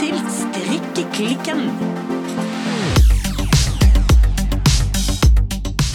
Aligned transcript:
til 0.00 0.16
Strikkeklikken. 0.32 1.58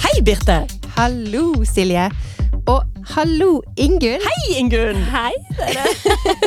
Hei, 0.03 0.19
Birte. 0.25 0.57
Hallo, 0.93 1.63
Silje. 1.65 2.03
Og 2.69 2.83
hallo, 3.15 3.63
Ingunn. 3.81 4.21
Hei, 4.21 4.59
Ingunn. 4.59 5.01
Hei, 5.09 5.33
dere. 5.57 5.87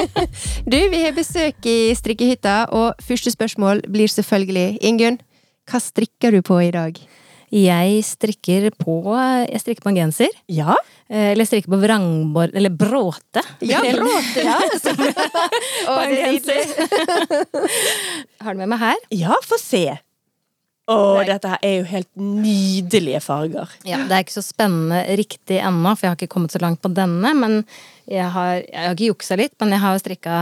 Du, 0.73 0.79
vi 0.93 1.02
har 1.02 1.16
besøk 1.16 1.66
i 1.66 1.95
strikkehytta, 1.98 2.68
og 2.71 2.95
første 3.02 3.34
spørsmål 3.34 3.82
blir 3.90 4.11
selvfølgelig 4.12 4.79
Ingunn, 4.86 5.18
hva 5.66 5.82
strikker 5.82 6.38
du 6.38 6.45
på 6.46 6.61
i 6.62 6.70
dag? 6.70 6.95
Jeg 7.55 8.03
strikker 8.05 8.69
på 8.77 8.99
Jeg 9.49 9.61
strikker 9.62 9.85
på 9.87 9.93
en 9.93 10.01
genser. 10.03 10.35
Ja. 10.53 10.75
Eh, 11.09 11.33
Eller 11.33 11.45
jeg 11.45 11.51
strikker 11.53 11.73
på 11.73 11.81
vrangbord... 11.82 12.53
Eller 12.55 12.75
bråte. 12.75 13.45
Ja, 13.64 13.81
bråte, 13.85 14.45
ja. 14.45 14.59
På 15.89 16.00
en 16.03 16.19
genser. 16.19 16.75
Har 18.45 18.55
du 18.55 18.61
med 18.61 18.69
meg 18.75 18.82
her? 18.82 19.00
Ja, 19.17 19.39
få 19.45 19.57
se. 19.61 19.86
Å, 20.89 20.96
dette 21.29 21.50
her 21.53 21.64
er 21.69 21.75
jo 21.82 21.89
helt 21.91 22.08
nydelige 22.17 23.19
farger. 23.21 23.72
Ja, 23.85 23.99
Det 24.08 24.14
er 24.17 24.22
ikke 24.25 24.39
så 24.39 24.44
spennende 24.46 25.03
riktig 25.21 25.58
ennå, 25.61 25.93
for 25.93 26.07
jeg 26.07 26.14
har 26.14 26.17
ikke 26.17 26.33
kommet 26.33 26.55
så 26.55 26.63
langt 26.63 26.80
på 26.80 26.89
denne. 26.96 27.33
Men 27.36 27.58
jeg 28.08 28.25
har, 28.33 28.63
jeg 28.63 28.86
har 28.86 28.96
ikke 28.96 29.11
juksa 29.11 29.36
litt, 29.36 29.53
men 29.61 29.75
jeg 29.77 29.83
har 29.85 29.96
jo 29.96 30.00
strikka 30.00 30.39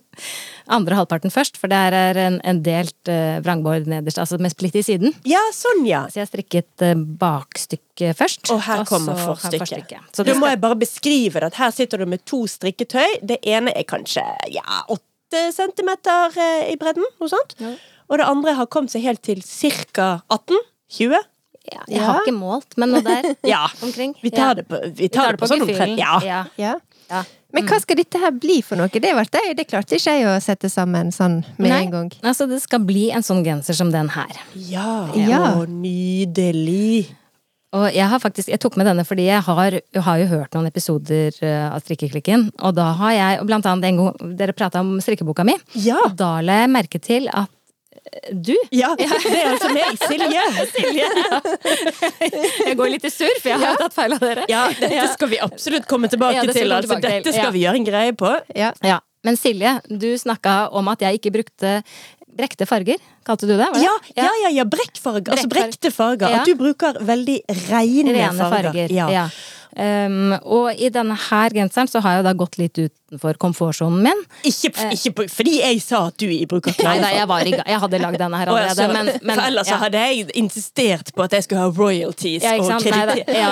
andre 0.72 0.96
halvparten 0.98 1.32
først. 1.34 1.56
For 1.60 1.70
det 1.72 1.78
er 2.00 2.18
en, 2.26 2.38
en 2.46 2.60
delt 2.66 3.10
uh, 3.10 3.38
vrangbord 3.44 3.86
nederst, 3.90 4.18
altså 4.22 4.38
med 4.40 4.52
splitt 4.54 4.76
i 4.80 4.82
siden. 4.86 5.14
Ja, 5.28 5.40
sånn, 5.54 5.82
ja. 5.88 6.04
Så 6.12 6.20
jeg 6.22 6.30
strikket 6.30 6.84
uh, 6.86 6.94
bakstykket 7.20 8.16
først. 8.18 8.50
Og 8.54 8.62
her 8.66 8.82
og 8.84 8.88
kommer 8.90 9.18
forstykket. 9.18 9.64
forstykket. 9.66 10.10
Så 10.14 10.24
Da 10.24 10.30
skal... 10.32 10.40
må 10.42 10.50
jeg 10.52 10.60
bare 10.62 10.78
beskrive 10.80 11.40
det 11.42 11.50
at 11.52 11.58
her 11.60 11.74
sitter 11.74 12.02
du 12.04 12.06
med 12.10 12.24
to 12.28 12.42
strikketøy. 12.50 13.18
Det 13.22 13.40
ene 13.46 13.74
er 13.76 13.86
kanskje 13.88 14.24
ja, 14.54 14.82
åtte 14.88 15.46
centimeter 15.56 16.34
uh, 16.36 16.62
i 16.70 16.76
bredden, 16.80 17.06
noe 17.20 17.30
sånt. 17.32 17.56
Ja. 17.62 17.74
Og 18.10 18.18
det 18.18 18.26
andre 18.26 18.56
har 18.58 18.66
kommet 18.66 18.90
seg 18.90 19.04
helt 19.06 19.22
til 19.22 19.42
ca. 19.46 20.08
18-20. 20.34 21.12
ja, 21.70 21.82
jeg 21.92 22.00
har 22.02 22.22
ikke 22.24 22.34
målt, 22.34 22.74
men 22.80 22.90
noe 22.96 23.04
der 23.06 23.28
Ja. 23.52 23.66
omkring. 23.86 24.16
Vi 24.22 24.32
tar 24.34 24.54
Ja. 24.54 24.54
det 24.62 24.64
på, 24.70 24.80
vi 24.98 25.08
tar 25.12 25.36
det 25.36 25.38
på, 25.42 25.46
sånn 25.50 25.62
gefühlen. 25.62 25.94
omtrent. 26.00 26.24
Ja. 26.26 26.40
ja. 26.58 27.20
Men 27.52 27.66
hva 27.66 27.78
skal 27.82 27.98
dette 27.98 28.18
her 28.22 28.30
bli 28.30 28.60
for 28.62 28.78
noe? 28.78 28.90
Det, 28.92 29.00
det, 29.02 29.40
det 29.58 29.66
klarte 29.70 29.96
ikke 29.98 30.12
jeg 30.20 30.26
å 30.30 30.36
sette 30.42 30.70
sammen 30.70 31.10
sånn 31.14 31.40
med 31.58 31.70
Nei, 31.72 31.80
en 31.86 31.94
gang. 31.94 32.10
Altså, 32.22 32.46
det 32.50 32.60
skal 32.62 32.84
bli 32.86 33.08
en 33.14 33.24
sånn 33.26 33.42
genser 33.46 33.74
som 33.74 33.90
den 33.94 34.10
her. 34.14 34.36
Ja. 34.54 35.08
Ja. 35.18 35.42
Å, 35.58 35.64
nydelig. 35.70 37.08
Og 37.70 37.86
jeg 37.94 38.06
har 38.10 38.18
faktisk, 38.18 38.48
jeg 38.50 38.58
tok 38.62 38.74
med 38.80 38.88
denne 38.90 39.04
fordi 39.06 39.28
jeg 39.28 39.42
har, 39.46 39.76
jeg 39.78 40.02
har 40.02 40.18
jo 40.18 40.26
hørt 40.32 40.56
noen 40.56 40.66
episoder 40.66 41.36
eh, 41.46 41.68
av 41.70 41.78
Strikkeklikken. 41.84 42.48
Og 42.66 42.74
da 42.74 42.88
har 42.98 43.12
jeg, 43.14 43.44
blant 43.46 43.68
annet 43.70 43.86
en 43.92 44.00
gang 44.00 44.34
dere 44.40 44.54
prata 44.58 44.82
om 44.82 44.96
strikkeboka 45.02 45.46
mi, 45.46 45.54
Ja. 45.78 46.00
og 46.08 46.16
da 46.18 46.32
la 46.42 46.64
jeg 46.64 46.72
merke 46.74 46.98
til 47.02 47.28
at 47.30 47.50
du 48.32 48.54
ja. 48.74 48.94
Det 48.98 49.06
er 49.06 49.50
altså 49.52 49.70
meg, 49.74 49.98
Silje. 50.00 50.44
Silje! 50.74 51.08
Jeg 52.66 52.76
går 52.78 52.92
litt 52.94 53.04
i 53.06 53.12
surr, 53.12 53.36
for 53.42 53.52
jeg 53.52 53.60
har 53.62 53.78
tatt 53.80 53.96
feil 53.96 54.16
av 54.16 54.24
dere. 54.24 54.46
Ja, 54.50 54.64
dette 54.78 55.06
skal 55.14 55.30
vi 55.32 55.40
absolutt 55.44 55.86
komme 55.90 56.10
tilbake 56.12 56.38
Ja, 56.40 56.46
til. 56.48 56.72
Altså, 56.72 56.96
til. 56.96 57.06
dette 57.08 57.34
skal 57.34 57.50
Ja. 57.50 57.52
vi 57.54 57.64
gjøre 57.66 57.80
en 57.82 57.88
greie 57.88 58.16
på. 58.16 58.32
Ja. 58.56 58.72
Ja, 58.86 59.00
Men 59.24 59.36
Silje, 59.36 59.80
du 59.86 60.08
snakka 60.16 60.72
om 60.72 60.88
at 60.88 61.00
jeg 61.04 61.20
ikke 61.20 61.32
brukte 61.34 61.82
brekte 62.40 62.66
farger. 62.66 62.96
Kalte 63.26 63.46
du 63.46 63.52
det? 63.58 63.66
det? 63.74 63.82
Ja, 63.84 63.94
ja, 64.16 64.28
ja, 64.44 64.50
ja 64.60 64.64
brekkfarger. 64.64 65.34
Altså 65.34 65.48
brekte 65.50 65.90
farger. 65.92 66.30
Ja. 66.30 66.40
At 66.40 66.46
du 66.48 66.54
bruker 66.56 66.96
veldig 67.04 67.40
rene, 67.68 68.14
farger. 68.38 68.72
farger. 68.72 68.94
Ja. 68.96 69.08
Ja. 69.12 69.26
Um, 69.70 70.32
og 70.42 70.74
i 70.74 70.88
denne 70.90 71.14
her 71.28 71.52
genseren 71.54 71.86
så 71.90 72.00
har 72.02 72.16
jeg 72.18 72.24
da 72.26 72.32
gått 72.34 72.56
litt 72.58 72.80
utenfor 73.10 73.34
komfortsonen 73.42 74.02
min. 74.02 74.22
Ikke, 74.46 74.70
ikke 74.94 75.12
på, 75.12 75.26
fordi 75.30 75.58
jeg 75.60 75.80
sa 75.82 76.06
at 76.10 76.18
du 76.20 76.30
bruker 76.48 76.74
Nei 76.84 76.96
nei 77.02 77.10
jeg 77.16 77.28
var 77.28 77.46
i. 77.46 77.52
Jeg 77.58 77.80
hadde 77.82 77.98
lagd 78.00 78.18
denne 78.20 78.38
her 78.38 78.50
allerede. 78.52 78.86
men, 78.92 79.10
men, 79.22 79.34
for 79.34 79.46
ellers 79.48 79.70
ja. 79.70 79.78
hadde 79.82 80.02
jeg 80.04 80.28
insistert 80.38 81.10
på 81.14 81.24
at 81.24 81.34
jeg 81.34 81.46
skulle 81.46 81.64
ha 81.64 81.72
royalties 81.74 82.44
Ja, 82.44 82.54
ikke 82.54 82.76
og 82.78 82.84
kreditt. 82.84 83.32
ja. 83.34 83.50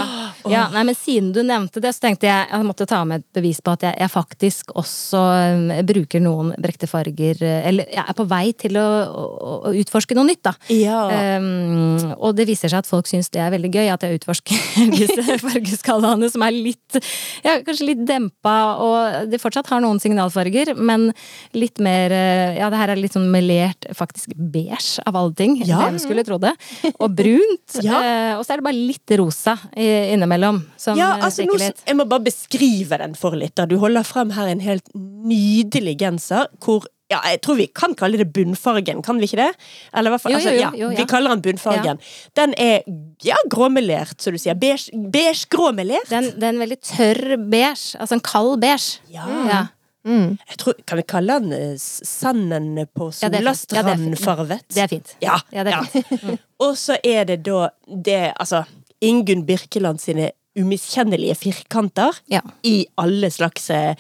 ja, 0.49 0.63
nei, 0.73 0.85
men 0.89 0.97
siden 0.97 1.33
du 1.35 1.43
nevnte 1.43 1.83
det, 1.83 1.93
så 1.97 2.07
tenkte 2.07 2.29
jeg 2.29 2.47
jeg 2.49 2.67
måtte 2.67 2.87
ta 2.89 3.03
med 3.09 3.25
et 3.25 3.27
bevis 3.35 3.61
på 3.65 3.75
at 3.75 3.85
jeg, 3.89 3.97
jeg 3.99 4.13
faktisk 4.13 4.73
også 4.79 5.23
um, 5.59 5.67
bruker 5.89 6.23
noen 6.23 6.53
brekte 6.61 6.89
farger 6.91 7.43
eh, 7.45 7.67
Eller 7.69 7.89
jeg 7.93 8.05
er 8.05 8.17
på 8.17 8.27
vei 8.31 8.53
til 8.59 8.79
å, 8.81 8.87
å, 9.09 9.57
å 9.71 9.75
utforske 9.79 10.17
noe 10.17 10.29
nytt, 10.29 10.45
da. 10.47 10.55
Ja. 10.73 11.03
Um, 11.39 12.15
og 12.17 12.37
det 12.39 12.49
viser 12.49 12.71
seg 12.71 12.85
at 12.85 12.91
folk 12.91 13.11
syns 13.11 13.31
det 13.35 13.43
er 13.43 13.53
veldig 13.55 13.73
gøy 13.75 13.93
at 13.93 14.07
jeg 14.07 14.21
utforsker 14.21 14.63
disse 14.99 15.39
fargeskalaene 15.43 16.31
som 16.31 16.47
er 16.47 16.55
litt 16.55 16.99
ja, 17.45 17.59
kanskje 17.67 17.91
litt 17.91 18.07
dempa, 18.09 18.57
og 18.85 19.31
de 19.33 19.41
fortsatt 19.49 19.71
har 19.73 19.83
noen 19.85 20.01
signalfarger, 20.03 20.75
men 20.77 21.09
litt 21.57 21.81
mer 21.85 22.15
eh, 22.15 22.59
Ja, 22.59 22.71
det 22.73 22.81
her 22.81 22.93
er 22.95 23.01
litt 23.01 23.17
sånn 23.17 23.29
melert, 23.33 23.89
faktisk 23.97 24.35
beige, 24.37 25.01
av 25.09 25.17
alle 25.19 25.35
ting. 25.39 25.59
Ja. 25.67 25.83
Hvem 25.87 25.99
skulle 26.03 26.25
tro 26.29 26.39
det? 26.43 26.55
Og 26.99 27.09
brunt. 27.19 27.79
Ja. 27.89 27.99
eh, 28.03 28.33
og 28.37 28.43
så 28.45 28.53
er 28.55 28.61
det 28.61 28.67
bare 28.67 28.77
litt 28.91 29.13
rosa 29.21 29.55
innimellom. 29.79 30.59
Ja, 30.99 31.15
eh, 31.17 31.25
altså, 31.25 31.47
nå, 31.49 31.57
jeg 31.63 31.97
må 31.97 32.05
bare 32.11 32.27
beskrive 32.27 32.99
den 33.01 33.15
for 33.19 33.37
litt. 33.39 33.55
Da. 33.57 33.65
Du 33.71 33.79
holder 33.81 34.05
frem 34.07 34.33
her 34.37 34.51
en 34.51 34.63
helt 34.65 34.89
nydelig 34.95 35.97
genser 36.03 36.51
hvor 36.65 36.87
ja, 37.11 37.19
jeg 37.25 37.41
tror 37.45 37.57
vi 37.57 37.67
kan 37.73 37.95
kalle 37.97 38.19
det 38.21 38.27
bunnfargen, 38.37 39.03
kan 39.03 39.17
vi 39.21 39.25
ikke 39.31 39.39
det? 39.41 39.51
Eller 39.97 40.11
i 40.11 40.13
hvert 40.13 40.21
fall, 40.27 40.33
Jo, 40.35 40.39
jo, 40.39 40.43
altså, 40.45 40.53
jo, 40.55 40.61
ja, 40.61 40.71
jo, 40.77 40.91
ja. 40.93 40.99
Vi 41.01 41.07
kaller 41.09 41.33
den 41.35 41.43
bunnfargen. 41.47 41.99
Den 42.37 42.53
er 42.61 42.83
ja, 43.25 43.39
gråmelert, 43.51 44.21
som 44.21 44.33
du 44.37 44.39
sier. 44.43 44.55
Beige- 44.61 44.93
Beige-gråmelert. 45.15 46.11
Den, 46.11 46.29
er 46.45 46.61
veldig 46.61 46.79
tørr 46.85 47.37
beige. 47.51 47.97
Altså 48.01 48.19
en 48.19 48.21
kald 48.21 48.61
beige. 48.61 49.01
Ja. 49.13 49.25
Ja. 49.49 49.65
Jeg 50.09 50.57
tror, 50.61 50.73
kan 50.89 50.97
vi 50.97 51.03
kalle 51.05 51.35
den 51.43 51.53
eh, 51.53 51.75
sanden 51.79 52.79
på 52.97 53.11
Ja, 53.21 53.29
det 53.29 53.43
er 53.43 53.53
fint. 53.53 53.73
Ja, 53.75 53.83
det 53.83 53.93
er 53.93 53.97
fint. 53.99 54.19
Solastrand-farvet? 54.19 54.63
Det 54.75 54.87
fint. 54.93 55.17
Ja, 55.21 55.35
Ja, 55.53 55.65
ja. 55.69 55.83
Og 56.65 56.77
så 56.81 56.97
er 57.05 57.25
det 57.29 57.43
da 57.47 57.69
det, 57.87 58.33
altså 58.41 58.63
Ingunn 59.05 59.45
Birkeland 59.47 60.01
sine 60.01 60.31
umiskjennelige 60.59 61.37
firkanter 61.39 62.17
Ja. 62.33 62.41
i 62.65 62.87
alle 62.99 63.29
slags 63.31 63.69
eh, 63.71 63.95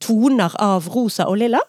toner 0.00 0.52
av 0.60 0.86
rosa 0.92 1.24
og 1.30 1.38
lilla. 1.40 1.60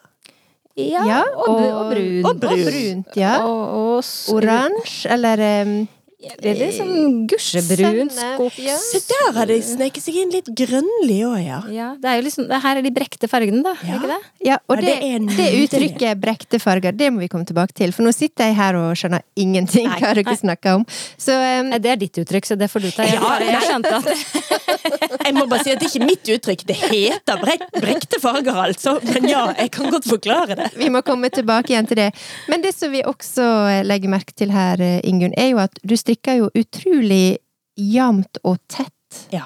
Ja, 0.77 1.23
og, 1.33 1.47
og, 1.49 1.67
og 1.73 1.91
brunt. 1.91 2.25
og 2.25 2.35
brunt, 2.39 3.15
ja. 3.17 3.37
Og 3.43 4.03
Oransje, 4.33 5.09
eller 5.13 5.41
um, 5.65 5.87
Det 6.17 6.49
er 6.49 6.55
litt 6.57 6.73
sånn 6.73 7.27
gusjebrun 7.29 8.07
Sennep, 8.09 8.39
skog. 8.39 8.55
ja. 8.65 8.73
Se 8.81 8.97
der 9.05 9.35
har 9.35 9.45
det 9.51 9.57
sneket 9.67 10.01
seg 10.01 10.15
inn 10.23 10.31
litt 10.33 10.47
grønlig 10.57 11.17
òg, 11.27 11.35
ja. 11.45 11.59
Ja, 11.69 11.89
det 12.01 12.09
er 12.09 12.15
jo 12.17 12.23
liksom, 12.25 12.47
her 12.63 12.79
er 12.79 12.81
de 12.81 12.91
brekte 12.95 13.29
fargene, 13.29 13.61
da. 13.61 13.75
Ja. 13.85 13.99
Ikke 13.99 14.09
det? 14.09 14.17
Ja, 14.47 14.57
og 14.65 14.81
Ja, 14.81 14.81
det, 14.81 14.95
det 15.03 15.37
det, 15.37 15.47
uttrykket 15.67 16.17
'brekte 16.23 16.57
farger', 16.63 16.95
det 16.97 17.11
må 17.13 17.21
vi 17.21 17.27
komme 17.29 17.45
tilbake 17.45 17.75
til. 17.77 17.93
For 17.93 18.01
nå 18.01 18.09
sitter 18.15 18.49
jeg 18.49 18.57
her 18.57 18.79
og 18.79 18.95
skjønner 18.97 19.21
ingenting 19.37 19.85
Nei, 19.91 19.99
hva 20.01 20.15
dere 20.17 20.25
nei. 20.31 20.35
snakker 20.41 20.79
om. 20.79 20.85
Så 21.21 21.37
um, 21.37 21.69
Nei, 21.69 21.79
Det 21.85 21.91
er 21.93 22.01
ditt 22.01 22.17
uttrykk, 22.23 22.49
så 22.49 22.57
det 22.57 22.71
får 22.73 22.87
du 22.87 22.89
ta. 22.97 23.05
Jeg, 23.05 23.21
Ja, 23.21 23.37
jeg 23.37 23.61
skjønte 23.69 23.93
at 24.01 24.57
Jeg 25.27 25.35
må 25.35 25.45
bare 25.51 25.63
si 25.65 25.71
at 25.75 25.79
det 25.81 25.85
er 25.85 25.93
ikke 25.93 26.07
mitt 26.07 26.29
uttrykk. 26.33 26.65
Det 26.65 26.75
heter 26.81 27.39
brek 27.43 27.63
brekte 27.77 28.19
farger, 28.23 28.57
altså. 28.57 28.97
Men 29.05 29.29
ja, 29.29 29.45
jeg 29.57 29.69
kan 29.75 29.91
godt 29.93 30.07
forklare 30.09 30.55
det. 30.57 30.71
vi 30.79 30.89
må 30.89 31.01
komme 31.05 31.29
tilbake 31.29 31.73
igjen 31.75 31.85
til 31.89 31.99
det. 32.01 32.09
Men 32.49 32.63
det 32.65 32.73
som 32.73 32.89
vi 32.93 33.03
også 33.05 33.45
eh, 33.69 33.83
legger 33.85 34.09
merke 34.09 34.33
til 34.33 34.49
her, 34.55 34.81
eh, 34.81 34.99
Ingunn, 35.05 35.33
er 35.37 35.51
jo 35.51 35.61
at 35.61 35.77
du 35.83 35.95
strikker 36.07 36.39
jo 36.39 36.49
utrolig 36.55 37.37
jevnt 37.75 38.39
og 38.47 38.61
tett. 38.71 39.27
Ja. 39.33 39.43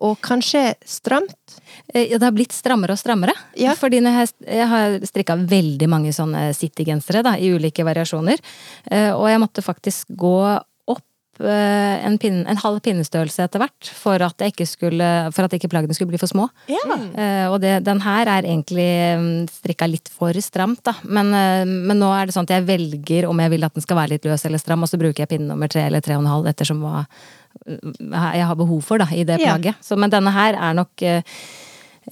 Og 0.00 0.16
kanskje 0.24 0.74
stramt. 0.88 1.60
Eh, 1.92 2.08
ja, 2.10 2.18
det 2.18 2.24
har 2.24 2.34
blitt 2.34 2.56
strammere 2.56 2.96
og 2.96 2.98
strammere. 2.98 3.34
Ja. 3.54 3.76
Fordi 3.78 4.00
jeg, 4.00 4.66
har 4.66 4.96
strikka 5.06 5.36
veldig 5.36 5.88
mange 5.92 6.12
sånne 6.16 6.50
City-gensere 6.56 7.22
da, 7.22 7.36
i 7.38 7.52
ulike 7.52 7.84
variasjoner. 7.86 8.40
Eh, 8.90 9.12
Og 9.12 9.28
jeg 9.28 9.42
måtte 9.42 9.62
faktisk 9.62 10.08
gå 10.08 10.34
en, 11.40 12.16
pinne, 12.20 12.44
en 12.50 12.60
halv 12.60 12.80
pinnestørrelse 12.84 13.46
etter 13.46 13.62
hvert 13.62 13.90
for 13.96 14.20
at, 14.24 14.42
ikke 14.44 14.66
skulle, 14.68 15.08
for 15.34 15.46
at 15.46 15.54
ikke 15.56 15.70
plaggene 15.72 15.96
skulle 15.96 16.12
bli 16.12 16.20
for 16.20 16.30
små. 16.30 16.48
Ja. 16.70 16.82
Eh, 16.90 17.46
og 17.48 17.60
det, 17.62 17.78
den 17.86 18.02
her 18.04 18.28
er 18.28 18.44
egentlig 18.44 18.88
mm, 19.20 19.48
strikka 19.60 19.88
litt 19.88 20.10
for 20.12 20.36
stramt, 20.44 20.82
da. 20.86 20.94
Men, 21.04 21.32
eh, 21.36 21.64
men 21.64 22.00
nå 22.00 22.10
er 22.12 22.28
det 22.28 22.36
sånn 22.36 22.48
at 22.48 22.56
jeg 22.58 22.68
velger 22.68 23.28
om 23.30 23.40
jeg 23.40 23.54
vil 23.54 23.64
at 23.68 23.76
den 23.76 23.86
skal 23.86 24.00
være 24.02 24.14
litt 24.16 24.28
løs 24.28 24.44
eller 24.48 24.62
stram, 24.62 24.84
og 24.84 24.90
så 24.90 25.00
bruker 25.00 25.24
jeg 25.24 25.32
pinne 25.32 25.48
nummer 25.48 25.70
tre 25.72 25.86
eller 25.88 26.04
tre 26.04 26.18
og 26.18 26.24
en 26.24 26.32
halv 26.34 26.50
ettersom 26.52 26.84
hva 26.84 27.06
mm, 27.06 27.96
jeg 28.10 28.46
har 28.50 28.60
behov 28.60 28.84
for 28.86 29.02
da, 29.02 29.08
i 29.14 29.24
det 29.24 29.40
Ja. 29.40 29.56
Så, 29.84 29.96
men 30.00 30.12
denne 30.12 30.34
her 30.34 30.58
er 30.58 30.76
nok 30.76 31.06
eh, 31.06 31.24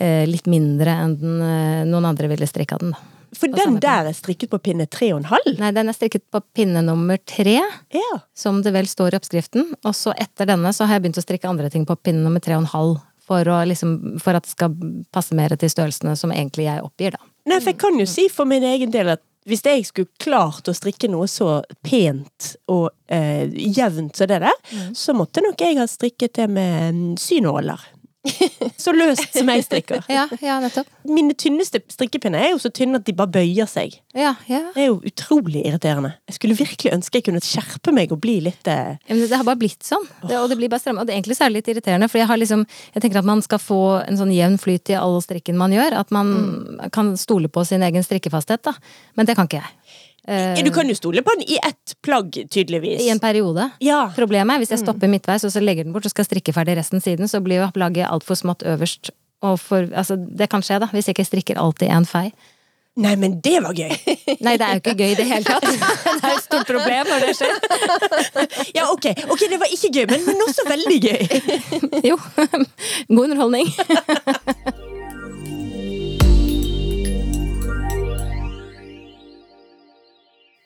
eh, 0.01 0.25
litt 0.29 0.49
mindre 0.51 0.97
enn 1.05 1.17
den, 1.21 1.39
eh, 1.45 1.85
noen 1.89 2.09
andre 2.09 2.31
ville 2.33 2.49
strikka 2.49 2.81
den, 2.81 2.97
da. 2.97 3.18
For 3.37 3.53
den 3.53 3.79
der 3.83 4.09
er 4.09 4.17
strikket 4.17 4.51
på 4.53 4.61
pinne 4.63 4.87
tre 4.91 5.11
og 5.13 5.23
en 5.23 5.29
halv? 5.33 5.59
Nei, 5.61 5.71
den 5.77 5.91
er 5.91 5.97
strikket 5.97 6.25
på 6.33 6.41
pinne 6.57 6.83
nummer 6.87 7.19
tre, 7.29 7.59
Ja. 7.95 8.21
som 8.35 8.63
det 8.63 8.73
vel 8.73 8.87
står 8.89 9.15
i 9.15 9.19
oppskriften. 9.19 9.75
Og 9.85 9.95
så 9.95 10.15
etter 10.17 10.47
denne 10.47 10.73
så 10.73 10.87
har 10.87 10.97
jeg 10.97 11.03
begynt 11.09 11.21
å 11.21 11.27
strikke 11.27 11.49
andre 11.49 11.71
ting 11.71 11.85
på 11.87 11.97
pinne 11.97 12.25
nummer 12.25 12.41
tre 12.41 12.55
og 12.57 12.65
en 12.65 12.73
halv. 12.73 12.99
For, 13.29 13.45
liksom, 13.45 14.19
for 14.25 14.39
at 14.39 14.47
det 14.47 14.55
skal 14.55 14.73
passe 15.13 15.37
mer 15.37 15.53
til 15.61 15.69
størrelsene 15.69 16.15
som 16.17 16.31
egentlig 16.33 16.65
jeg 16.65 16.81
oppgir, 16.81 17.13
da. 17.13 17.19
Nei, 17.45 17.59
for 17.61 17.75
jeg 17.75 17.79
kan 17.83 17.99
jo 18.01 18.07
si 18.09 18.25
for 18.33 18.49
min 18.49 18.65
egen 18.65 18.91
del 18.95 19.11
at 19.19 19.21
hvis 19.49 19.63
jeg 19.65 19.85
skulle 19.89 20.09
klart 20.21 20.69
å 20.69 20.75
strikke 20.77 21.09
noe 21.13 21.29
så 21.29 21.63
pent 21.85 22.55
og 22.69 22.89
eh, 23.09 23.49
jevnt 23.53 24.17
som 24.17 24.29
det 24.29 24.41
der, 24.45 24.57
så 24.97 25.15
måtte 25.17 25.45
nok 25.45 25.61
jeg 25.61 25.79
ha 25.81 25.87
strikket 25.89 26.35
det 26.41 26.49
med 26.53 26.95
mm, 26.97 27.15
synåler. 27.21 27.81
Så 28.83 28.93
løst 28.93 29.37
som 29.37 29.49
jeg 29.53 29.65
strikker. 29.65 30.03
Ja, 30.11 30.25
ja, 30.43 30.59
nettopp. 30.63 30.89
Mine 31.09 31.35
tynneste 31.39 31.81
strikkepinner 31.93 32.43
er 32.43 32.53
jo 32.53 32.61
så 32.63 32.71
tynne 32.75 33.01
at 33.01 33.07
de 33.07 33.15
bare 33.17 33.31
bøyer 33.39 33.69
seg. 33.71 33.95
Ja, 34.17 34.35
ja. 34.51 34.65
Det 34.75 34.83
er 34.83 34.89
jo 34.91 34.99
utrolig 35.07 35.63
irriterende. 35.63 36.15
Jeg 36.29 36.39
skulle 36.39 36.57
virkelig 36.59 36.93
ønske 36.97 37.21
jeg 37.21 37.27
kunne 37.29 37.43
skjerpe 37.45 37.95
meg 37.95 38.13
og 38.15 38.21
bli 38.23 38.39
litt 38.49 38.69
eh, 38.71 38.97
Ja, 38.99 39.15
Men 39.15 39.25
det 39.31 39.39
har 39.39 39.47
bare 39.47 39.61
blitt 39.61 39.87
sånn. 39.87 40.07
Det, 40.25 40.37
og 40.39 40.49
det 40.51 40.59
blir 40.61 40.73
bare 40.73 40.83
stramme. 40.83 41.03
Og 41.03 41.09
det 41.09 41.15
er 41.15 41.21
egentlig 41.21 41.39
så 41.39 41.49
det 41.49 41.59
litt 41.61 41.71
irriterende, 41.73 42.11
for 42.11 42.21
jeg 42.21 42.31
har 42.31 42.41
liksom 42.41 42.67
Jeg 42.95 43.05
tenker 43.05 43.23
at 43.23 43.29
man 43.29 43.43
skal 43.45 43.63
få 43.63 43.83
en 44.03 44.19
sånn 44.21 44.35
jevn 44.35 44.59
flyt 44.61 44.93
i 44.93 44.99
all 44.99 45.21
strikken 45.25 45.59
man 45.61 45.75
gjør. 45.75 46.01
At 46.03 46.13
man 46.15 46.35
kan 46.95 47.15
stole 47.21 47.51
på 47.53 47.65
sin 47.69 47.87
egen 47.87 48.05
strikkefasthet, 48.05 48.65
da. 48.67 48.75
Men 49.19 49.29
det 49.29 49.39
kan 49.39 49.49
ikke 49.49 49.63
jeg. 49.63 49.75
Eh, 50.29 50.59
Du 50.65 50.71
kan 50.75 50.89
jo 50.89 50.95
stole 50.99 51.23
på 51.25 51.33
den 51.39 51.47
i 51.49 51.57
ett 51.57 51.95
plagg, 52.05 52.35
tydeligvis. 52.53 53.01
I 53.01 53.09
en 53.15 53.21
periode. 53.23 53.71
Ja. 53.81 54.11
Problemet 54.17 54.55
er 54.59 54.59
hvis 54.65 54.75
jeg 54.75 54.83
stopper 54.83 55.09
midtveis 55.09 55.47
og 55.49 55.55
så 55.55 55.63
legger 55.65 55.85
den 55.89 55.95
bort 55.97 56.05
og 56.05 56.13
skal 56.13 56.29
strikke 56.29 56.53
ferdig 56.53 56.77
resten 56.77 57.01
siden, 57.01 57.29
så 57.31 57.41
blir 57.41 57.63
jo 57.63 57.71
plagget 57.73 58.11
altfor 58.11 58.37
smått 58.37 58.63
øverst. 58.69 59.11
Og 59.41 59.57
for, 59.63 59.87
altså, 59.95 60.17
det 60.19 60.51
kan 60.51 60.61
skje, 60.67 60.81
da, 60.83 60.89
hvis 60.93 61.09
jeg 61.09 61.17
ikke 61.17 61.25
strikker 61.31 61.61
alltid 61.63 61.89
én 61.95 62.05
fei. 62.09 62.27
Nei, 62.99 63.13
men 63.15 63.37
det 63.41 63.61
var 63.63 63.77
gøy! 63.79 63.93
Nei, 64.45 64.57
det 64.59 64.67
er 64.67 64.73
jo 64.75 64.81
ikke 64.83 64.95
gøy 64.99 65.13
i 65.13 65.19
det 65.21 65.27
hele 65.31 65.47
tatt. 65.47 65.63
Det 66.19 66.27
er 66.27 66.35
et 66.35 66.43
stort 66.49 66.67
problem 66.67 67.07
når 67.07 67.27
det 67.29 67.35
skjer. 67.39 67.55
Ja, 68.79 68.89
ok, 68.91 69.07
ok, 69.31 69.45
det 69.53 69.61
var 69.63 69.71
ikke 69.71 69.93
gøy, 69.95 70.05
men, 70.11 70.25
men 70.27 70.43
også 70.49 70.67
veldig 70.67 70.99
gøy. 71.07 71.21
Jo. 72.11 72.19
God 73.07 73.23
underholdning. 73.29 73.71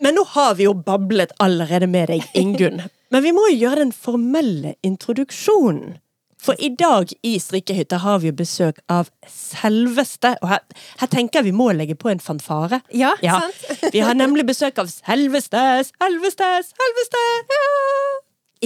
Men 0.03 0.17
nå 0.19 0.25
har 0.35 0.55
vi 0.59 0.67
jo 0.67 0.75
bablet 0.75 1.33
allerede 1.43 1.87
med 1.91 2.11
deg, 2.11 2.25
Ingunn. 2.39 2.83
Men 3.13 3.23
vi 3.23 3.33
må 3.37 3.45
jo 3.53 3.59
gjøre 3.67 3.85
den 3.85 3.93
formelle 3.95 4.75
introduksjonen. 4.87 5.99
For 6.43 6.59
i 6.59 6.73
dag 6.75 7.13
i 7.23 7.37
Strikkehytta 7.39 8.01
har 8.03 8.19
vi 8.19 8.33
jo 8.33 8.35
besøk 8.35 8.81
av 8.91 9.13
selveste 9.31 10.33
Og 10.43 10.49
her, 10.51 10.65
her 10.99 11.11
tenker 11.13 11.39
jeg 11.39 11.53
vi 11.53 11.53
må 11.55 11.69
legge 11.77 11.95
på 11.95 12.11
en 12.11 12.19
fanfare. 12.19 12.81
Ja, 12.91 13.13
Ja, 13.23 13.37
sant? 13.45 13.93
Vi 13.95 14.03
har 14.03 14.17
nemlig 14.19 14.49
besøk 14.49 14.81
av 14.83 14.91
selveste, 14.91 15.61
selveste, 15.93 16.49
selveste 16.73 17.23
ja. 17.53 17.63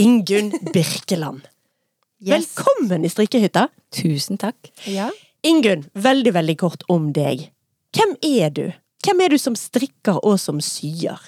Ingunn 0.06 0.50
Birkeland. 0.72 1.44
Yes. 2.24 2.32
Velkommen 2.56 3.04
i 3.04 3.12
Strikkehytta. 3.12 3.66
Tusen 3.92 4.40
takk. 4.40 4.72
Ja. 4.88 5.10
Ingunn, 5.44 5.84
veldig, 5.92 6.32
veldig 6.32 6.56
kort 6.64 6.88
om 6.92 7.10
deg. 7.16 7.50
Hvem 7.96 8.16
er 8.24 8.56
du? 8.56 8.64
Hvem 9.06 9.22
er 9.24 9.32
du 9.34 9.38
som 9.40 9.54
strikker 9.58 10.18
og 10.26 10.38
som 10.42 10.58
syer? 10.64 11.20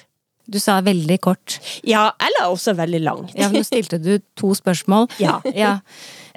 Du 0.48 0.56
sa 0.56 0.78
veldig 0.80 1.18
kort. 1.20 1.58
Ja, 1.84 2.06
eller 2.24 2.48
også 2.54 2.72
veldig 2.74 3.00
langt. 3.04 3.34
Ja, 3.36 3.50
Nå 3.52 3.60
stilte 3.68 3.98
du 4.00 4.14
to 4.38 4.54
spørsmål. 4.56 5.06
Ja. 5.54 5.74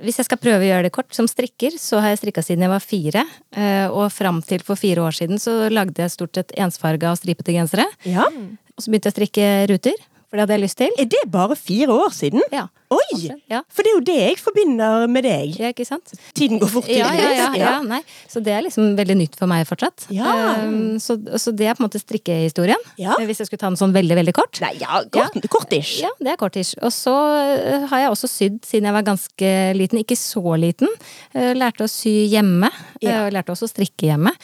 Hvis 0.01 0.17
jeg 0.17 0.25
skal 0.27 0.39
prøve 0.41 0.65
å 0.65 0.67
gjøre 0.67 0.88
det 0.88 0.91
kort, 0.95 1.11
som 1.13 1.27
strikker, 1.29 1.75
så 1.79 1.99
har 2.01 2.11
jeg 2.11 2.19
strikka 2.23 2.41
siden 2.43 2.65
jeg 2.65 2.71
var 2.73 2.81
fire. 2.83 3.23
eh, 3.53 3.85
Og 3.88 4.09
fram 4.11 4.41
til 4.43 4.63
for 4.65 4.75
fire 4.79 5.03
år 5.05 5.13
siden 5.15 5.39
så 5.39 5.69
lagde 5.71 6.01
jeg 6.01 6.11
stort 6.15 6.35
sett 6.35 6.51
ensfarga 6.57 7.11
og 7.13 7.19
stripete 7.21 7.53
gensere. 7.55 7.85
Ja. 8.03 8.25
Og 8.27 8.81
så 8.83 8.89
begynte 8.89 9.11
jeg 9.11 9.13
å 9.13 9.17
strikke 9.19 9.47
ruter, 9.71 10.01
for 10.31 10.39
det 10.39 10.45
hadde 10.45 10.56
jeg 10.56 10.63
lyst 10.63 10.78
til. 10.80 10.94
Er 11.04 11.07
det 11.12 11.22
bare 11.31 11.57
fire 11.60 11.92
år 11.92 12.13
siden? 12.16 12.39
Ja. 12.56 12.69
Oi! 12.92 13.19
Ja, 13.48 13.62
For 13.72 13.83
det 13.83 13.92
er 13.92 13.95
jo 13.95 14.04
det 14.04 14.16
jeg 14.18 14.38
forbinder 14.39 15.06
med 15.12 15.24
deg. 15.24 15.54
ja 15.60 15.69
ikke 15.72 15.86
sant? 15.88 16.12
Tiden 16.36 16.60
går 16.60 16.72
fort. 16.72 16.88
Ja, 16.92 17.07
ja, 17.16 17.30
ja, 17.36 17.45
ja. 17.56 18.00
Så 18.31 18.42
det 18.44 18.51
er 18.51 18.66
liksom 18.66 18.98
veldig 18.98 19.16
nytt 19.19 19.36
for 19.39 19.48
meg 19.51 19.63
fortsatt. 19.69 20.07
Ja. 20.12 20.33
Um, 20.66 20.98
så, 21.00 21.16
så 21.39 21.54
det 21.56 21.69
er 21.72 21.78
på 21.78 21.83
en 21.83 21.88
måte 21.88 22.01
strikkehistorien. 22.01 22.80
Ja. 23.00 23.16
Hvis 23.28 23.39
jeg 23.44 23.48
skulle 23.48 23.62
ta 23.63 23.69
den 23.72 23.80
sånn 23.80 23.95
veldig, 23.95 24.18
veldig 24.19 24.33
kort. 24.36 24.60
Nei, 24.63 24.74
ja, 24.81 25.00
kort, 25.13 25.38
kortish. 25.54 26.01
Ja, 26.04 26.12
det 26.19 26.33
er 26.33 26.39
kortish. 26.42 26.74
Og 26.83 26.92
så 26.95 27.13
øh, 27.16 27.86
har 27.92 28.04
jeg 28.06 28.12
også 28.16 28.31
sydd 28.31 28.60
siden 28.68 28.89
jeg 28.89 28.98
var 28.98 29.07
ganske 29.07 29.54
liten. 29.80 30.01
Ikke 30.04 30.19
så 30.19 30.44
liten. 30.60 30.92
Eh, 31.36 31.54
Lærte 31.56 31.88
å 31.88 31.92
sy 31.92 32.16
hjemme. 32.31 32.72
Ja. 33.04 33.22
Eh, 33.28 33.30
Lærte 33.36 33.56
også 33.56 33.69
å 33.69 33.72
strikke 33.72 34.10
hjemme. 34.12 34.36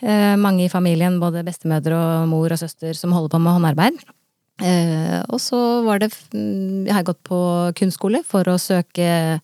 Eh, 0.00 0.36
Mange 0.40 0.64
i 0.64 0.72
familien, 0.72 1.20
både 1.20 1.44
bestemødre 1.44 2.00
og 2.00 2.32
mor 2.32 2.56
og 2.56 2.60
søster, 2.64 2.96
som 2.96 3.12
holder 3.12 3.36
på 3.36 3.42
med 3.44 3.58
håndarbeid. 3.58 4.00
Eh, 4.62 5.20
Og 5.28 5.40
så 5.40 5.58
var 5.86 5.98
det 6.02 6.10
mm, 6.34 6.86
Jeg 6.86 6.94
har 6.94 7.06
gått 7.06 7.22
på 7.24 7.38
kunstskole 7.78 8.22
for 8.26 8.44
å 8.50 8.58
søke 8.60 9.40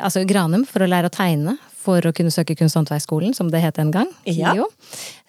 Altså 0.00 0.24
Granum, 0.26 0.64
for 0.66 0.82
å 0.82 0.88
lære 0.88 1.10
å 1.10 1.12
tegne. 1.14 1.56
For 1.82 2.00
å 2.06 2.12
kunne 2.14 2.30
søke 2.32 2.54
Kunsthåndverksskolen, 2.56 3.34
som 3.34 3.50
det 3.52 3.60
het 3.62 3.78
en 3.82 3.90
gang. 3.92 4.08
Ja. 4.24 4.54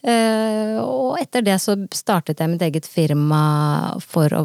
Eh, 0.06 0.78
og 0.80 1.18
etter 1.22 1.42
det 1.46 1.56
så 1.62 1.76
startet 1.96 2.40
jeg 2.40 2.52
mitt 2.52 2.62
eget 2.66 2.88
firma 2.90 3.98
for 4.04 4.34
å 4.38 4.44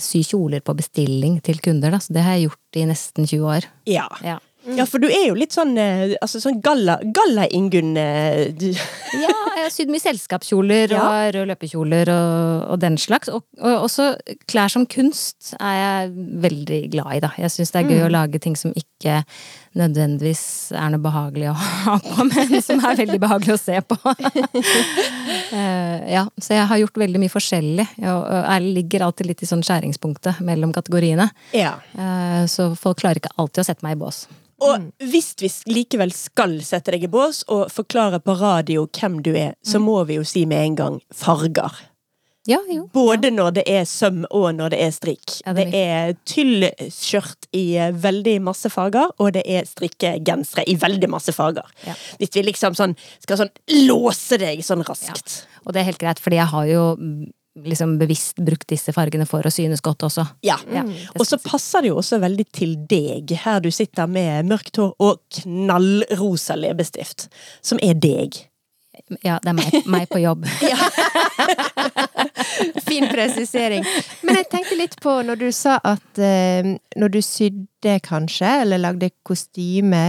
sy 0.00 0.22
kjoler 0.26 0.62
på 0.64 0.74
bestilling 0.78 1.38
til 1.46 1.60
kunder. 1.64 1.94
Da. 1.94 2.00
Så 2.02 2.14
det 2.16 2.24
har 2.26 2.36
jeg 2.36 2.48
gjort 2.50 2.80
i 2.80 2.86
nesten 2.90 3.26
20 3.30 3.46
år. 3.54 3.68
Ja. 3.88 4.08
Ja, 4.26 4.36
ja, 4.78 4.84
for 4.88 5.02
du 5.02 5.08
er 5.10 5.26
jo 5.28 5.34
litt 5.36 5.52
sånn, 5.52 5.74
eh, 5.78 6.14
altså 6.24 6.40
sånn 6.40 6.60
galla, 6.64 6.98
galla-Ingunn. 7.04 7.94
Galla 7.94 8.70
ja 9.24 9.32
jeg 9.54 9.62
har 9.70 9.72
sydd 9.72 9.90
mye 9.92 10.02
selskapskjoler 10.02 10.90
Ja. 10.92 11.02
og 11.04 11.34
røde 11.36 11.46
løpekjoler 11.52 12.10
og, 12.12 12.64
og 12.74 12.80
den 12.82 12.96
slags. 13.00 13.30
Og, 13.32 13.44
og 13.62 13.84
også 13.86 14.10
klær 14.50 14.68
som 14.72 14.84
kunst 14.90 15.54
er 15.60 15.76
jeg 15.78 16.10
veldig 16.44 16.80
glad 16.92 17.12
i, 17.16 17.20
da. 17.24 17.30
Jeg 17.40 17.52
syns 17.54 17.72
det 17.72 17.80
er 17.84 17.92
gøy 17.92 18.02
å 18.08 18.10
lage 18.12 18.40
ting 18.42 18.56
som 18.58 18.74
ikke 18.76 19.20
nødvendigvis 19.78 20.42
er 20.78 20.92
noe 20.94 21.02
behagelig 21.02 21.48
å 21.50 21.54
ha 21.86 21.96
på, 22.02 22.26
men 22.28 22.60
som 22.62 22.82
er 22.84 22.98
veldig 23.00 23.20
behagelig 23.22 23.56
å 23.56 23.62
se 23.62 23.80
på. 23.88 23.98
Eh, 25.54 25.98
ja, 26.10 26.24
så 26.40 26.54
jeg 26.56 26.66
har 26.66 26.78
gjort 26.80 26.96
veldig 26.98 27.20
mye 27.22 27.30
forskjellig. 27.30 27.84
Jeg 28.00 28.62
ligger 28.74 29.04
alltid 29.06 29.28
litt 29.28 29.42
i 29.44 29.48
sånn 29.48 29.62
skjæringspunktet 29.64 30.40
mellom 30.44 30.72
kategoriene. 30.74 31.28
Ja. 31.54 31.76
Eh, 31.94 32.46
Så 32.50 32.72
folk 32.78 32.98
klarer 33.02 33.20
ikke 33.20 33.30
alltid 33.38 33.62
å 33.62 33.66
sette 33.68 33.86
meg 33.86 33.94
i 33.94 34.00
bås. 34.00 34.24
Og 34.64 35.08
hvis 35.12 35.32
vi 35.40 35.50
likevel 35.70 36.12
skal 36.14 36.56
sette 36.64 36.94
deg 36.94 37.06
i 37.06 37.10
bås 37.12 37.42
og 37.52 37.66
forklare 37.72 38.22
på 38.24 38.36
radio 38.40 38.86
hvem 38.88 39.20
du 39.24 39.34
er, 39.36 39.58
så 39.64 39.80
må 39.82 40.00
vi 40.08 40.20
jo 40.20 40.28
si 40.28 40.46
med 40.48 40.70
en 40.70 40.78
gang 40.80 41.02
farger. 41.14 41.82
Ja, 42.46 42.58
jo. 42.68 42.90
Både 42.92 43.30
når 43.32 43.54
det 43.56 43.62
er 43.72 43.86
søm 43.88 44.26
og 44.28 44.50
når 44.58 44.74
det 44.74 44.80
er 44.84 44.90
strikk. 44.92 45.36
Ja, 45.46 45.54
det 45.56 45.70
det 45.72 45.80
er 45.80 46.10
tyllskjørt 46.28 47.48
i 47.56 47.62
eh, 47.80 47.94
veldig 47.96 48.34
masse 48.44 48.68
farger, 48.72 49.14
og 49.16 49.32
det 49.36 49.46
er 49.48 49.64
strikkegensere 49.68 50.66
i 50.68 50.76
veldig 50.80 51.08
masse 51.14 51.32
farger. 51.32 51.70
Ja. 51.88 51.96
Hvis 52.20 52.34
vi 52.36 52.44
liksom 52.44 52.76
sånn 52.76 52.98
skal 53.24 53.40
sånn 53.40 53.54
låse 53.88 54.36
deg 54.40 54.60
sånn 54.64 54.84
raskt. 54.84 55.46
Og 55.64 55.72
det 55.72 55.80
er 55.80 55.88
helt 55.88 56.02
greit, 56.02 56.20
fordi 56.20 56.36
jeg 56.42 56.52
har 56.52 56.68
jo 56.68 56.84
mm, 57.00 57.32
liksom 57.54 57.98
bevisst 58.00 58.40
brukt 58.42 58.66
disse 58.70 58.92
fargene 58.94 59.26
for 59.28 59.46
å 59.46 59.52
synes 59.52 59.82
godt 59.84 60.06
også. 60.08 60.24
Ja. 60.46 60.56
Ja, 60.72 60.82
Og 61.18 61.26
så 61.28 61.38
passer 61.42 61.84
det 61.84 61.92
jo 61.92 62.00
også 62.00 62.18
veldig 62.22 62.46
til 62.54 62.74
deg, 62.90 63.30
her 63.44 63.62
du 63.62 63.70
sitter 63.74 64.10
med 64.10 64.48
mørkt 64.50 64.80
hår 64.80 64.94
og 65.02 65.22
knallrosa 65.38 66.56
leppestift, 66.58 67.28
som 67.62 67.80
er 67.82 67.94
deg. 67.94 68.42
Ja, 69.22 69.38
det 69.42 69.52
er 69.52 69.58
meg, 69.58 69.76
meg 69.86 70.08
på 70.10 70.22
jobb. 70.22 70.46
Fin 72.88 73.06
presisering. 73.10 73.84
Men 74.22 74.38
jeg 74.40 74.48
tenkte 74.52 74.76
litt 74.78 74.96
på 75.02 75.14
når 75.26 75.40
du 75.40 75.46
sa 75.54 75.78
at 75.84 76.20
eh, 76.20 76.74
når 76.98 77.14
du 77.14 77.20
sydde 77.24 77.98
kanskje, 78.04 78.48
eller 78.64 78.80
lagde 78.80 79.10
kostyme, 79.26 80.02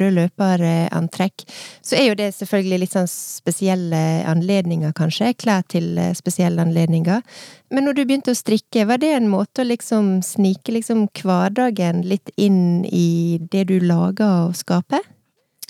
rød 0.00 0.16
løperantrekk, 0.18 1.44
så 1.82 1.96
er 1.98 2.10
jo 2.10 2.18
det 2.18 2.30
selvfølgelig 2.36 2.80
litt 2.84 2.96
sånn 2.96 3.10
spesielle 3.10 4.02
anledninger, 4.30 4.94
kanskje. 4.96 5.32
Klær 5.38 5.66
til 5.72 5.96
eh, 6.00 6.12
spesielle 6.18 6.62
anledninger. 6.62 7.24
Men 7.72 7.88
når 7.88 7.98
du 7.98 8.04
begynte 8.04 8.34
å 8.34 8.38
strikke, 8.38 8.86
var 8.88 9.02
det 9.02 9.14
en 9.16 9.30
måte 9.32 9.64
å 9.64 9.70
liksom 9.70 10.20
snike 10.26 10.74
liksom 10.76 11.08
hverdagen 11.22 12.04
litt 12.06 12.32
inn 12.36 12.84
i 12.88 13.40
det 13.52 13.68
du 13.72 13.78
lager 13.82 14.48
og 14.48 14.56
skaper? 14.58 15.02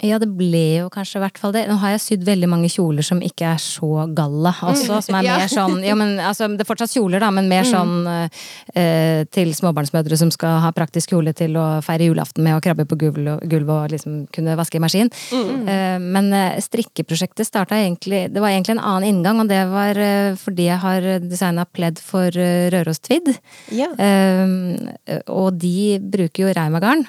Ja, 0.00 0.16
det 0.18 0.30
ble 0.34 0.62
jo 0.80 0.88
kanskje 0.90 1.20
i 1.20 1.22
hvert 1.22 1.38
fall 1.38 1.52
det. 1.54 1.66
Nå 1.68 1.76
har 1.82 1.92
jeg 1.94 2.02
sydd 2.02 2.24
veldig 2.26 2.48
mange 2.50 2.70
kjoler 2.72 3.04
som 3.06 3.20
ikke 3.22 3.52
er 3.52 3.60
så 3.62 4.06
galla 4.16 4.50
også, 4.72 4.98
som 5.04 5.18
er 5.18 5.26
mer 5.28 5.44
sånn 5.52 5.82
Ja, 5.84 5.94
men 5.98 6.16
altså, 6.16 6.48
det 6.50 6.64
er 6.64 6.68
fortsatt 6.68 6.94
kjoler, 6.96 7.22
da, 7.22 7.28
men 7.34 7.50
mer 7.50 7.68
sånn 7.68 8.08
eh, 8.08 9.22
til 9.30 9.52
småbarnsmødre 9.54 10.18
som 10.18 10.32
skal 10.34 10.58
ha 10.64 10.72
praktisk 10.74 11.12
kjole 11.12 11.36
til 11.36 11.58
å 11.60 11.66
feire 11.84 12.08
julaften 12.08 12.42
med 12.46 12.56
å 12.56 12.64
krabbe 12.64 12.88
på 12.88 12.98
gulvet 12.98 13.44
og, 13.44 13.92
liksom 13.92 14.24
kunne 14.34 14.56
vaske 14.58 14.80
i 14.80 14.82
maskin. 14.82 15.12
Eh, 15.36 15.98
men 16.02 16.32
eh, 16.34 16.58
strikkeprosjektet 16.64 17.46
starta 17.46 17.78
egentlig 17.78 18.24
Det 18.32 18.42
var 18.42 18.52
egentlig 18.52 18.78
en 18.78 18.84
annen 18.84 19.08
inngang, 19.12 19.44
og 19.44 19.52
det 19.52 19.62
var 19.70 19.98
eh, 20.00 20.34
fordi 20.40 20.70
jeg 20.70 20.82
har 20.82 21.08
designa 21.22 21.66
pledd 21.68 22.00
for 22.02 22.32
uh, 22.32 22.68
Røros-Tvidd. 22.72 23.34
Ja. 23.76 23.92
Eh, 23.94 25.22
og 25.30 25.58
de 25.60 25.98
bruker 26.02 26.48
jo 26.48 26.54
Reimagarn. 26.56 27.06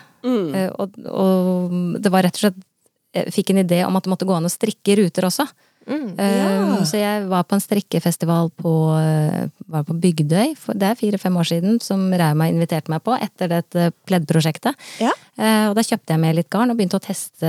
Eh, 0.55 0.69
og, 0.79 0.95
og 1.09 1.73
det 1.99 2.11
var 2.13 2.23
rett 2.23 2.37
og 2.39 2.45
slett 2.47 2.61
Jeg 3.13 3.29
fikk 3.35 3.51
en 3.53 3.61
idé 3.61 3.83
om 3.85 3.93
at 3.95 4.05
det 4.07 4.09
måtte 4.09 4.25
gå 4.25 4.33
an 4.33 4.47
å 4.47 4.49
strikke 4.49 4.95
ruter 4.97 5.27
også. 5.27 5.45
Mm. 5.85 6.15
Eh, 6.17 6.39
Ja. 6.43 6.85
Så 6.85 6.97
jeg 6.97 7.27
var 7.29 7.43
på 7.43 7.55
en 7.55 7.61
strikkefestival 7.61 8.49
på, 8.59 8.71
eh, 8.97 9.49
var 9.67 9.83
på 9.83 9.93
Bygdøy, 9.93 10.55
det 10.75 10.87
er 10.87 10.95
fire-fem 10.95 11.35
år 11.37 11.47
siden, 11.47 11.77
som 11.81 12.11
Rauma 12.11 12.47
inviterte 12.49 12.89
meg 12.89 13.03
på 13.03 13.13
etter 13.15 13.47
dette 13.47 13.91
pleddprosjektet. 14.07 14.75
Ja. 14.99 15.11
Og 15.69 15.75
da 15.77 15.81
kjøpte 15.85 16.13
jeg 16.13 16.19
med 16.19 16.35
litt 16.35 16.49
garn 16.49 16.71
og 16.71 16.77
begynte 16.77 16.97
å 16.99 17.03
teste 17.03 17.47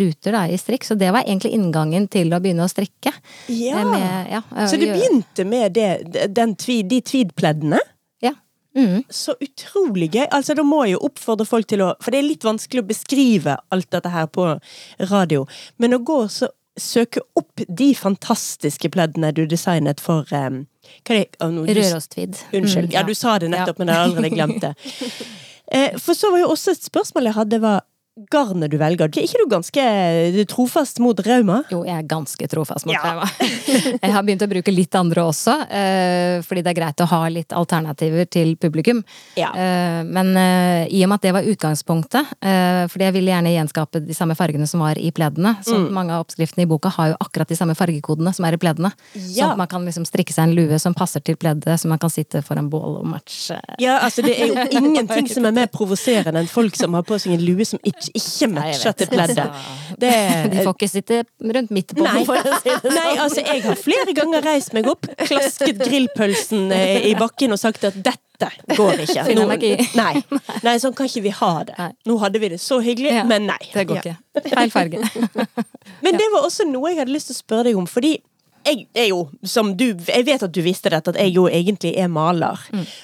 ruter 0.00 0.32
da, 0.32 0.42
i 0.48 0.58
strikk. 0.58 0.84
Så 0.84 0.96
det 0.98 1.12
var 1.12 1.22
egentlig 1.22 1.52
inngangen 1.54 2.08
til 2.10 2.32
å 2.34 2.40
begynne 2.40 2.66
å 2.66 2.72
strikke. 2.72 3.12
Ja. 3.48 3.84
Med, 3.84 4.42
Så 4.68 4.80
du 4.80 4.86
begynte 4.86 5.46
med 5.46 5.74
det, 5.74 6.34
den 6.34 6.56
tvi, 6.56 6.82
de 6.82 7.00
tweedpleddene? 7.00 7.78
Ja. 8.78 8.84
Mm. 8.88 9.00
Så 9.10 9.34
utrolig 9.42 10.10
gøy. 10.14 10.26
Altså, 10.30 10.54
da 10.54 10.62
må 10.62 10.84
jeg 10.86 10.92
jo 10.94 11.00
oppfordre 11.08 11.46
folk 11.48 11.66
til 11.66 11.82
å 11.82 11.88
For 12.00 12.14
det 12.14 12.20
er 12.20 12.28
litt 12.28 12.44
vanskelig 12.46 12.84
å 12.84 12.86
beskrive 12.88 13.56
alt 13.74 13.90
dette 13.90 14.12
her 14.14 14.26
på 14.30 14.44
radio. 15.10 15.46
Men 15.82 15.96
å 15.98 15.98
gå 16.06 16.20
og 16.24 16.30
så 16.30 16.48
søke 16.78 17.18
opp 17.34 17.58
de 17.66 17.88
fantastiske 17.98 18.86
pleddene 18.94 19.32
du 19.34 19.40
designet 19.50 19.98
for 20.00 20.22
um, 20.30 20.60
hva 21.02 21.16
er 21.16 21.24
det? 21.24 21.40
Oh, 21.42 21.50
no, 21.50 21.64
du- 21.66 21.74
Rørostvid. 21.74 22.38
Unnskyld. 22.54 22.86
Mm, 22.86 22.94
ja, 22.94 23.02
du 23.02 23.14
sa 23.18 23.34
det 23.42 23.50
nettopp, 23.50 23.80
men 23.82 23.90
jeg 23.90 23.96
har 23.98 24.04
allerede 24.12 24.34
glemt 24.36 24.62
det. 24.62 24.74
Eh, 25.68 25.98
For 26.00 26.16
så 26.16 26.30
var 26.32 26.38
jo 26.40 26.46
også 26.54 26.72
et 26.72 26.86
spørsmål 26.86 27.26
jeg 27.28 27.36
hadde, 27.36 27.58
var 27.60 27.82
garnet 28.30 28.70
du 28.72 28.76
velger. 28.80 29.08
Er 29.08 29.24
ikke 29.26 29.40
du 29.42 29.48
ganske 29.50 29.84
trofast 30.50 30.98
mot 31.02 31.18
Rauma? 31.26 31.60
Jo, 31.72 31.82
jeg 31.86 31.94
er 32.02 32.06
ganske 32.08 32.48
trofast 32.50 32.86
mot 32.88 32.94
Ja. 32.96 33.02
Rauma. 33.04 33.28
Jeg 34.02 34.12
har 34.14 34.22
begynt 34.24 34.42
å 34.44 34.48
bruke 34.50 34.72
litt 34.72 34.94
andre 34.98 35.22
også, 35.28 35.52
eh, 35.70 36.40
fordi 36.46 36.62
det 36.64 36.70
er 36.72 36.76
greit 36.78 37.00
å 37.02 37.06
ha 37.10 37.20
litt 37.32 37.52
alternativer 37.56 38.26
til 38.30 38.54
publikum. 38.60 39.02
Ja. 39.36 39.50
Eh, 39.54 40.02
Men 40.08 40.32
eh, 40.36 40.86
i 40.94 41.02
og 41.04 41.10
med 41.10 41.18
at 41.18 41.26
det 41.26 41.32
var 41.36 41.42
utgangspunktet, 41.48 42.26
fordi 42.88 43.04
jeg 43.04 43.14
ville 43.14 43.30
gjerne 43.32 43.52
gjenskape 43.52 44.00
de 44.06 44.14
samme 44.16 44.34
fargene 44.38 44.66
som 44.68 44.80
var 44.80 44.98
i 44.98 45.10
pleddene, 45.14 45.56
så 45.64 45.76
Mm. 45.78 45.92
mange 45.94 46.10
av 46.12 46.24
oppskriftene 46.24 46.62
i 46.64 46.66
boka 46.66 46.88
har 46.90 47.10
jo 47.12 47.16
akkurat 47.20 47.48
de 47.48 47.54
samme 47.56 47.74
fargekodene 47.76 48.32
som 48.34 48.44
er 48.48 48.54
i 48.54 48.60
pleddene. 48.60 48.90
Ja. 49.14 49.50
At 49.52 49.58
man 49.58 49.66
kan 49.70 49.84
liksom 49.86 50.04
strikke 50.08 50.32
seg 50.34 50.48
en 50.48 50.54
lue 50.56 50.78
som 50.78 50.94
passer 50.94 51.20
til 51.20 51.36
pleddet, 51.36 51.78
så 51.80 51.86
man 51.88 51.98
kan 51.98 52.10
sitte 52.10 52.42
foran 52.42 52.68
bål 52.70 52.98
og 53.00 53.06
matche. 53.06 53.58
Ja, 53.78 53.98
altså 54.02 54.22
Det 54.24 54.34
er 54.40 54.46
jo 54.48 54.54
ingenting 54.80 55.28
som 55.30 55.44
er 55.46 55.52
mer 55.52 55.66
provoserende 55.66 56.38
enn 56.42 56.48
folk 56.50 56.74
som 56.76 56.94
har 56.94 57.02
på 57.06 57.18
seg 57.20 57.32
en 57.36 57.44
lue 57.44 57.64
som 57.64 57.78
ikke, 57.84 58.07
ikke 58.16 58.48
matcha 58.52 58.92
til 58.96 59.10
pleddet. 59.10 59.58
Det, 60.02 60.12
De 60.52 60.62
får 60.62 60.74
ikke 60.76 60.88
sitte 60.90 61.20
rundt 61.42 61.72
midt 61.74 61.94
på, 61.96 62.04
Nei. 62.04 62.22
for 62.28 62.38
å 62.38 62.58
si 62.62 62.70
det 62.70 62.78
sånn. 62.84 62.94
Nei, 62.94 63.14
altså 63.18 63.42
jeg 63.42 63.62
har 63.64 63.78
flere 63.80 64.14
ganger 64.14 64.44
reist 64.46 64.74
meg 64.76 64.86
opp, 64.90 65.08
klasket 65.24 65.80
grillpølsen 65.82 66.70
eh, 66.76 67.08
i 67.10 67.14
bakken 67.18 67.56
og 67.56 67.58
sagt 67.58 67.88
at 67.88 67.96
dette 67.98 68.50
går 68.76 69.02
ikke. 69.02 69.24
I. 69.32 69.72
nei, 70.02 70.22
nei, 70.62 70.76
sånn 70.78 70.94
kan 70.94 71.10
ikke 71.10 71.24
vi 71.24 71.34
ha 71.40 71.52
det. 71.66 71.88
Nå 72.06 72.18
hadde 72.22 72.42
vi 72.42 72.52
det 72.54 72.60
så 72.62 72.78
hyggelig, 72.84 73.16
men 73.26 73.48
nei. 73.50 73.58
Det 73.72 73.86
går 73.90 74.02
ikke. 74.04 74.16
Feil 74.52 74.70
farge. 74.70 75.02
Men 76.04 76.14
det 76.14 76.28
var 76.30 76.44
også 76.46 76.62
noe 76.68 76.92
jeg 76.92 77.00
hadde 77.00 77.10
lyst 77.10 77.32
til 77.32 77.34
å 77.34 77.38
spørre 77.40 77.64
deg 77.66 77.78
om, 77.80 77.86
fordi 77.90 78.12
jeg 78.66 78.86
er 78.94 79.08
jo, 79.10 79.28
som 79.42 79.72
du 79.76 79.86
Jeg 80.08 80.26
vet 80.26 80.42
at 80.42 80.52
du 80.54 80.60
visste 80.64 80.90
dette, 80.92 81.12
at 81.12 81.18
jeg 81.20 81.34
jo 81.34 81.46
egentlig 81.48 81.94
er 81.98 82.10
maler. 82.12 82.60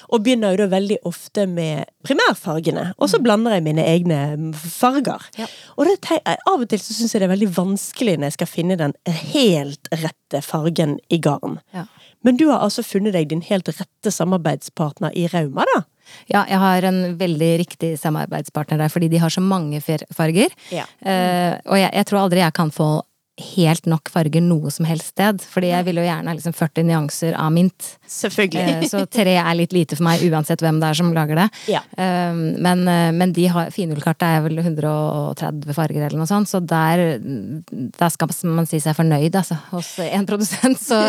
Og 0.09 0.23
begynner 0.23 0.53
jo 0.53 0.63
da 0.63 0.69
veldig 0.75 0.99
ofte 1.07 1.45
med 1.49 1.85
primærfargene, 2.05 2.91
og 2.97 3.09
så 3.09 3.19
blander 3.23 3.57
jeg 3.57 3.65
mine 3.65 3.85
egne 3.85 4.19
farger. 4.53 5.25
Ja. 5.39 5.47
Og 5.77 5.89
det, 5.89 5.97
av 6.21 6.59
og 6.59 6.67
til 6.69 6.81
så 6.81 6.93
syns 6.93 7.15
jeg 7.15 7.23
det 7.23 7.29
er 7.29 7.33
veldig 7.33 7.51
vanskelig 7.55 8.17
når 8.17 8.29
jeg 8.29 8.37
skal 8.37 8.51
finne 8.51 8.79
den 8.79 8.93
helt 9.33 9.89
rette 9.91 10.41
fargen 10.45 10.99
i 11.09 11.19
garn. 11.21 11.59
Ja. 11.73 11.87
Men 12.25 12.37
du 12.37 12.47
har 12.49 12.63
altså 12.65 12.81
funnet 12.85 13.13
deg 13.13 13.29
din 13.29 13.43
helt 13.45 13.69
rette 13.69 14.11
samarbeidspartner 14.13 15.13
i 15.13 15.27
Rauma, 15.29 15.65
da? 15.75 15.83
Ja, 16.29 16.43
jeg 16.49 16.57
har 16.61 16.85
en 16.89 17.17
veldig 17.19 17.51
riktig 17.61 17.91
samarbeidspartner 18.01 18.81
der, 18.81 18.93
fordi 18.93 19.09
de 19.13 19.21
har 19.21 19.33
så 19.33 19.41
mange 19.41 19.81
farger. 19.81 20.53
Ja. 20.73 20.85
Eh, 21.01 21.57
og 21.65 21.77
jeg, 21.79 21.91
jeg 21.93 22.09
tror 22.09 22.23
aldri 22.23 22.41
jeg 22.41 22.57
kan 22.57 22.73
få 22.73 22.89
helt 23.35 23.87
nok 23.89 24.09
farger 24.11 24.43
noe 24.43 24.71
som 24.71 24.87
helst 24.87 25.11
sted. 25.11 25.41
Fordi 25.51 25.71
jeg 25.71 25.85
vil 25.89 25.99
jo 25.99 26.05
gjerne 26.05 26.31
ha 26.31 26.35
liksom 26.37 26.55
40 26.55 26.87
nyanser 26.87 27.35
av 27.39 27.51
mint. 27.55 27.89
Selvfølgelig. 28.07 28.75
Eh, 28.77 28.85
så 28.91 29.03
tre 29.11 29.35
er 29.41 29.57
litt 29.57 29.75
lite 29.75 29.97
for 29.97 30.07
meg, 30.07 30.23
uansett 30.29 30.63
hvem 30.63 30.79
det 30.81 30.89
er 30.89 30.99
som 30.99 31.11
lager 31.15 31.41
det. 31.41 31.47
Ja. 31.71 31.81
Eh, 31.97 32.31
men, 32.35 32.85
eh, 32.87 33.11
men 33.15 33.33
de 33.35 33.47
har, 33.51 33.71
finullkartet 33.75 34.27
er 34.27 34.45
vel 34.45 34.61
130 34.63 35.75
farger 35.75 36.05
eller 36.07 36.21
noe 36.21 36.29
sånt, 36.29 36.51
så 36.51 36.61
der, 36.63 37.19
der 37.19 38.13
skal 38.13 38.31
man 38.55 38.69
si 38.69 38.79
seg 38.83 38.95
fornøyd, 38.97 39.35
altså, 39.35 39.59
hos 39.73 39.95
en 40.05 40.29
produsent. 40.29 40.79
Så, 40.85 41.01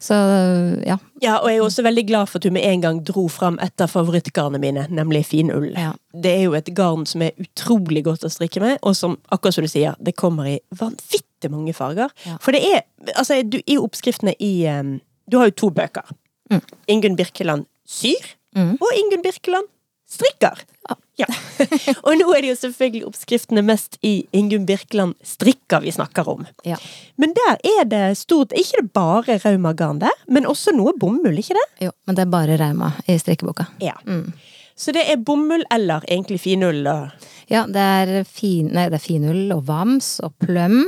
så 0.00 0.16
ja. 0.86 0.96
Ja, 1.22 1.38
og 1.40 1.48
jeg 1.48 1.58
er 1.58 1.64
også 1.64 1.84
veldig 1.84 2.06
glad 2.08 2.28
for 2.30 2.38
at 2.38 2.46
du 2.46 2.52
med 2.52 2.64
en 2.68 2.82
gang 2.84 2.98
dro 3.04 3.26
fram 3.32 3.56
et 3.64 3.80
av 3.82 3.92
favorittgarnene 3.92 4.60
mine, 4.62 4.88
nemlig 4.92 5.24
finull. 5.28 5.70
Ja. 5.76 5.94
Det 6.16 6.32
er 6.32 6.44
jo 6.46 6.56
et 6.56 6.68
garn 6.76 7.04
som 7.08 7.24
er 7.24 7.36
utrolig 7.40 8.04
godt 8.06 8.24
å 8.24 8.32
strikke 8.32 8.62
med, 8.64 8.78
og 8.82 8.96
som, 8.96 9.16
akkurat 9.32 9.56
som 9.56 9.66
du 9.66 9.72
sier, 9.72 9.96
det 10.00 10.16
kommer 10.16 10.48
i 10.48 10.58
vanvittig 10.76 11.35
mange 11.52 11.74
farger. 11.76 12.10
Ja. 12.26 12.36
For 12.40 12.52
det 12.56 12.62
er, 12.64 12.82
altså, 13.14 13.40
du, 13.42 13.58
i 13.66 13.76
oppskriftene 13.78 14.34
i 14.40 14.52
um, 14.72 15.00
Du 15.30 15.38
har 15.40 15.48
jo 15.50 15.56
to 15.58 15.70
bøker. 15.74 16.06
Mm. 16.50 16.60
Ingunn 16.88 17.16
Birkeland 17.18 17.66
syr, 17.86 18.34
Mm. 18.56 18.78
og 18.80 18.88
Ingunn 18.96 19.20
Birkeland 19.20 19.66
strikker. 20.08 20.60
Ja. 21.18 21.26
og 22.06 22.14
nå 22.16 22.26
er 22.32 22.40
det 22.44 22.48
jo 22.52 22.56
selvfølgelig 22.60 23.02
oppskriftene 23.08 23.60
mest 23.66 23.98
i 24.06 24.12
Ingunn 24.32 24.64
Birkeland 24.68 25.12
strikker 25.26 25.82
vi 25.84 25.90
snakker 25.92 26.28
om. 26.30 26.46
ja. 26.64 26.76
Men 27.20 27.34
der 27.36 27.58
er 27.66 27.84
det 27.90 28.02
stort 28.16 28.52
Ikke 28.56 28.80
det 28.80 28.92
bare 28.96 29.36
raumagarn 29.44 29.98
der, 30.00 30.14
men 30.28 30.46
også 30.46 30.72
noe 30.76 30.94
bomull, 30.96 31.36
ikke 31.36 31.56
det? 31.58 31.66
Jo, 31.88 31.92
men 32.06 32.16
det 32.16 32.22
er 32.24 32.32
bare 32.32 32.56
Rauma 32.60 32.92
i 33.08 33.18
strikkeboka. 33.20 33.66
Ja. 33.82 33.96
Mm. 34.06 34.32
Så 34.76 34.92
det 34.96 35.04
er 35.10 35.16
bomull 35.20 35.64
eller 35.72 36.04
egentlig 36.08 36.40
finull 36.40 36.86
og 36.86 37.10
Ja, 37.52 37.66
det 37.66 37.82
er, 37.82 38.24
fin, 38.24 38.72
nei, 38.74 38.88
det 38.88 38.98
er 39.02 39.04
finull 39.04 39.52
og 39.54 39.66
vams 39.68 40.14
og 40.24 40.32
pløm. 40.42 40.80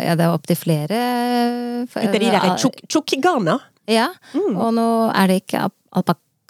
Ja, 0.00 0.14
det 0.18 0.24
er 0.26 0.32
opptil 0.36 0.56
flere 0.56 0.88
Det 0.88 2.06
er 2.06 2.18
de 2.18 2.30
der 2.32 2.56
tjukk- 2.56 2.82
tjukkgarna. 2.88 3.58
Ja, 3.90 4.08
og 4.56 4.72
nå 4.76 4.88
er 5.10 5.26
det 5.26 5.42
ikke 5.42 5.66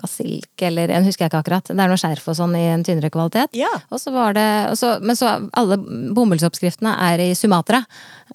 al- 0.03 0.09
alpakkasilk 0.09 0.63
eller 0.67 0.91
en 0.91 1.05
husker 1.07 1.25
jeg 1.25 1.31
ikke 1.31 1.41
akkurat. 1.43 1.65
Det 1.71 1.79
er 1.79 1.89
noe 1.89 2.01
skjerf 2.01 2.29
og 2.29 2.37
sånn 2.37 2.55
i 2.59 2.65
en 2.73 2.83
tynnere 2.85 3.11
kvalitet. 3.11 3.55
Ja. 3.55 3.71
Og 3.91 4.01
så 4.01 4.13
var 4.13 4.35
det 4.35 4.77
så, 4.79 4.99
Men 5.01 5.17
så 5.17 5.49
alle 5.55 5.77
bomullsoppskriftene 6.15 6.95
er 7.13 7.19
i 7.21 7.35
Sumatra. 7.35 7.85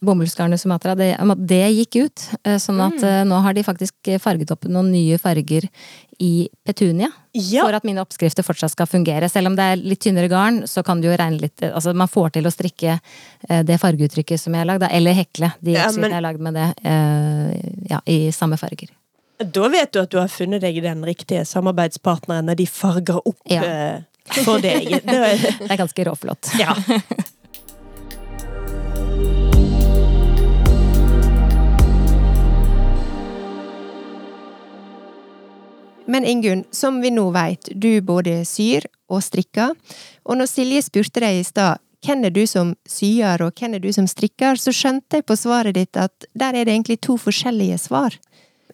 Bomullsgarnet 0.02 0.60
Sumatra. 0.62 0.96
Det, 0.96 1.16
det 1.48 1.62
gikk 1.74 1.96
ut. 2.06 2.26
eh, 2.44 2.58
Sånn 2.58 2.80
at 2.84 2.98
mm. 3.02 3.28
nå 3.30 3.40
har 3.44 3.54
de 3.54 3.64
faktisk 3.64 3.94
farget 4.22 4.52
opp 4.52 4.66
noen 4.70 4.92
nye 4.92 5.18
farger 5.18 5.68
i 6.20 6.48
petunia. 6.66 7.10
Ja. 7.34 7.64
For 7.68 7.76
at 7.78 7.84
mine 7.86 8.02
oppskrifter 8.02 8.44
fortsatt 8.46 8.72
skal 8.74 8.88
fungere. 8.90 9.30
Selv 9.30 9.48
om 9.52 9.56
det 9.58 9.64
er 9.74 9.78
litt 9.78 10.02
tynnere 10.02 10.30
garn, 10.32 10.64
så 10.66 10.84
kan 10.86 11.02
du 11.02 11.08
jo 11.10 11.18
regne 11.18 11.42
litt 11.44 11.62
Altså 11.68 11.94
man 11.94 12.08
får 12.10 12.32
til 12.38 12.48
å 12.48 12.54
strikke 12.54 12.96
eh, 13.50 13.64
det 13.64 13.78
fargeuttrykket 13.82 14.40
som 14.42 14.54
jeg 14.56 14.64
har 14.64 14.70
lagd, 14.72 14.88
eller 14.90 15.14
hekle 15.18 15.52
de 15.62 15.76
Ja, 15.78 15.86
oppskriftene 15.86 16.02
men- 16.02 16.12
jeg 16.12 16.22
har 16.22 16.28
lagd 16.32 16.40
med 16.42 16.54
det, 16.58 16.70
eh, 16.84 17.72
ja, 17.92 18.00
i 18.08 18.32
samme 18.32 18.58
farger. 18.58 18.90
Da 19.38 19.68
vet 19.70 19.92
du 19.94 20.00
at 20.02 20.10
du 20.10 20.18
har 20.18 20.28
funnet 20.34 20.64
deg 20.64 20.80
den 20.82 21.04
riktige 21.06 21.44
samarbeidspartneren 21.46 22.48
når 22.50 22.58
de 22.58 22.66
farger 22.68 23.20
opp 23.22 23.38
Ja. 23.54 23.62
eh, 23.64 24.42
for 24.44 24.58
deg. 24.64 24.90
Det, 25.06 25.20
Det 25.60 25.70
er 25.70 25.78
ganske 25.78 26.06
råflott. 26.10 26.50
ja. 26.60 26.74
Men 36.06 36.26
Ingunn, 36.26 36.64
som 36.72 37.02
vi 37.02 37.10
nå 37.12 37.26
veit, 37.36 37.68
du 37.76 38.00
både 38.02 38.40
syr 38.48 38.86
og 39.12 39.20
strikker. 39.26 39.74
Og 40.24 40.38
når 40.40 40.48
Silje 40.48 40.86
spurte 40.86 41.20
deg 41.24 41.42
i 41.42 41.44
stad 41.48 41.82
hvem 42.06 42.24
er 42.30 42.32
du 42.32 42.44
som 42.48 42.72
syr 42.88 43.42
og 43.44 43.58
hvem 43.60 43.76
er 43.76 43.84
du 43.84 43.90
som 43.92 44.08
strikker, 44.08 44.56
så 44.62 44.72
skjønte 44.72 45.20
jeg 45.20 45.26
på 45.28 45.36
svaret 45.36 45.76
ditt 45.76 46.00
at 46.00 46.28
der 46.38 46.56
er 46.56 46.64
det 46.68 46.76
egentlig 46.78 47.00
to 47.04 47.18
forskjellige 47.20 47.80
svar. 47.90 48.16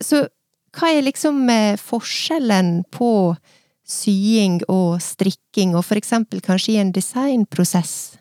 Så 0.03 0.27
hva 0.73 0.89
er 0.89 1.05
liksom 1.05 1.43
eh, 1.53 1.77
forskjellen 1.79 2.83
på 2.93 3.35
sying 3.83 4.61
og 4.71 5.01
strikking, 5.03 5.75
og 5.75 5.85
for 5.85 5.99
eksempel 5.99 6.41
kanskje 6.43 6.75
i 6.75 6.81
en 6.81 6.93
designprosess? 6.95 8.15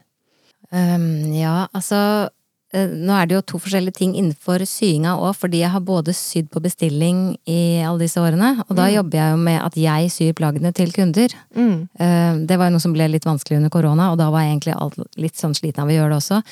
Um, 0.73 1.33
ja, 1.37 1.69
altså 1.73 2.29
Nå 2.73 3.13
er 3.13 3.27
det 3.29 3.35
jo 3.37 3.43
to 3.53 3.59
forskjellige 3.61 3.93
ting 3.99 4.15
innenfor 4.17 4.63
syinga 4.65 5.13
òg, 5.21 5.35
fordi 5.37 5.59
jeg 5.61 5.71
har 5.75 5.83
både 5.85 6.15
sydd 6.17 6.47
på 6.49 6.61
bestilling 6.65 7.37
i 7.45 7.83
alle 7.85 8.01
disse 8.07 8.17
årene, 8.17 8.65
og 8.65 8.77
da 8.79 8.87
jobber 8.89 9.19
jeg 9.19 9.35
jo 9.35 9.41
med 9.45 9.59
at 9.61 9.77
jeg 9.77 10.09
syr 10.15 10.33
plaggene 10.39 10.73
til 10.73 10.93
kunder. 10.93 11.35
Mm. 11.55 11.89
Eh, 12.01 12.39
Det 12.49 12.57
var 12.59 12.71
jo 12.71 12.77
noe 12.79 12.81
som 12.81 12.95
ble 12.95 13.09
litt 13.13 13.27
vanskelig 13.29 13.59
under 13.59 13.69
korona, 13.71 14.11
og 14.13 14.17
da 14.19 14.31
var 14.33 14.41
jeg 14.47 14.57
egentlig 14.57 15.11
litt 15.21 15.37
sånn 15.37 15.55
sliten 15.55 15.83
av 15.85 15.89
å 15.93 15.93
gjøre 15.93 16.09
det 16.15 16.17
også. 16.23 16.43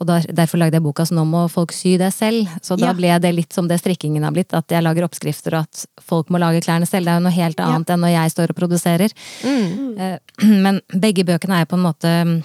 Og 0.00 0.06
derfor 0.34 0.58
lagde 0.58 0.74
jeg 0.80 0.82
boka 0.82 1.06
så 1.06 1.14
nå 1.14 1.24
må 1.30 1.44
folk 1.50 1.72
sy 1.72 1.96
det 1.96 2.12
selv. 2.12 2.48
Så 2.60 2.76
da 2.76 2.86
Ja. 2.86 2.92
ble 2.92 3.18
det 3.20 3.34
litt 3.34 3.52
som 3.52 3.68
det 3.68 3.78
strikkingen 3.80 4.24
har 4.24 4.32
blitt, 4.32 4.52
at 4.54 4.66
jeg 4.68 4.82
lager 4.82 5.04
oppskrifter 5.06 5.54
og 5.54 5.60
at 5.68 5.86
folk 6.02 6.28
må 6.28 6.38
lage 6.40 6.60
klærne 6.60 6.86
selv. 6.88 7.04
Det 7.06 7.12
er 7.14 7.20
jo 7.20 7.26
noe 7.28 7.38
helt 7.38 7.60
annet 7.60 7.88
enn 7.90 8.00
når 8.00 8.14
jeg 8.18 8.30
står 8.34 8.50
og 8.50 8.56
produserer. 8.56 9.10
Mm. 9.44 9.98
Eh, 9.98 10.18
Men 10.64 10.80
begge 10.92 11.24
bøkene 11.24 11.60
er 11.62 11.66
på 11.66 11.76
en 11.78 11.86
måte 11.86 12.42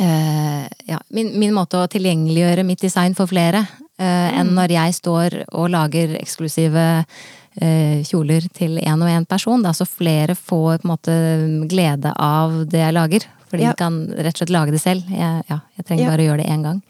eh, 0.00 0.66
ja, 0.86 1.00
min, 1.08 1.32
min 1.38 1.54
måte 1.54 1.80
å 1.80 1.88
tilgjengeliggjøre 1.90 2.64
mitt 2.66 2.80
design 2.84 3.14
for 3.18 3.26
flere 3.30 3.64
eh, 3.98 4.38
enn 4.40 4.54
når 4.56 4.74
jeg 4.76 4.96
står 5.00 5.38
og 5.52 5.70
lager 5.72 6.16
eksklusive 6.20 6.84
uh, 7.62 8.02
kjoler 8.04 8.44
til 8.52 8.76
én 8.82 9.00
og 9.00 9.08
én 9.08 9.24
person. 9.28 9.62
Da, 9.64 9.72
så 9.72 9.86
flere 9.88 10.34
får 10.36 10.82
på 10.82 10.84
en 10.84 10.90
måte 10.92 11.16
glede 11.70 12.12
av 12.20 12.62
det 12.68 12.82
jeg 12.84 12.96
lager. 12.96 13.26
Fordi 13.46 13.62
Ja. 13.62 13.72
de 13.72 13.78
kan 13.78 13.98
rett 14.10 14.34
og 14.34 14.40
slett 14.42 14.50
lage 14.50 14.72
det 14.74 14.80
selv. 14.82 15.06
Jeg, 15.08 15.44
ja, 15.48 15.60
jeg 15.78 15.86
trenger 15.86 16.04
Ja. 16.04 16.10
bare 16.10 16.22
å 16.22 16.28
gjøre 16.28 16.42
det 16.42 16.50
én 16.50 16.62
gang. 16.66 16.82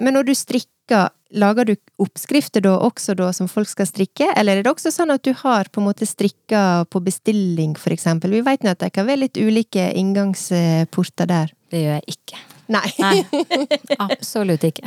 Men 0.00 0.14
når 0.14 0.24
du 0.26 0.32
strikker, 0.34 1.10
lager 1.32 1.64
du 1.64 1.76
oppskrifter 2.00 2.60
da 2.64 2.78
også 2.78 3.14
da 3.16 3.30
som 3.32 3.46
folk 3.48 3.68
skal 3.68 3.86
strikke, 3.86 4.32
eller 4.36 4.56
er 4.58 4.62
det 4.64 4.72
også 4.72 4.90
sånn 4.90 5.12
at 5.14 5.22
du 5.22 5.32
har 5.32 5.68
på 5.70 5.80
en 5.80 5.86
måte 5.86 6.08
strikka 6.08 6.84
på 6.90 7.00
bestilling, 7.04 7.76
for 7.78 7.92
eksempel? 7.94 8.30
Vi 8.30 8.40
vet 8.40 8.64
nå 8.64 8.70
at 8.72 8.80
det 8.80 8.92
kan 8.92 9.06
være 9.06 9.22
litt 9.28 9.38
ulike 9.38 9.92
inngangsporter 9.94 11.28
der. 11.30 11.52
Det 11.72 11.80
gjør 11.80 12.00
jeg 12.00 12.16
ikke. 12.18 12.40
Nei. 12.72 12.88
Nei. 13.02 13.24
Absolutt 14.00 14.64
ikke. 14.64 14.84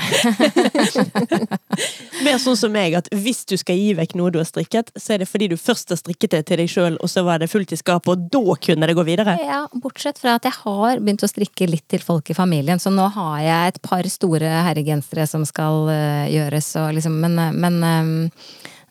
Mer 2.25 2.37
sånn 2.41 2.57
som 2.57 2.71
meg, 2.73 2.95
at 2.97 3.09
hvis 3.13 3.43
du 3.49 3.55
skal 3.59 3.77
gi 3.77 3.91
vekk 3.97 4.15
noe 4.17 4.31
du 4.33 4.39
har 4.39 4.47
strikket, 4.47 4.91
så 4.95 5.15
er 5.15 5.21
det 5.21 5.27
fordi 5.29 5.49
du 5.51 5.57
først 5.59 5.91
har 5.93 5.99
strikket 5.99 6.33
det 6.37 6.43
til 6.49 6.61
deg 6.61 6.71
sjøl, 6.71 6.97
og 7.03 7.11
så 7.11 7.25
var 7.27 7.41
det 7.43 7.49
fullt 7.51 7.75
i 7.75 7.79
skapet, 7.79 8.09
og 8.13 8.29
da 8.31 8.57
kunne 8.67 8.89
det 8.89 8.97
gå 8.97 9.05
videre. 9.07 9.35
Ja, 9.43 9.65
bortsett 9.81 10.21
fra 10.21 10.37
at 10.39 10.47
jeg 10.47 10.55
har 10.61 11.01
begynt 11.01 11.25
å 11.25 11.29
strikke 11.29 11.67
litt 11.69 11.87
til 11.91 12.05
folk 12.05 12.31
i 12.31 12.37
familien, 12.37 12.81
så 12.81 12.93
nå 12.93 13.09
har 13.17 13.41
jeg 13.43 13.73
et 13.73 13.81
par 13.85 14.07
store 14.11 14.53
herregensere 14.69 15.27
som 15.29 15.45
skal 15.47 15.89
uh, 15.91 16.25
gjøres, 16.31 16.71
og 16.81 16.95
liksom, 16.97 17.19
men, 17.25 17.37
eh, 17.41 17.59
men 17.65 17.81
um, 17.83 18.15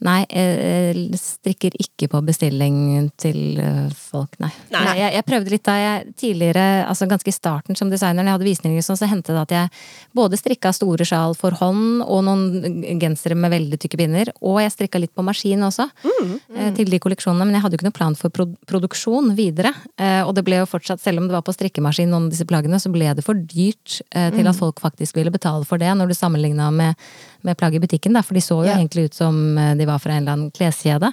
Nei, 0.04 0.20
jeg 0.28 1.16
strikker 1.16 1.74
ikke 1.80 2.10
på 2.12 2.20
bestilling 2.26 3.06
til 3.20 3.56
eh, 3.60 3.88
folk, 3.96 4.36
nei. 4.42 4.50
nei. 4.74 4.82
Jeg, 4.98 5.14
jeg, 5.16 5.24
prøvde 5.30 5.52
litt 5.54 5.64
da 5.64 5.76
jeg 5.80 6.12
tidligere, 6.20 6.64
altså 6.84 7.08
ganske 7.08 7.32
i 7.32 7.34
starten 7.34 7.78
som 7.78 7.88
designer, 7.92 8.20
når 8.20 8.28
jeg 8.28 8.36
hadde 8.36 8.48
visninger, 8.50 8.84
sånn, 8.84 8.98
så 9.00 9.08
hendte 9.08 9.32
det 9.32 9.44
at 9.46 9.54
jeg 9.56 9.72
både 10.16 10.36
strikka 10.36 10.74
store 10.76 11.06
sjal 11.08 11.32
for 11.38 11.56
hånd 11.56 12.04
og 12.04 12.20
noen 12.26 13.00
gensere 13.00 13.38
med 13.38 13.54
veldig 13.54 13.80
tykke 13.80 14.02
binder, 14.02 14.32
og 14.44 14.60
jeg 14.60 14.76
strikka 14.76 15.00
litt 15.00 15.14
på 15.16 15.24
maskin 15.24 15.64
også, 15.64 15.88
mm, 16.04 16.34
mm. 16.52 16.62
til 16.76 16.92
de 16.92 17.00
kolleksjonene, 17.00 17.48
men 17.48 17.56
jeg 17.56 17.64
hadde 17.64 17.78
jo 17.78 17.80
ikke 17.80 17.88
noen 17.88 17.98
plan 18.02 18.20
for 18.20 18.44
produksjon 18.68 19.32
videre. 19.38 19.72
Eh, 19.96 20.20
og 20.20 20.34
det 20.36 20.44
ble 20.44 20.60
jo 20.60 20.68
fortsatt, 20.68 21.00
selv 21.00 21.22
om 21.22 21.30
det 21.30 21.38
var 21.38 21.46
på 21.48 21.56
strikkemaskin 21.56 22.12
noen 22.12 22.28
av 22.28 22.36
disse 22.36 22.48
plaggene, 22.48 22.82
så 22.82 22.92
ble 22.92 23.08
det 23.16 23.24
for 23.24 23.40
dyrt 23.40 24.02
til 24.12 24.44
at 24.44 24.52
mm. 24.52 24.58
folk 24.60 24.84
faktisk 24.84 25.16
ville 25.16 25.32
betale 25.32 25.64
for 25.64 25.80
det, 25.80 25.88
når 25.96 26.12
du 26.12 26.18
sammenligna 26.18 26.68
med 26.74 27.00
med 27.44 27.58
plagg 27.60 27.76
i 27.76 27.80
butikken, 27.82 28.16
da, 28.16 28.22
for 28.24 28.36
de 28.36 28.42
så 28.44 28.58
jo 28.62 28.68
ja. 28.68 28.76
egentlig 28.78 29.08
ut 29.08 29.16
som 29.16 29.36
eh, 29.58 29.74
de 29.78 29.88
var 29.88 30.02
fra 30.02 30.16
en 30.16 30.22
eller 30.22 30.36
annen 30.36 30.52
kleskjede. 30.54 31.12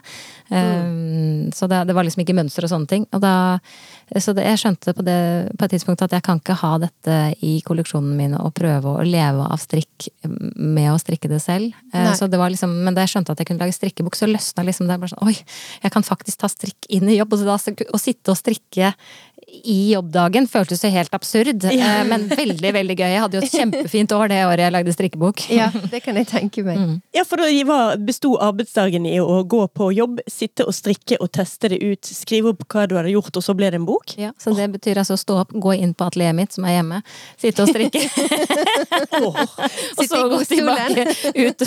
Mm. 0.52 0.62
Um, 0.62 1.52
så 1.56 1.68
det, 1.72 1.84
det, 1.88 1.96
var 1.96 2.08
liksom 2.08 2.24
ikke 2.26 2.36
mønster 2.38 2.68
og 2.68 2.74
sånne 2.74 2.92
ting. 2.92 3.08
Og 3.12 3.24
da, 3.24 3.34
så 4.20 4.34
det, 4.36 4.44
jeg 4.44 4.60
skjønte 4.60 4.94
på, 4.98 5.06
det, 5.08 5.18
på 5.56 5.66
et 5.66 5.74
tidspunkt 5.76 6.02
at 6.04 6.12
jeg 6.12 6.24
kan 6.26 6.42
ikke 6.42 6.58
ha 6.60 6.72
dette 6.82 7.18
i 7.48 7.54
kolleksjonene 7.64 8.18
mine 8.18 8.42
og 8.44 8.52
prøve 8.58 8.98
å 8.98 9.06
leve 9.08 9.46
av 9.48 9.62
strikk 9.62 10.10
med 10.28 10.90
å 10.92 11.00
strikke 11.00 11.32
det 11.32 11.40
selv. 11.44 11.72
Nei. 11.94 12.12
så 12.20 12.28
det 12.28 12.40
var 12.42 12.52
liksom, 12.52 12.74
men 12.84 12.98
da 12.98 13.06
jeg 13.06 13.14
skjønte 13.16 13.32
at 13.32 13.40
jeg 13.40 13.48
kunne 13.48 13.64
lage 13.64 13.78
strikkebukse, 13.78 14.26
så 14.26 14.30
løsna 14.30 14.68
liksom 14.68 14.92
det. 14.92 15.00
Bare 15.02 15.14
sånn, 15.14 15.32
Oi, 15.32 15.38
jeg 15.86 15.94
kan 15.96 16.06
faktisk 16.06 16.44
ta 16.44 16.52
strikk 16.52 16.90
inn 16.92 17.08
i 17.08 17.18
jobb! 17.22 17.38
Og, 17.38 17.46
da, 17.48 17.56
å 17.56 18.02
sitte 18.02 18.34
og 18.34 18.40
strikke 18.40 18.92
i 19.52 19.92
jobbdagen 19.92 20.48
føltes 20.50 20.84
jo 20.86 20.90
helt 20.94 21.14
absurd, 21.16 21.66
ja. 21.68 22.02
Eh, 22.02 22.04
men 22.08 22.28
veldig 22.30 22.72
veldig 22.78 22.96
gøy. 22.96 23.08
Jeg 23.12 23.24
hadde 23.24 23.38
jo 23.38 23.46
et 23.46 23.56
kjempefint 23.56 24.14
år 24.16 24.32
det 24.32 24.40
året 24.48 24.66
jeg 24.66 24.76
lagde 24.78 24.96
strikkebok. 24.96 25.46
Ja, 25.62 25.68
det 25.92 26.00
kan 26.06 26.16
jeg 26.18 26.26
tenke 26.30 26.64
meg. 26.66 26.80
Mm. 26.80 26.94
Ja, 27.14 27.26
for 27.28 27.42
da 27.42 27.88
besto 28.00 28.34
arbeidsdagen 28.42 29.06
i 29.06 29.18
å 29.22 29.42
gå 29.46 29.66
på 29.76 29.92
jobb, 29.94 30.22
sitte 30.32 30.66
og 30.66 30.74
strikke 30.74 31.20
og 31.22 31.30
teste 31.36 31.70
det 31.74 31.82
ut, 31.84 32.08
skrive 32.08 32.54
opp 32.54 32.64
hva 32.72 32.88
du 32.90 32.96
hadde 32.98 33.12
gjort, 33.14 33.36
og 33.38 33.46
så 33.46 33.54
ble 33.58 33.70
det 33.74 33.82
en 33.82 33.88
bok? 33.90 34.01
Ja, 34.18 34.32
så 34.40 34.54
det 34.58 34.68
betyr 34.74 35.02
altså 35.02 35.18
stå 35.20 35.38
opp, 35.44 35.52
gå 35.54 35.74
inn 35.78 35.94
på 35.98 36.08
atelieret 36.08 36.38
mitt, 36.38 36.54
som 36.56 36.66
er 36.68 36.78
hjemme, 36.78 37.02
sitte 37.40 37.66
og 37.66 37.72
strikke. 37.72 38.02
oh. 39.22 39.40
og 39.98 40.04
så 40.08 40.22
gå 40.32 40.40
tilbake 40.50 41.06
ut 41.38 41.66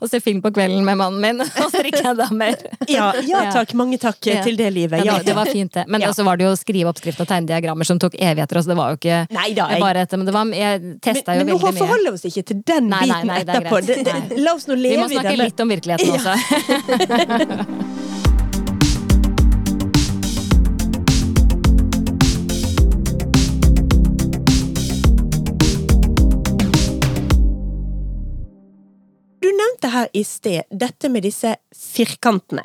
og 0.00 0.10
se 0.10 0.20
film 0.24 0.42
på 0.44 0.52
kvelden 0.54 0.84
med 0.86 0.98
mannen 1.00 1.20
min, 1.22 1.44
og 1.44 1.70
strikke 1.72 2.02
enda 2.12 2.28
mer. 2.34 2.56
ja, 2.90 3.10
ja 3.26 3.44
takk, 3.54 3.74
mange 3.78 3.98
takk 4.02 4.20
til 4.24 4.58
det 4.58 4.70
livet. 4.74 5.04
Ja, 5.06 5.18
det, 5.24 5.36
var 5.36 5.50
fint, 5.50 5.72
det. 5.74 5.86
Men 5.88 6.06
så 6.14 6.26
var 6.26 6.40
det 6.40 6.48
jo 6.48 6.54
å 6.54 6.58
skrive 6.58 6.92
oppskrift 6.92 7.20
og 7.24 7.30
tegne 7.30 7.50
diagrammer 7.50 7.88
som 7.88 8.00
tok 8.02 8.16
evigheter. 8.18 8.62
så 8.62 8.72
det 8.72 8.78
var 8.78 8.94
jo 8.94 9.00
ikke 9.00 9.20
Neida, 9.34 9.68
jeg... 9.74 9.82
bare 9.82 10.04
etter, 10.04 10.20
men 10.20 10.28
det 10.28 10.36
var, 10.36 10.54
jeg 10.54 10.82
testa 11.04 11.34
jo 11.36 11.44
veldig 11.44 11.54
mye. 11.54 11.62
Men 11.64 11.78
nå 11.78 11.84
forholder 11.84 12.14
vi 12.14 12.20
oss 12.20 12.28
ikke 12.30 12.46
til 12.52 12.62
den 12.66 12.90
nei, 12.92 13.02
biten 13.06 13.28
nei, 13.30 13.40
nei, 13.40 13.42
etterpå. 13.44 13.82
Det, 13.84 14.00
det, 14.06 14.14
la 14.40 14.56
oss 14.56 14.68
nå 14.70 14.78
leve 14.78 14.94
i 14.94 14.96
det. 14.96 15.08
Vi 15.08 15.18
må 15.18 15.20
snakke 15.20 15.36
litt 15.42 15.64
om 15.64 15.74
virkeligheten 15.76 16.08
også. 16.18 17.90
nevnte 29.84 29.96
her 29.96 30.08
i 30.12 30.24
sted 30.24 30.62
dette 30.70 31.08
med 31.08 31.22
disse 31.22 31.56
firkantene. 31.74 32.64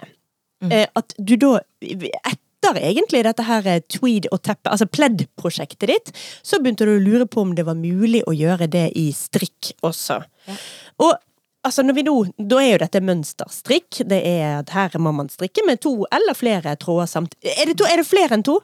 Mm. 0.64 0.72
Eh, 0.72 0.88
at 0.94 1.14
du 1.18 1.36
da, 1.38 1.60
etter 1.82 2.78
egentlig 2.78 3.24
dette 3.24 3.44
her 3.44 3.68
eh, 3.68 3.82
tweed 3.88 4.28
og 4.32 4.42
teppe, 4.44 4.70
altså 4.70 4.86
pledd-prosjektet 4.86 5.88
ditt, 5.88 6.12
så 6.44 6.60
begynte 6.60 6.86
du 6.86 6.98
å 6.98 7.04
lure 7.04 7.26
på 7.26 7.42
om 7.42 7.56
det 7.56 7.66
var 7.66 7.76
mulig 7.76 8.24
å 8.28 8.34
gjøre 8.34 8.68
det 8.68 8.92
i 8.96 9.12
strikk 9.14 9.74
også. 9.82 10.22
Ja. 10.48 10.58
Og 11.00 11.16
altså 11.64 11.84
når 11.84 11.96
vi 11.96 12.04
nå, 12.04 12.16
Da 12.38 12.60
er 12.62 12.72
jo 12.72 12.84
dette 12.84 13.02
mønsterstrikk. 13.04 14.04
Det 14.08 14.20
er 14.24 14.60
at 14.62 14.70
her 14.72 15.00
må 15.00 15.12
man 15.12 15.30
strikke 15.30 15.66
med 15.68 15.82
to 15.82 16.06
eller 16.12 16.36
flere 16.36 16.76
tråder 16.80 17.08
samt 17.08 17.36
Er 17.44 17.68
det, 17.68 17.78
to, 17.80 17.88
er 17.88 18.00
det 18.00 18.08
flere 18.08 18.36
enn 18.36 18.44
to? 18.44 18.60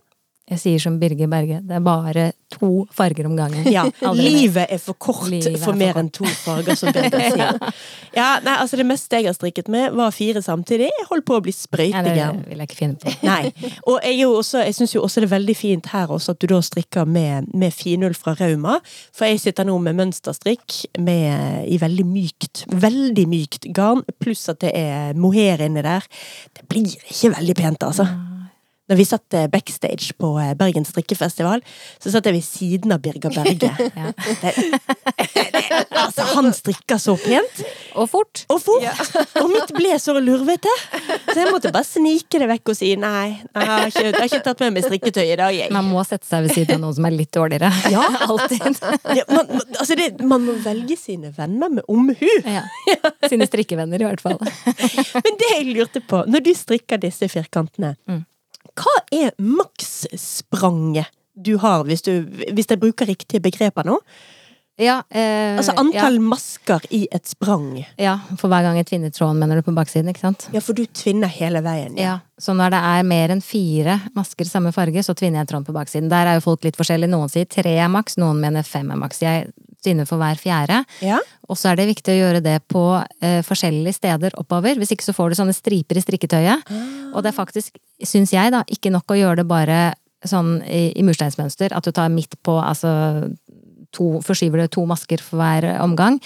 Jeg 0.46 0.60
sier 0.62 0.82
som 0.82 1.00
Birger 1.02 1.26
Berge, 1.26 1.58
det 1.66 1.74
er 1.74 1.82
bare 1.82 2.24
to 2.54 2.84
farger 2.94 3.26
om 3.26 3.34
gangen. 3.34 3.66
Ja, 3.74 3.88
livet 4.14 4.70
er 4.70 4.78
for 4.78 4.94
kort 5.02 5.24
livet 5.32 5.58
for 5.64 5.74
mer 5.74 5.98
enn 5.98 6.12
to 6.14 6.28
farger, 6.44 6.78
som 6.78 6.92
Birger 6.94 7.24
sier. 7.34 7.58
ja, 8.20 8.28
nei, 8.46 8.54
altså 8.54 8.78
Det 8.78 8.86
meste 8.86 9.18
jeg 9.18 9.26
har 9.26 9.34
strikket 9.34 9.72
med, 9.74 9.96
var 9.98 10.14
fire 10.14 10.44
samtidig. 10.46 10.92
Jeg 10.92 11.08
holdt 11.10 11.26
på 11.26 11.40
å 11.40 11.42
bli 11.48 11.54
sprøytegæren. 11.56 12.20
Ja, 12.20 12.28
det 12.38 12.52
vil 12.52 12.62
jeg 12.62 12.70
ikke 12.70 12.78
finne 12.78 13.00
på. 13.02 13.16
Nei. 13.32 13.72
Og 13.90 14.06
jeg, 14.06 14.22
jeg 14.22 14.78
syns 14.78 14.94
jo 14.94 15.02
også 15.08 15.24
det 15.24 15.32
er 15.32 15.34
veldig 15.34 15.58
fint 15.58 15.90
her 15.96 16.14
også 16.14 16.38
at 16.38 16.44
du 16.44 16.48
da 16.54 16.62
strikker 16.70 17.10
med, 17.10 17.50
med 17.58 17.74
finull 17.74 18.14
fra 18.14 18.36
Rauma. 18.38 18.78
For 19.18 19.26
jeg 19.26 19.42
sitter 19.48 19.66
nå 19.66 19.80
med 19.82 19.98
mønsterstrikk 19.98 20.78
med, 21.02 21.66
i 21.66 21.82
veldig 21.82 22.06
mykt, 22.06 22.68
veldig 22.70 23.26
mykt 23.34 23.66
garn, 23.74 24.06
pluss 24.22 24.46
at 24.54 24.62
det 24.62 24.78
er 24.78 25.18
mohair 25.18 25.66
inni 25.66 25.82
der. 25.90 26.06
Det 26.54 26.70
blir 26.70 26.94
ikke 26.94 27.34
veldig 27.40 27.60
pent, 27.64 27.90
altså. 27.90 28.10
Når 28.86 29.00
vi 29.00 29.06
satt 29.08 29.34
eh, 29.34 29.48
backstage 29.50 30.14
på 30.22 30.30
Bergens 30.60 30.92
strikkefestival, 30.94 31.64
så 31.98 32.12
satt 32.14 32.28
jeg 32.30 32.36
ved 32.36 32.46
siden 32.46 32.94
av 32.94 33.02
Birger 33.02 33.34
Berge. 33.34 33.72
ja. 33.98 34.12
det, 34.14 34.36
det, 34.44 35.72
altså, 36.04 36.28
han 36.36 36.52
strikka 36.54 37.00
så 37.02 37.16
pent. 37.18 37.64
Og 37.98 38.10
fort. 38.12 38.44
Og 38.54 38.60
fort! 38.62 38.86
Ja. 38.86 38.94
og 39.42 39.50
mitt 39.50 39.74
ble 39.74 39.96
så 40.02 40.14
lurvete. 40.20 40.70
Så 41.32 41.38
jeg 41.40 41.50
måtte 41.50 41.72
bare 41.74 41.88
snike 41.88 42.42
det 42.44 42.50
vekk 42.52 42.74
og 42.76 42.78
si 42.78 42.92
nei, 43.00 43.40
jeg 43.56 43.72
har 43.72 43.90
ikke, 43.90 44.04
jeg 44.06 44.14
har 44.20 44.30
ikke 44.30 44.42
tatt 44.52 44.62
med 44.68 44.78
meg 44.78 44.86
strikketøy 44.86 45.24
i 45.24 45.40
dag. 45.42 45.58
Jeg. 45.58 45.74
Man 45.74 45.90
må 45.90 46.06
sette 46.06 46.30
seg 46.30 46.46
ved 46.46 46.54
siden 46.54 46.78
av 46.78 46.86
noen 46.86 47.00
som 47.00 47.10
er 47.10 47.18
litt 47.18 47.34
dårligere. 47.34 47.72
Ja, 47.96 48.06
alltid. 48.28 48.84
ja, 49.18 49.26
man, 49.32 49.50
altså 49.80 49.98
det, 49.98 50.12
man 50.22 50.46
må 50.46 50.60
velge 50.62 51.00
sine 51.00 51.34
venner 51.34 51.74
med 51.80 51.90
omhu. 51.90 52.30
Ja. 52.46 52.68
Sine 53.26 53.50
strikkevenner, 53.50 54.06
i 54.06 54.12
hvert 54.12 54.22
fall. 54.22 54.38
Men 55.18 55.42
det 55.42 55.52
jeg 55.56 55.68
lurte 55.74 56.06
på, 56.06 56.22
når 56.30 56.46
du 56.46 56.54
strikker 56.54 57.02
disse 57.02 57.34
firkantene 57.34 57.96
mm 58.06 58.24
hva 58.76 58.96
er 59.16 59.36
maksspranget 59.40 61.12
du 61.36 61.58
har, 61.60 61.84
hvis, 61.84 62.02
du, 62.06 62.24
hvis 62.56 62.70
jeg 62.72 62.80
bruker 62.80 63.10
riktige 63.10 63.44
begreper 63.44 63.88
nå? 63.88 64.00
Ja, 64.76 64.98
eh, 65.08 65.56
altså 65.56 65.72
antall 65.80 66.18
ja. 66.18 66.24
masker 66.24 66.84
i 66.92 67.06
et 67.16 67.30
sprang. 67.32 67.78
Ja, 68.00 68.18
for 68.36 68.52
hver 68.52 68.66
gang 68.66 68.76
jeg 68.76 68.90
tvinner 68.90 69.12
tråden, 69.14 69.40
mener 69.40 69.60
du, 69.60 69.64
på 69.64 69.72
baksiden, 69.76 70.12
ikke 70.12 70.26
sant? 70.26 70.50
Ja, 70.52 70.60
for 70.64 70.76
du 70.76 70.84
tvinner 70.92 71.32
hele 71.32 71.62
veien. 71.64 71.96
Ja. 71.96 72.18
ja, 72.18 72.42
Så 72.42 72.56
når 72.56 72.76
det 72.76 72.82
er 72.90 73.08
mer 73.08 73.32
enn 73.36 73.44
fire 73.44 74.02
masker 74.18 74.48
samme 74.50 74.74
farge, 74.76 75.04
så 75.04 75.16
tvinner 75.16 75.44
jeg 75.44 75.52
tråden 75.54 75.68
på 75.70 75.76
baksiden. 75.76 76.12
Der 76.12 76.28
er 76.28 76.40
jo 76.40 76.44
folk 76.44 76.68
litt 76.68 76.80
forskjellige. 76.80 77.12
Noen 77.14 77.32
sier 77.32 77.48
tre 77.48 77.78
er 77.80 77.92
maks, 77.92 78.20
noen 78.20 78.42
mener 78.44 78.68
fem 78.68 78.92
er 78.92 79.00
maks. 79.00 79.24
Jeg 79.24 79.48
tvinner 79.86 80.10
for 80.10 80.22
hver 80.22 80.40
fjerde. 80.42 80.82
Ja. 81.06 81.20
Og 81.50 81.60
så 81.60 81.72
er 81.72 81.80
det 81.80 81.90
viktig 81.92 82.16
å 82.16 82.20
gjøre 82.20 82.42
det 82.46 82.58
på 82.72 82.84
eh, 83.22 83.42
forskjellige 83.46 84.00
steder 84.00 84.38
oppover. 84.42 84.80
Hvis 84.82 84.96
ikke 84.96 85.08
så 85.08 85.16
får 85.16 85.32
du 85.32 85.40
sånne 85.40 85.56
striper 85.56 86.00
i 86.00 86.04
strikketøyet. 86.04 86.66
Ah. 86.66 86.90
Og 87.14 87.24
det 87.24 87.32
er 87.32 87.38
faktisk, 87.38 87.78
syns 88.04 88.34
jeg, 88.36 88.54
da, 88.56 88.66
ikke 88.68 88.94
nok 88.94 89.14
å 89.14 89.20
gjøre 89.20 89.44
det 89.44 89.50
bare 89.50 89.80
sånn 90.26 90.58
i, 90.66 90.90
i 90.98 91.06
mursteinsmønster. 91.06 91.76
At 91.78 91.86
du 91.86 91.94
tar 91.96 92.12
midt 92.14 92.38
på, 92.46 92.58
altså 92.60 92.92
to, 93.96 94.20
forskyver 94.26 94.64
du 94.64 94.72
to 94.76 94.86
masker 94.90 95.24
for 95.24 95.42
hver 95.42 95.68
omgang. 95.84 96.20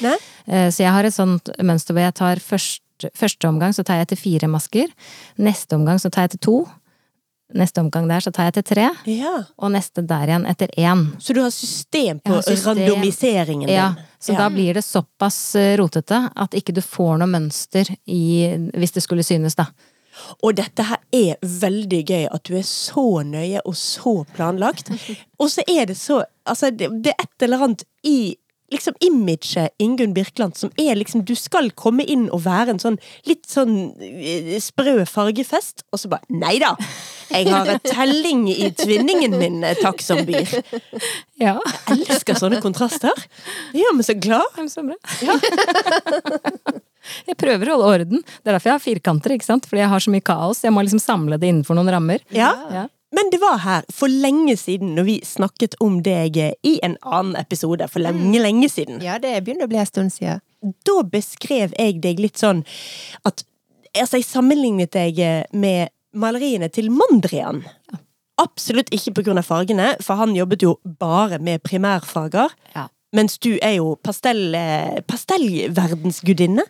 Eh, 0.48 0.70
så 0.72 0.86
jeg 0.86 0.94
har 0.96 1.08
et 1.08 1.16
sånt 1.16 1.52
mønster 1.62 1.96
hvor 1.96 2.08
jeg 2.08 2.18
tar 2.20 2.44
først, 2.44 2.84
første 3.16 3.48
omgang 3.48 3.76
så 3.76 3.86
tar 3.88 4.02
jeg 4.02 4.12
til 4.12 4.22
fire 4.24 4.50
masker. 4.52 4.92
Neste 5.40 5.78
omgang 5.78 6.02
så 6.02 6.12
tar 6.12 6.28
jeg 6.28 6.38
til 6.38 6.46
to. 6.48 6.58
Neste 7.54 7.82
omgang 7.82 8.06
der 8.10 8.22
så 8.22 8.32
tar 8.32 8.50
jeg 8.50 8.60
til 8.60 8.66
tre, 8.70 8.88
ja. 9.10 9.32
og 9.58 9.72
neste 9.74 10.04
der 10.06 10.30
igjen 10.30 10.44
etter 10.46 10.70
én. 10.78 11.08
Så 11.18 11.34
du 11.34 11.40
har 11.42 11.50
system 11.50 12.20
på 12.22 12.36
har 12.36 12.44
system. 12.46 12.78
randomiseringen 12.78 13.66
din? 13.66 13.76
Ja, 13.76 13.94
så 14.22 14.36
ja. 14.36 14.44
da 14.44 14.50
blir 14.54 14.78
det 14.78 14.84
såpass 14.86 15.56
eh, 15.58 15.74
rotete 15.82 16.28
at 16.36 16.54
ikke 16.54 16.76
du 16.78 16.84
får 16.86 17.18
noe 17.18 17.32
mønster 17.32 17.90
i, 18.06 18.54
hvis 18.78 18.94
det 18.94 19.02
skulle 19.02 19.26
synes, 19.26 19.58
da. 19.58 19.66
Og 20.44 20.54
dette 20.60 20.86
her 20.86 21.02
er 21.16 21.40
veldig 21.42 22.02
gøy, 22.06 22.28
at 22.30 22.46
du 22.46 22.54
er 22.60 22.68
så 22.68 23.08
nøye 23.26 23.64
og 23.66 23.78
så 23.80 24.20
planlagt. 24.36 24.92
Og 25.42 25.50
så 25.50 25.64
er 25.68 25.86
det 25.90 25.98
så 25.98 26.24
Altså, 26.50 26.72
det, 26.74 26.90
det 27.06 27.14
er 27.14 27.24
et 27.24 27.44
eller 27.46 27.62
annet 27.62 27.84
i 28.04 28.36
liksom 28.72 28.98
imaget 29.04 29.76
Ingunn 29.82 30.14
Birkeland 30.16 30.58
som 30.58 30.72
er 30.80 30.98
liksom 30.98 31.24
Du 31.28 31.36
skal 31.38 31.72
komme 31.78 32.04
inn 32.04 32.28
og 32.34 32.44
være 32.46 32.76
en 32.76 32.82
sånn 32.82 32.98
litt 33.28 33.46
sånn 33.50 33.94
eh, 34.00 34.56
sprø 34.64 35.04
fargefest, 35.10 35.86
og 35.94 36.02
så 36.02 36.12
bare 36.12 36.26
Nei 36.30 36.58
da! 36.62 36.74
Jeg 37.30 37.50
har 37.54 37.70
et 37.76 37.86
telling 37.86 38.48
i 38.50 38.72
tvinningen 38.74 39.38
min, 39.38 39.62
eh, 39.64 39.78
takk 39.80 40.02
som 40.02 40.24
byr. 40.26 40.50
Ja. 41.40 41.56
Jeg 41.88 42.04
elsker 42.12 42.36
sånne 42.36 42.58
kontraster. 42.60 43.16
Det 43.72 43.80
gjør 43.80 43.94
meg 43.96 44.08
så 44.08 44.16
glad. 44.20 44.58
Så 44.68 44.84
bra. 44.84 44.98
Ja. 45.24 45.38
Jeg 47.30 47.38
prøver 47.40 47.70
å 47.70 47.78
holde 47.78 47.92
orden. 47.94 48.24
Det 48.28 48.52
er 48.52 48.58
derfor 48.58 48.70
jeg 48.70 48.76
har 48.76 48.84
firkanter, 48.84 49.34
ikke 49.36 49.48
sant? 49.48 49.68
fordi 49.70 49.84
jeg 49.84 49.92
har 49.94 50.04
så 50.04 50.14
mye 50.14 50.26
kaos. 50.26 50.64
Jeg 50.66 50.76
må 50.76 50.84
liksom 50.84 51.02
samle 51.02 51.40
det 51.40 51.50
innenfor 51.50 51.78
noen 51.78 51.92
rammer. 51.96 52.24
Ja. 52.36 52.52
ja. 52.74 52.86
Men 53.16 53.32
det 53.34 53.40
var 53.42 53.58
her 53.64 53.86
for 53.94 54.12
lenge 54.12 54.54
siden, 54.58 54.94
når 54.96 55.08
vi 55.08 55.16
snakket 55.26 55.76
om 55.82 56.00
deg 56.06 56.38
i 56.38 56.76
en 56.86 56.98
annen 57.02 57.36
episode. 57.40 57.88
For 57.90 58.04
lenge, 58.04 58.38
lenge 58.42 58.70
siden. 58.70 59.02
Ja, 59.02 59.18
det 59.22 59.34
begynner 59.46 59.66
å 59.66 59.72
bli 59.72 59.82
en 59.82 59.90
stund 59.90 60.14
siden. 60.14 60.44
Da 60.86 60.98
beskrev 61.08 61.74
jeg 61.80 62.02
deg 62.04 62.22
litt 62.22 62.42
sånn 62.42 62.66
at 63.28 63.46
Altså, 63.98 64.20
jeg 64.20 64.28
sammenlignet 64.28 64.92
deg 64.94 65.18
med 65.58 65.90
maleriene 66.14 66.68
til 66.70 66.92
Mondrian. 66.94 67.64
Absolutt 68.40 68.92
ikke 68.94 69.16
på 69.18 69.24
grunn 69.26 69.42
av 69.42 69.48
fargene, 69.48 69.96
for 70.06 70.20
han 70.22 70.36
jobbet 70.38 70.62
jo 70.64 70.76
bare 71.02 71.40
med 71.42 71.64
primærfarger. 71.66 72.54
Ja. 72.76 72.86
Mens 73.18 73.40
du 73.42 73.56
er 73.58 73.80
jo 73.80 73.96
pastell, 74.06 74.54
eh, 74.56 75.02
pastellverdensgudinne. 75.10 76.64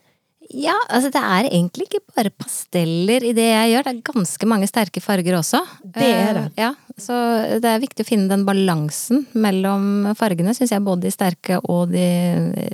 Ja, 0.49 0.73
altså 0.89 1.12
det 1.13 1.21
er 1.21 1.47
egentlig 1.51 1.85
ikke 1.85 2.01
bare 2.15 2.31
pasteller 2.33 3.21
i 3.27 3.33
det 3.38 3.45
jeg 3.45 3.73
gjør, 3.75 3.85
det 3.85 3.91
er 3.93 4.07
ganske 4.09 4.49
mange 4.49 4.69
sterke 4.69 5.01
farger 5.03 5.38
også. 5.38 5.62
Det 5.83 6.07
er 6.09 6.33
det. 6.39 6.45
Eh, 6.57 6.63
Ja, 6.63 6.71
så 6.99 7.15
det 7.62 7.69
er 7.69 7.83
viktig 7.83 8.03
å 8.03 8.09
finne 8.09 8.27
den 8.31 8.47
balansen 8.47 9.27
mellom 9.38 10.09
fargene, 10.17 10.55
syns 10.57 10.73
jeg, 10.73 10.83
både 10.83 11.05
de 11.05 11.13
sterke 11.13 11.62
og 11.62 11.93
de 11.93 12.07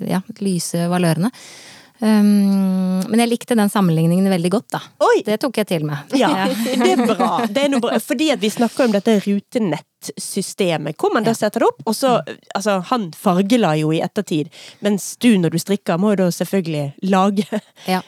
ja, 0.08 0.24
lyse 0.40 0.88
valørene. 0.92 1.32
Um, 2.00 3.00
men 3.08 3.22
jeg 3.24 3.30
likte 3.32 3.56
den 3.56 3.72
sammenligningen 3.72 4.28
veldig 4.28 4.50
godt, 4.52 4.68
da. 4.76 4.82
Oi! 5.06 5.22
Det 5.24 5.38
tok 5.40 5.62
jeg 5.62 5.70
til 5.70 5.86
meg. 5.88 6.12
Ja, 6.20 6.32
det 6.66 6.90
er 6.92 7.04
bra. 7.08 7.30
Det 7.48 7.68
er 7.70 7.78
bra. 7.80 8.00
Fordi 8.04 8.32
at 8.34 8.42
vi 8.44 8.52
snakker 8.52 8.88
om 8.90 8.96
dette 8.96 9.16
rutenettsystemet, 9.24 9.86
hvor 10.98 11.14
man 11.14 11.24
da 11.26 11.34
setter 11.34 11.60
det 11.64 11.68
opp, 11.70 11.82
og 11.86 11.96
så 11.96 12.16
Altså, 12.56 12.80
han 12.90 13.10
fargela 13.12 13.74
jo 13.78 13.92
i 13.92 14.00
ettertid, 14.04 14.50
mens 14.86 15.16
du 15.20 15.38
når 15.38 15.52
du 15.52 15.58
strikker, 15.60 15.98
må 16.00 16.14
jo 16.14 16.24
da 16.26 16.28
selvfølgelig 16.32 16.94
lage. 17.12 17.46
Ja, 17.88 18.00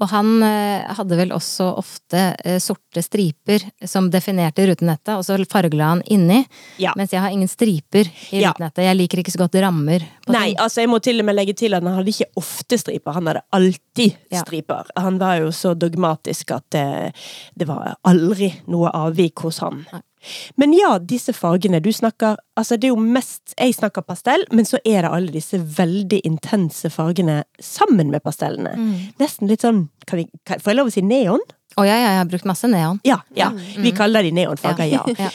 og 0.00 0.08
han 0.12 0.42
eh, 0.44 0.84
hadde 0.96 1.16
vel 1.18 1.32
også 1.34 1.66
ofte 1.80 2.20
eh, 2.44 2.58
sorte 2.62 3.02
striper 3.02 3.64
som 3.88 4.10
definerte 4.12 4.64
rutenettet, 4.68 5.14
og 5.16 5.24
så 5.26 5.36
fargela 5.50 5.90
han 5.94 6.02
inni. 6.12 6.42
Ja. 6.80 6.92
Mens 6.96 7.12
jeg 7.12 7.20
har 7.24 7.30
ingen 7.34 7.48
striper 7.50 8.06
i 8.30 8.40
Ja. 8.42 8.52
rutenettet. 8.52 8.84
Jeg 8.86 8.96
liker 8.96 9.18
ikke 9.22 9.34
så 9.34 9.42
godt 9.42 9.58
rammer. 9.64 10.04
Nei, 10.28 10.52
ting. 10.52 10.58
altså 10.62 10.80
jeg 10.84 10.90
må 10.92 11.00
til 11.02 11.20
og 11.20 11.26
med 11.28 11.36
legge 11.36 11.54
til 11.56 11.74
at 11.74 11.82
han 11.82 11.96
hadde 11.98 12.12
ikke 12.14 12.30
ofte 12.36 12.78
striper, 12.78 13.12
han 13.12 13.26
hadde 13.32 13.42
alltid 13.52 14.16
Ja. 14.32 14.42
striper. 14.44 14.84
Han 14.96 15.18
var 15.18 15.38
jo 15.40 15.48
så 15.52 15.74
dogmatisk 15.74 16.50
at 16.56 16.64
det, 16.70 17.12
det 17.58 17.66
var 17.68 17.96
aldri 18.04 18.52
noe 18.68 18.90
avvik 18.94 19.40
hos 19.46 19.58
han. 19.64 19.84
Nei. 19.92 20.02
Men 20.60 20.72
ja, 20.76 20.96
disse 20.98 21.32
fargene, 21.36 21.80
du 21.80 21.92
snakker 21.92 22.36
Altså 22.56 22.78
det 22.80 22.88
er 22.88 22.94
jo 22.94 23.02
mest 23.02 23.54
Jeg 23.58 23.74
snakker 23.76 24.04
pastell, 24.06 24.46
men 24.52 24.68
så 24.68 24.80
er 24.84 25.04
det 25.04 25.12
alle 25.12 25.34
disse 25.34 25.58
veldig 25.60 26.22
intense 26.26 26.90
fargene 26.90 27.42
sammen 27.62 28.10
med 28.12 28.24
pastellene. 28.24 28.74
Nesten 29.20 29.50
litt 29.50 29.66
sånn 29.66 29.86
kan 30.06 30.22
vi, 30.22 30.26
kan, 30.46 30.62
Får 30.62 30.72
jeg 30.72 30.80
lov 30.80 30.90
å 30.90 30.94
si 30.94 31.04
neon? 31.04 31.44
Å 31.76 31.84
ja, 31.84 31.96
ja, 32.00 32.12
jeg 32.14 32.20
har 32.22 32.28
brukt 32.30 32.46
masse 32.48 32.68
neon. 32.72 32.98
Ja, 33.04 33.18
ja. 33.36 33.50
Vi 33.52 33.90
kaller 33.92 34.24
de 34.24 34.30
neonfarger, 34.32 34.88
ja. 34.88 35.02
Ja. 35.20 35.28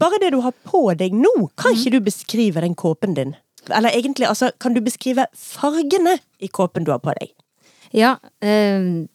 Bare 0.00 0.18
det 0.18 0.32
du 0.34 0.40
har 0.42 0.54
på 0.66 0.88
deg 0.98 1.14
nå, 1.14 1.32
kan 1.60 1.76
ikke 1.76 1.92
du 1.94 2.00
beskrive 2.08 2.64
den 2.64 2.74
kåpen 2.74 3.14
din? 3.14 3.36
Eller 3.70 3.94
egentlig, 3.94 4.26
altså, 4.26 4.50
kan 4.58 4.74
du 4.74 4.82
beskrive 4.84 5.28
fargene 5.38 6.18
i 6.42 6.50
kåpen 6.50 6.84
du 6.84 6.90
har 6.90 6.98
på 7.04 7.14
deg? 7.20 7.30
Ja, 7.94 8.16
øh, 8.42 9.06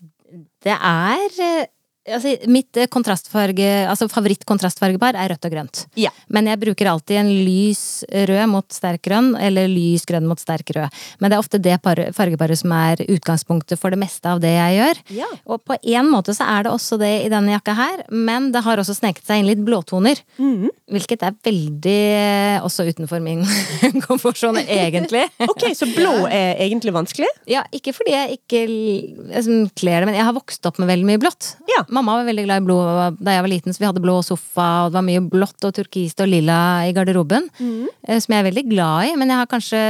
det 0.64 0.78
er 0.78 1.42
eh, 1.44 1.68
Altså, 2.10 2.36
mitt 2.50 2.78
eh, 2.80 2.90
kontrastfarge, 2.92 3.68
altså 3.90 4.08
favoritt-kontrastfargepar 4.12 5.18
er 5.20 5.34
rødt 5.34 5.48
og 5.48 5.54
grønt. 5.54 5.84
Ja. 6.00 6.12
Men 6.34 6.50
jeg 6.50 6.62
bruker 6.62 6.90
alltid 6.92 7.22
en 7.22 7.32
lys 7.46 8.04
rød 8.10 8.46
mot 8.52 8.68
sterk 8.74 9.04
grønn, 9.06 9.32
eller 9.40 9.70
lys 9.72 10.06
grønn 10.10 10.28
mot 10.30 10.40
sterk 10.42 10.74
rød. 10.76 11.00
Men 11.20 11.30
det 11.32 11.38
er 11.38 11.44
ofte 11.44 11.62
det 11.62 11.78
fargeparet 11.84 12.60
som 12.62 12.74
er 12.76 13.04
utgangspunktet 13.06 13.80
for 13.80 13.94
det 13.94 14.02
meste 14.02 14.30
av 14.32 14.42
det 14.44 14.54
jeg 14.56 14.80
gjør. 14.80 15.02
Ja. 15.22 15.30
Og 15.50 15.64
på 15.68 15.78
en 15.80 16.10
måte 16.12 16.36
så 16.38 16.48
er 16.50 16.66
det 16.66 16.74
også 16.74 17.00
det 17.02 17.12
i 17.26 17.32
denne 17.32 17.54
jakka 17.56 17.76
her, 17.78 18.04
men 18.10 18.52
det 18.56 18.64
har 18.66 18.82
også 18.82 18.98
sneket 18.98 19.28
seg 19.28 19.42
inn 19.42 19.50
litt 19.50 19.64
blåtoner. 19.66 20.22
Mm. 20.40 20.70
Hvilket 20.90 21.26
er 21.28 21.38
veldig 21.46 21.98
eh, 22.20 22.66
også 22.66 22.88
utenfor 22.90 23.24
min 23.24 23.46
komfortsone, 24.08 24.66
egentlig. 24.66 25.28
Ok, 25.50 25.64
så 25.76 25.88
blå 25.92 26.28
er 26.30 26.60
egentlig 26.62 26.92
vanskelig? 26.94 27.28
Ja, 27.50 27.64
ikke 27.76 27.94
fordi 27.96 28.14
jeg 28.14 28.38
ikke 28.38 28.60
liksom, 28.70 29.70
kler 29.78 30.04
det, 30.04 30.10
men 30.10 30.18
jeg 30.18 30.28
har 30.28 30.36
vokst 30.36 30.66
opp 30.70 30.80
med 30.82 30.90
veldig 30.92 31.08
mye 31.08 31.22
blått. 31.22 31.54
Ja. 31.70 31.84
Mamma 32.00 32.16
var 32.22 32.30
veldig 32.30 32.46
glad 32.46 32.62
i 32.62 32.66
blå 32.66 32.78
da 33.20 33.34
jeg 33.36 33.44
var 33.44 33.52
liten, 33.52 33.76
så 33.76 33.82
vi 33.82 33.88
hadde 33.90 34.04
blå 34.04 34.16
sofa, 34.24 34.68
og 34.86 34.92
det 34.94 35.00
var 35.00 35.06
mye 35.10 35.24
blått 35.34 35.66
og 35.68 35.74
turkist 35.76 36.22
og 36.24 36.30
lilla 36.32 36.60
i 36.88 36.94
garderoben. 36.96 37.50
Mm. 37.60 37.90
Som 38.24 38.36
jeg 38.36 38.40
er 38.40 38.48
veldig 38.48 38.64
glad 38.70 39.10
i, 39.10 39.16
men 39.20 39.34
jeg 39.34 39.42
har 39.42 39.50
kanskje 39.52 39.82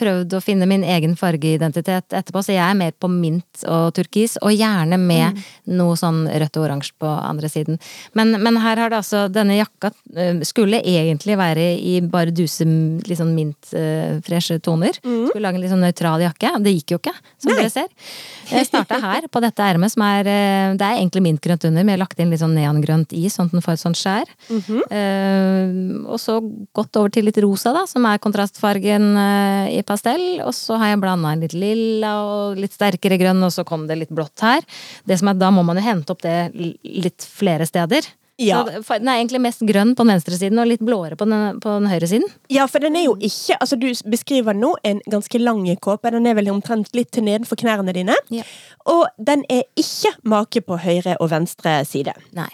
prøvd 0.00 0.36
å 0.38 0.42
finne 0.44 0.68
min 0.70 0.86
egen 0.94 1.12
fargeidentitet 1.20 2.16
etterpå, 2.16 2.40
så 2.40 2.56
jeg 2.56 2.64
er 2.64 2.78
mer 2.78 2.96
på 2.96 3.10
mint 3.12 3.66
og 3.68 3.92
turkis, 3.98 4.38
og 4.40 4.54
gjerne 4.56 4.96
med 5.00 5.42
noe 5.68 5.98
sånn 6.00 6.24
rødt 6.26 6.56
og 6.56 6.66
oransje 6.66 6.96
på 7.02 7.10
andre 7.12 7.52
siden. 7.52 7.80
Men, 8.18 8.34
men 8.42 8.60
her 8.62 8.80
har 8.80 8.92
det 8.92 9.02
altså 9.02 9.26
Denne 9.32 9.58
jakka 9.58 9.92
eh, 10.16 10.40
skulle 10.46 10.80
egentlig 10.88 11.36
være 11.38 11.66
i 11.78 11.98
bare 12.08 12.32
duse 12.34 12.64
litt 12.64 13.18
sånn 13.18 13.34
mint-freshe 13.36 14.58
toner. 14.64 14.96
Skulle 15.02 15.44
lage 15.44 15.60
en 15.60 15.64
litt 15.64 15.72
sånn 15.72 15.84
nøytral 15.84 16.24
jakke. 16.24 16.54
Det 16.64 16.74
gikk 16.78 16.94
jo 16.94 17.00
ikke, 17.02 17.14
som 17.42 17.52
Nei. 17.52 17.60
dere 17.60 17.72
ser. 17.72 17.88
Jeg 18.52 18.68
starta 18.68 18.98
her, 19.02 19.28
på 19.32 19.42
dette 19.42 19.64
ermet, 19.64 19.92
som 19.94 20.04
er 20.06 20.28
eh, 20.28 20.74
Det 20.78 20.86
er 20.86 21.00
egentlig 21.00 21.24
mintgrønt 21.42 21.64
under, 21.66 21.82
men 21.82 21.92
jeg 21.92 21.98
har 21.98 22.02
lagt 22.04 22.20
inn 22.22 22.30
litt 22.30 22.40
sånn 22.42 22.54
neongrønt 22.56 23.12
i, 23.12 23.26
sånn 23.30 23.48
at 23.50 23.56
den 23.56 23.64
får 23.64 23.74
et 23.74 23.82
sånt 23.82 23.98
skjær. 23.98 24.30
Eh, 24.94 25.72
og 26.06 26.18
så 26.20 26.38
gått 26.74 26.96
over 26.96 27.10
til 27.10 27.26
litt 27.26 27.38
rosa, 27.42 27.72
da, 27.74 27.84
som 27.90 28.06
er 28.06 28.20
kontrastfargen 28.22 29.16
eh, 29.18 29.78
i 29.78 29.82
pastell. 29.86 30.40
Og 30.46 30.54
så 30.54 30.78
har 30.80 30.92
jeg 30.92 31.02
blanda 31.02 31.32
inn 31.34 31.42
litt 31.42 31.56
lilla 31.56 32.14
og 32.22 32.60
litt 32.60 32.72
sterkere 32.76 33.18
grønn, 33.20 33.42
og 33.42 33.52
så 33.54 33.64
kom 33.68 33.86
det 33.88 33.98
litt 33.98 34.14
blått 34.14 34.42
her. 34.44 34.62
Det 35.04 35.18
som 35.18 35.28
er, 35.32 35.34
Da 35.42 35.50
må 35.50 35.64
man 35.66 35.76
jo 35.80 35.82
hente 35.86 36.12
opp 36.14 36.22
det 36.22 36.52
litt 36.54 37.26
flere 37.26 37.66
steder. 37.66 38.06
Ja. 38.40 38.62
Den 38.64 39.08
er 39.10 39.18
egentlig 39.18 39.42
mest 39.44 39.62
grønn 39.68 39.92
på 39.94 40.06
den 40.06 40.14
venstre 40.14 40.38
siden 40.38 40.58
og 40.58 40.70
litt 40.70 40.82
blåere 40.82 41.18
på 41.20 41.26
den, 41.28 41.60
på 41.62 41.76
den 41.76 41.90
høyre 41.90 42.08
siden. 42.08 42.26
Ja, 42.52 42.64
for 42.70 42.82
den 42.82 42.96
er 42.98 43.04
jo 43.06 43.14
ikke 43.20 43.58
Altså, 43.60 43.76
du 43.78 43.86
beskriver 44.10 44.56
nå 44.56 44.72
en 44.88 45.02
ganske 45.10 45.38
lang 45.38 45.66
kåpe. 45.84 46.10
Den 46.10 46.26
er 46.26 46.34
vel 46.38 46.50
omtrent 46.50 46.90
litt 46.96 47.12
til 47.12 47.26
nedenfor 47.28 47.60
knærne 47.60 47.94
dine. 47.94 48.16
Ja. 48.32 48.46
Og 48.90 49.06
den 49.18 49.44
er 49.52 49.64
ikke 49.78 50.14
make 50.24 50.64
på 50.64 50.80
høyre 50.82 51.18
og 51.20 51.30
venstre 51.30 51.82
side. 51.86 52.16
Nei. 52.34 52.50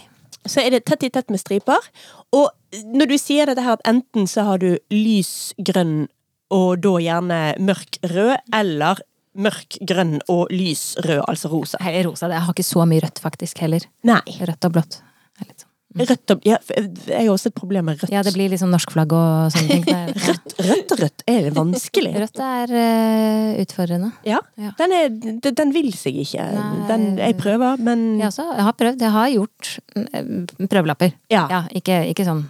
Så 0.48 0.60
er 0.64 0.74
det 0.74 0.84
tett 0.88 1.06
i 1.06 1.12
tett 1.14 1.30
med 1.30 1.40
striper. 1.40 1.88
Og 2.36 2.50
når 2.84 3.12
du 3.12 3.18
sier 3.20 3.48
dette 3.48 3.64
her 3.64 3.78
at 3.78 3.86
enten 3.88 4.28
så 4.28 4.44
har 4.48 4.60
du 4.62 4.74
lys 4.92 5.54
grønn 5.64 6.08
og 6.54 6.80
da 6.80 6.94
gjerne 7.04 7.38
mørk 7.60 7.98
rød, 8.08 8.36
eller 8.56 9.00
mørk 9.38 9.78
grønn 9.86 10.18
og 10.32 10.48
lys 10.52 10.94
rød, 11.04 11.22
altså 11.28 11.50
rosa. 11.52 11.80
Heller 11.84 12.08
rosa. 12.08 12.30
Jeg 12.32 12.44
har 12.46 12.56
ikke 12.56 12.66
så 12.66 12.86
mye 12.88 13.04
rødt, 13.04 13.20
faktisk, 13.22 13.60
heller. 13.62 13.84
Nei. 14.08 14.22
Rødt 14.40 14.68
og 14.68 14.78
blått. 14.78 15.00
er 15.38 15.46
litt 15.50 15.60
sånn. 15.62 15.67
Rødt 15.96 16.30
og 16.34 16.42
ja, 16.44 16.58
Jeg 16.68 17.24
har 17.24 17.30
også 17.32 17.48
et 17.48 17.54
problem 17.56 17.86
med 17.88 18.02
rødt. 18.02 18.12
Ja, 18.12 18.20
det 18.22 18.34
blir 18.34 18.52
sånn 18.60 18.70
norsk 18.74 18.90
flagg 18.92 19.12
og 19.16 19.54
sånne 19.54 19.78
ting. 19.78 19.86
Er- 19.88 20.12
ja. 20.12 20.34
Rødt, 20.34 20.52
rødt 20.68 20.92
og 20.92 21.00
rødt 21.00 21.24
er 21.32 21.48
vanskelig. 21.56 22.12
Rødt 22.22 22.42
er 22.44 22.74
uh, 22.74 23.62
utfordrende. 23.62 24.10
Ja. 24.28 24.42
Ja. 24.60 24.74
Den, 24.78 24.94
er, 24.98 25.08
den, 25.48 25.72
vil 25.72 25.88
seg 25.96 26.20
ikke. 26.26 26.44
Den, 26.90 27.08
jeg 27.16 27.38
prøver, 27.40 27.80
men 27.80 28.20
Jeg, 28.20 28.28
også, 28.28 28.44
jeg 28.52 28.68
har 28.68 28.76
prøvd. 28.76 29.06
Jeg 29.06 29.16
har 29.16 29.32
gjort 29.32 29.72
eh, 29.96 30.68
prøvelapper. 30.68 31.16
Ja. 31.32 31.46
Ja, 31.50 31.64
ikke, 31.72 32.02
ikke 32.12 32.28
sånn 32.28 32.44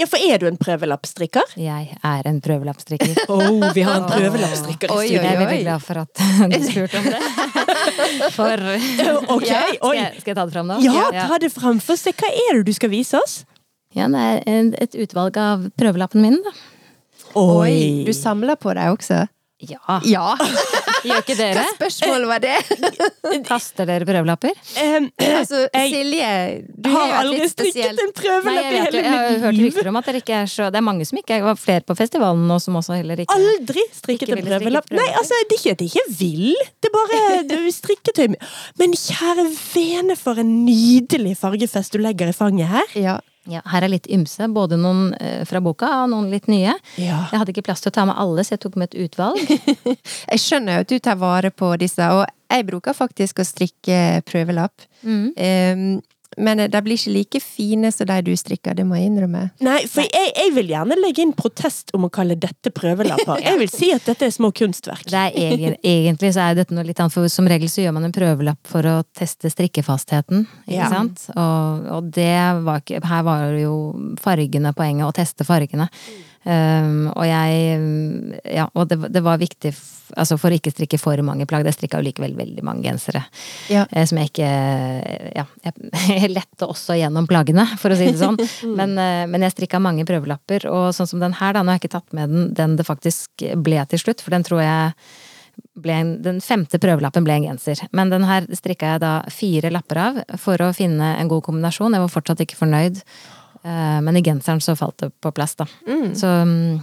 Ja, 0.00 0.06
for 0.08 0.22
er 0.24 0.40
du 0.40 0.46
en 0.48 0.56
prøvelappstrikker? 0.56 1.50
Jeg 1.60 1.90
er 2.00 2.28
en 2.30 2.38
prøvelappstrikker. 2.44 3.18
Oh, 3.30 3.66
vi 3.76 3.82
har 3.84 3.98
en 4.00 4.06
prøvelappstrikker 4.08 4.88
i 4.88 4.94
studio. 4.96 5.20
Jeg 5.20 5.34
er 5.34 5.40
veldig 5.42 5.58
glad 5.66 5.82
for 5.84 6.00
at 6.00 6.22
du 6.54 6.56
spurte 6.64 7.02
om 7.02 7.08
det. 7.12 7.20
For 8.36 8.64
Ok, 9.36 9.44
Skal 9.46 9.76
oi. 9.86 9.94
jeg, 9.96 10.20
skal 10.22 10.30
jeg 10.32 10.36
ta 10.38 10.44
det 10.48 10.54
fram 10.54 10.68
nå? 10.70 10.78
Ja, 10.84 11.04
ta 11.28 11.38
det 11.42 11.50
fram. 11.52 11.80
For 11.84 12.00
se, 12.00 12.12
hva 12.16 12.30
er 12.32 12.58
det 12.60 12.66
du 12.70 12.72
skal 12.76 12.90
vise 12.92 13.20
oss? 13.20 13.40
Ja, 13.96 14.06
det 14.12 14.22
er 14.48 14.70
et 14.84 14.96
utvalg 15.04 15.36
av 15.40 15.68
prøvelappene 15.78 16.22
mine, 16.24 16.40
da. 16.46 16.52
Oi, 17.40 18.02
du 18.06 18.12
samler 18.16 18.56
på 18.60 18.72
deg 18.76 18.90
også? 18.96 19.24
Ja. 19.68 20.00
Ja! 20.08 20.34
Gjør 21.04 21.20
ikke 21.22 21.34
dere? 21.36 21.62
Hva 21.64 21.72
Spørsmålet 21.74 22.28
var 22.28 22.40
det? 22.44 22.56
Kaster 23.48 23.88
dere 23.88 24.06
prøvelapper? 24.08 24.56
Um, 24.80 25.08
Altså, 25.40 25.62
Silje, 25.72 26.30
du 26.76 26.88
har 26.92 27.14
aldri 27.20 27.48
strikket 27.48 28.00
en 28.04 28.12
prøvelapp 28.16 28.68
i 28.68 28.80
hele 28.84 28.84
mitt 28.84 28.96
liv! 28.96 29.04
jeg 29.04 29.20
har 29.20 29.44
hørt 29.46 29.60
rykter 29.64 29.90
om 29.92 29.98
at 30.00 30.10
dere 30.10 30.20
ikke 30.20 30.36
er 30.42 30.50
så 30.52 30.68
Det 30.72 30.80
er 30.80 30.84
mange 30.84 31.06
som 31.08 31.20
ikke 31.20 31.38
er, 31.38 31.46
var 31.46 31.60
flere 31.60 31.84
på 31.88 31.96
festivalen 31.98 32.44
nå 32.48 32.58
som 32.62 32.76
også 32.80 32.98
heller 32.98 33.22
ikke 33.24 33.36
Aldri 33.36 33.84
strikket 33.96 34.28
Ikke 34.28 34.40
en 34.40 34.50
prøvelapp. 34.50 34.92
Nei, 34.96 35.08
altså, 35.20 35.40
det 35.48 35.56
er 35.56 35.62
ikke, 35.62 35.76
det 35.80 35.88
jeg 35.88 36.04
ikke 36.04 36.18
vil, 36.20 36.46
Det 36.80 36.90
er 36.90 36.96
bare 36.98 37.72
strikketøy. 37.80 38.36
Men 38.80 38.96
kjære 38.98 39.46
vene, 39.54 40.16
for 40.18 40.40
en 40.40 40.52
nydelig 40.66 41.36
fargefest 41.40 41.94
du 41.96 42.00
legger 42.02 42.32
i 42.32 42.36
fanget 42.36 42.68
her. 42.70 42.96
Ja. 42.98 43.16
Ja, 43.50 43.62
Her 43.70 43.86
er 43.86 43.92
litt 43.92 44.08
ymse. 44.10 44.48
Både 44.54 44.78
noen 44.80 45.14
eh, 45.20 45.42
fra 45.48 45.62
boka 45.64 45.88
og 46.02 46.10
noen 46.12 46.30
litt 46.32 46.48
nye. 46.50 46.74
Ja. 47.00 47.24
Jeg 47.30 47.42
hadde 47.42 47.54
ikke 47.54 47.66
plass 47.66 47.84
til 47.84 47.92
å 47.92 47.96
ta 47.98 48.06
med 48.08 48.18
alle, 48.20 48.44
så 48.46 48.56
jeg 48.56 48.62
tok 48.64 48.78
med 48.80 48.90
et 48.90 49.08
utvalg. 49.08 49.40
Jeg 50.30 50.42
skjønner 50.42 50.78
jo 50.78 50.84
at 50.84 50.90
du 50.92 50.98
tar 51.02 51.18
vare 51.20 51.50
på 51.54 51.72
disse, 51.80 52.04
og 52.14 52.24
jeg 52.50 52.66
bruker 52.66 52.94
faktisk 52.96 53.40
å 53.40 53.46
strikke 53.46 53.98
prøvelapp. 54.26 54.86
Mm. 55.06 55.26
Ehm, 55.38 55.84
men 56.38 56.60
de 56.70 56.80
blir 56.84 56.94
ikke 56.96 57.10
like 57.12 57.40
fine 57.42 57.90
som 57.92 58.06
de 58.06 58.18
du 58.22 58.30
strikker, 58.38 58.76
det 58.78 58.84
må 58.86 58.94
jeg 58.98 59.10
innrømme. 59.10 59.42
Nei, 59.66 59.80
for 59.90 60.04
jeg, 60.06 60.30
jeg 60.36 60.52
vil 60.54 60.70
gjerne 60.70 60.98
legge 61.00 61.24
inn 61.24 61.32
protest 61.36 61.90
om 61.96 62.06
å 62.06 62.10
kalle 62.12 62.36
dette 62.38 62.70
prøvelapper. 62.74 63.40
Jeg 63.50 63.58
vil 63.58 63.70
si 63.72 63.88
at 63.94 64.06
dette 64.06 64.28
er 64.28 64.32
små 64.34 64.52
kunstverk. 64.54 65.02
Det 65.10 65.18
er 65.18 65.34
egen, 65.34 65.74
egentlig 65.82 66.30
så 66.36 66.44
er 66.46 66.60
dette 66.60 66.74
noe 66.76 66.86
litt 66.86 67.00
annet, 67.02 67.12
for 67.14 67.26
som 67.32 67.48
regel 67.50 67.70
så 67.72 67.82
gjør 67.82 67.96
man 67.96 68.06
en 68.06 68.14
prøvelapp 68.14 68.60
for 68.70 68.86
å 68.86 68.96
teste 69.16 69.50
strikkefastheten, 69.50 70.46
ikke 70.68 70.78
Ja. 70.78 70.88
sant? 70.92 71.26
Og, 71.34 71.86
og 71.98 72.10
det 72.14 72.32
var 72.64 72.80
ikke 72.84 73.00
Her 73.10 73.22
var 73.26 73.50
jo 73.58 73.74
fargene 74.22 74.72
poenget, 74.76 75.06
å 75.08 75.14
teste 75.16 75.44
fargene. 75.48 75.88
Um, 76.40 77.10
og 77.12 77.26
jeg 77.28 78.40
Ja, 78.48 78.70
og 78.72 78.88
det, 78.88 78.96
det 79.12 79.20
var 79.20 79.40
viktig 79.40 79.74
altså 80.16 80.38
for 80.40 80.50
å 80.50 80.56
ikke 80.56 80.72
strikke 80.72 80.98
for 81.00 81.20
mange 81.26 81.46
plagg. 81.48 81.66
Jeg 81.68 81.76
strikka 81.76 82.00
jo 82.00 82.06
likevel 82.08 82.34
veldig 82.38 82.64
mange 82.66 82.86
gensere. 82.88 83.22
Ja. 83.70 83.86
eh, 83.90 84.06
Som 84.08 84.20
jeg 84.20 84.32
ikke 84.32 84.50
Ja, 85.36 85.46
jeg 85.66 86.30
lette 86.38 86.68
også 86.68 86.96
gjennom 86.98 87.28
plaggene, 87.30 87.66
for 87.80 87.92
å 87.92 87.98
si 87.98 88.10
det 88.10 88.20
sånn. 88.20 88.38
Men, 88.78 88.96
eh, 88.98 89.24
men 89.30 89.44
jeg 89.44 89.54
strikka 89.54 89.80
mange 89.82 90.06
prøvelapper, 90.08 90.66
og 90.70 90.90
sånn 90.96 91.08
som 91.10 91.22
den 91.22 91.36
her, 91.38 91.54
da. 91.54 91.62
Nå 91.62 91.72
har 91.72 91.78
jeg 91.78 91.86
ikke 91.86 91.96
tatt 91.98 92.14
med 92.16 92.32
den, 92.32 92.52
den 92.56 92.78
det 92.78 92.86
faktisk 92.88 93.44
ble 93.60 93.82
til 93.90 94.00
slutt, 94.02 94.22
for 94.24 94.34
den 94.34 94.46
tror 94.46 94.62
jeg 94.64 94.94
en, 95.90 96.14
den 96.22 96.40
femte 96.44 96.80
prøvelappen 96.80 97.24
ble 97.26 97.36
en 97.36 97.48
genser. 97.50 97.82
Men 97.96 98.12
den 98.12 98.24
her 98.28 98.46
strikka 98.56 98.94
jeg 98.94 99.02
da 99.04 99.12
fire 99.32 99.72
lapper 99.72 100.00
av 100.00 100.22
for 100.40 100.62
å 100.64 100.72
finne 100.76 101.14
en 101.18 101.30
god 101.30 101.44
kombinasjon. 101.46 101.94
Jeg 101.96 102.04
var 102.04 102.12
fortsatt 102.12 102.42
ikke 102.46 102.58
fornøyd. 102.60 103.02
Eh, 103.64 104.00
Men 104.00 104.16
i 104.16 104.22
genseren 104.24 104.60
så 104.60 104.76
falt 104.76 104.98
det 105.02 105.10
på 105.20 105.32
plass, 105.36 105.56
da. 105.60 105.66
Så 106.16 106.26
mm, 106.26 106.80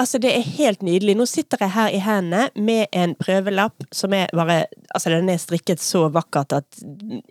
Altså, 0.00 0.16
det 0.16 0.30
er 0.32 0.46
helt 0.56 0.80
nydelig. 0.80 1.12
Nå 1.18 1.26
sitter 1.28 1.60
jeg 1.60 1.74
her 1.74 1.90
i 1.92 1.98
hendene 2.00 2.46
med 2.56 2.86
en 2.96 3.12
prøvelapp 3.20 3.84
som 3.92 4.14
er 4.16 4.30
bare 4.32 4.62
Altså, 4.94 5.10
den 5.12 5.28
er 5.28 5.40
strikket 5.42 5.82
så 5.84 6.06
vakkert 6.08 6.54
at 6.56 6.78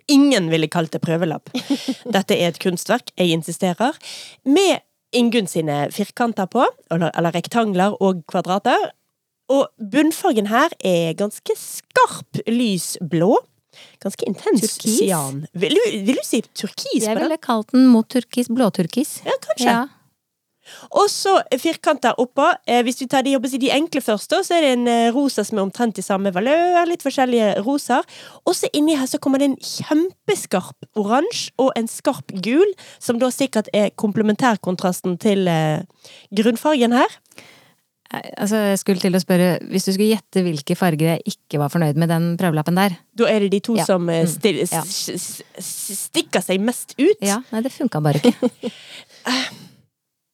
ingen 0.08 0.46
ville 0.52 0.68
kalt 0.70 0.92
det 0.94 1.02
prøvelapp. 1.02 1.50
Dette 2.14 2.36
er 2.38 2.52
et 2.52 2.60
kunstverk, 2.62 3.10
jeg 3.18 3.34
insisterer. 3.34 3.98
Med 4.46 4.86
Ingunn 5.12 5.50
sine 5.50 5.88
firkanter 5.90 6.46
på, 6.46 6.62
eller, 6.94 7.10
eller 7.18 7.34
rektangler 7.34 7.96
og 7.98 8.22
kvadrater. 8.30 8.92
Og 9.50 9.66
bunnfargen 9.92 10.46
her 10.46 10.70
er 10.86 11.16
ganske 11.18 11.56
skarp, 11.58 12.38
lys 12.46 12.94
blå. 13.02 13.34
Ganske 14.02 14.26
intens 14.30 14.60
Turkis? 14.64 14.98
cyan. 14.98 15.46
Vil, 15.54 15.74
du- 15.76 16.04
vil 16.06 16.16
du 16.20 16.24
si 16.26 16.42
turkis 16.54 17.04
jeg 17.06 17.16
ville 17.18 17.36
kalt 17.38 17.72
den 17.72 17.86
mot 17.92 18.08
turkis, 18.08 18.48
blåturkis. 18.48 19.20
Ja, 19.26 19.32
kanskje. 19.44 19.66
Ja. 19.70 19.80
Og 20.94 21.08
så 21.10 21.32
firkanter 21.58 22.14
oppå. 22.22 22.44
Eh, 22.68 22.82
hvis 22.86 23.00
vi 23.00 23.06
tar 23.10 23.24
de, 23.26 23.32
de 23.34 23.70
enkle 23.74 24.00
først, 24.04 24.30
så 24.46 24.54
er 24.54 24.60
det 24.62 24.68
en 24.76 24.84
eh, 24.88 25.08
rosa 25.10 25.42
som 25.42 25.58
er 25.58 25.64
omtrent 25.64 25.98
i 25.98 26.04
samme 26.04 26.30
valør. 26.32 26.84
Litt 26.86 27.02
forskjellige 27.02 27.56
roser. 27.66 28.06
Og 28.46 28.54
så 28.54 28.70
inni 28.76 28.94
her 28.94 29.08
så 29.10 29.18
kommer 29.18 29.42
det 29.42 29.48
en 29.50 29.56
kjempeskarp 29.58 30.86
oransje 31.00 31.50
og 31.58 31.72
en 31.80 31.88
skarp 31.90 32.30
gul, 32.44 32.70
som 33.02 33.18
da 33.18 33.32
sikkert 33.34 33.72
er 33.74 33.90
komplementærkontrasten 33.98 35.18
til 35.22 35.48
eh, 35.50 35.82
grunnfargen 36.38 36.94
her. 37.00 37.18
Altså, 38.10 38.56
jeg 38.72 38.78
skulle 38.80 38.98
til 39.04 39.14
å 39.14 39.20
spørre, 39.22 39.50
hvis 39.70 39.84
du 39.86 39.92
skulle 39.94 40.08
gjette 40.16 40.42
hvilke 40.42 40.74
farger 40.74 41.12
jeg 41.12 41.22
ikke 41.30 41.60
var 41.62 41.70
fornøyd 41.70 41.94
med 42.02 42.10
den 42.10 42.24
prøvelappen 42.40 42.74
der 42.74 42.96
Da 43.14 43.28
er 43.30 43.44
det 43.44 43.52
de 43.52 43.60
to 43.60 43.76
Ja. 43.78 43.84
som 43.86 44.08
eh, 44.10 44.24
Mm. 44.26 44.66
Ja. 44.72 44.82
stikker 45.62 46.42
seg 46.42 46.60
mest 46.60 46.96
ut. 46.98 47.20
Ja, 47.22 47.38
nei, 47.52 47.60
det 47.62 47.70
funka 47.72 48.02
bare 48.02 48.18
ikke. 48.18 48.50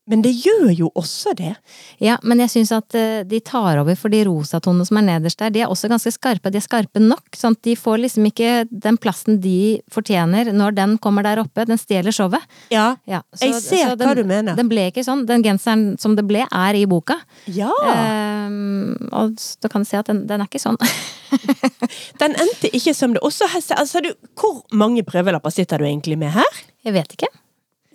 Men 0.07 0.21
det 0.23 0.31
gjør 0.39 0.69
jo 0.79 0.89
også 0.95 1.33
det. 1.35 1.53
Ja, 1.99 2.15
men 2.23 2.39
jeg 2.39 2.53
syns 2.53 2.71
at 2.77 2.95
eh, 2.95 3.25
de 3.27 3.41
tar 3.43 3.81
over 3.81 3.97
for 3.99 4.13
de 4.13 4.21
rosatonene 4.29 4.87
som 4.87 5.01
er 5.01 5.07
nederst 5.09 5.41
der. 5.43 5.51
De 5.51 5.65
er 5.65 5.73
også 5.73 5.91
ganske 5.91 6.13
skarpe. 6.15 6.53
De 6.55 6.61
er 6.61 6.65
skarpe 6.65 7.03
nok, 7.03 7.25
sånn 7.35 7.57
at 7.59 7.63
de 7.67 7.75
får 7.79 7.99
liksom 8.05 8.29
ikke 8.31 8.53
den 8.71 8.99
plassen 9.03 9.41
de 9.43 9.81
fortjener 9.91 10.53
når 10.55 10.77
den 10.79 10.95
kommer 11.03 11.27
der 11.27 11.43
oppe. 11.43 11.65
Den 11.67 11.81
stjeler 11.83 12.15
showet. 12.15 12.45
Ja. 12.71 12.93
Ja, 13.11 13.23
Jeg 13.43 13.59
ser 13.65 13.97
hva 13.99 14.15
du 14.15 14.23
mener. 14.27 14.55
Den 14.59 14.71
ble 14.71 14.89
ikke 14.93 15.03
sånn. 15.07 15.25
Den 15.27 15.43
genseren 15.43 15.97
som 15.99 16.15
det 16.15 16.27
ble, 16.31 16.47
er 16.47 16.79
i 16.79 16.87
boka. 16.87 17.19
ja. 17.51 17.73
Ehm, 17.91 18.95
og 19.11 19.35
da 19.63 19.69
kan 19.73 19.83
du 19.83 19.89
se 19.89 19.99
at 19.99 20.07
den, 20.11 20.23
den 20.31 20.43
er 20.45 20.47
ikke 20.47 20.63
sånn. 20.63 20.79
Den 22.21 22.37
endte 22.39 22.69
ikke 22.71 22.93
som 22.95 23.13
det. 23.15 23.21
Også 23.27 23.49
her, 23.51 23.63
altså, 23.77 24.01
du, 24.05 24.13
hvor 24.39 24.61
mange 24.71 25.03
prøvelapper 25.07 25.51
sitter 25.53 25.83
du 25.83 25.87
egentlig 25.89 26.15
med 26.21 26.31
her? 26.37 26.61
Jeg 26.87 26.95
vet 26.95 27.17
ikke. 27.17 27.29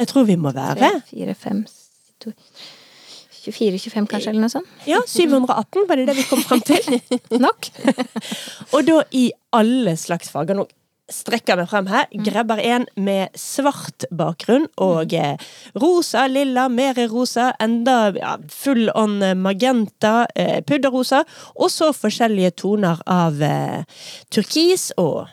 Jeg 0.01 0.09
tror 0.11 0.25
vi 0.27 0.35
må 0.39 0.51
være 0.55 0.75
Tre, 0.81 0.89
fire, 1.07 1.35
fem, 1.37 1.61
24-25 2.29 4.09
kanskje, 4.09 4.29
eller 4.29 4.43
noe 4.43 4.53
sånt. 4.53 4.69
Ja, 4.85 4.99
718 5.07 5.87
var 5.89 5.97
det 5.97 6.05
det 6.11 6.17
vi 6.19 6.27
kom 6.29 6.43
fram 6.45 6.61
til. 6.65 6.99
Nok. 7.45 7.71
Og 8.75 8.85
da 8.85 9.01
i 9.17 9.31
alle 9.57 9.95
slags 9.97 10.29
farger. 10.33 10.59
Nå 10.59 10.67
strekker 11.11 11.59
meg 11.59 11.69
frem 11.71 11.89
her. 11.91 12.07
Grabber 12.25 12.61
en 12.63 12.85
med 12.99 13.35
svart 13.39 14.05
bakgrunn 14.15 14.67
og 14.81 15.13
eh, 15.17 15.35
rosa, 15.81 16.25
lilla, 16.31 16.67
mer 16.71 16.97
rosa, 17.11 17.51
enda 17.61 18.13
ja, 18.15 18.37
full 18.47 18.89
on 18.95 19.19
magenta, 19.41 20.25
eh, 20.35 20.61
pudderrosa, 20.63 21.23
og 21.55 21.71
så 21.73 21.91
forskjellige 21.95 22.55
toner 22.63 23.03
av 23.09 23.41
eh, 23.43 23.83
turkis 24.31 24.91
og 25.01 25.27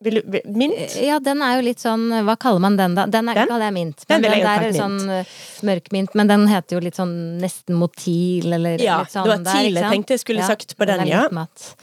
vil 0.00 0.20
du, 0.20 0.36
Mint? 0.56 0.96
Ja, 0.96 1.18
den 1.22 1.42
er 1.44 1.58
jo 1.58 1.64
litt 1.66 1.82
sånn 1.82 2.06
Hva 2.24 2.34
kaller 2.40 2.62
man 2.64 2.76
den, 2.78 2.94
da? 2.96 3.04
Den, 3.10 3.28
er, 3.28 3.42
Den? 3.42 3.50
kaller 3.50 3.66
jeg 3.68 3.76
mint. 3.76 4.04
Men 4.08 4.24
den, 4.24 4.32
den 4.32 4.46
der 4.46 4.66
er 4.68 4.76
sånn 4.76 5.00
eh, 5.12 5.32
mørkmint, 5.68 6.14
men 6.16 6.30
den 6.30 6.46
heter 6.50 6.78
jo 6.78 6.84
litt 6.84 6.98
sånn 6.98 7.14
nesten 7.42 7.76
motil, 7.80 8.52
eller 8.56 8.80
Ja, 8.80 9.02
litt 9.04 9.12
sånn 9.12 9.28
det 9.28 9.34
var 9.34 9.44
der, 9.48 9.58
til 9.58 9.80
jeg 9.80 9.96
tenkte 9.96 10.16
jeg 10.16 10.24
skulle 10.24 10.48
sagt 10.48 10.76
på 10.78 10.88
den, 10.88 11.04
den 11.04 11.12
ja. 11.12 11.26
matt. 11.36 11.74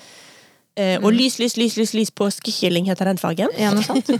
Eh, 0.78 0.98
og 1.02 1.10
lys, 1.14 1.40
lys, 1.42 1.56
lys, 1.58 1.78
lys, 1.80 1.94
lys 1.98 2.14
påskekylling 2.14 2.86
heter 2.90 3.10
den 3.10 3.22
fargen. 3.22 3.54
Ja, 3.58 3.74
noe 3.74 3.86
sånt. 3.86 4.12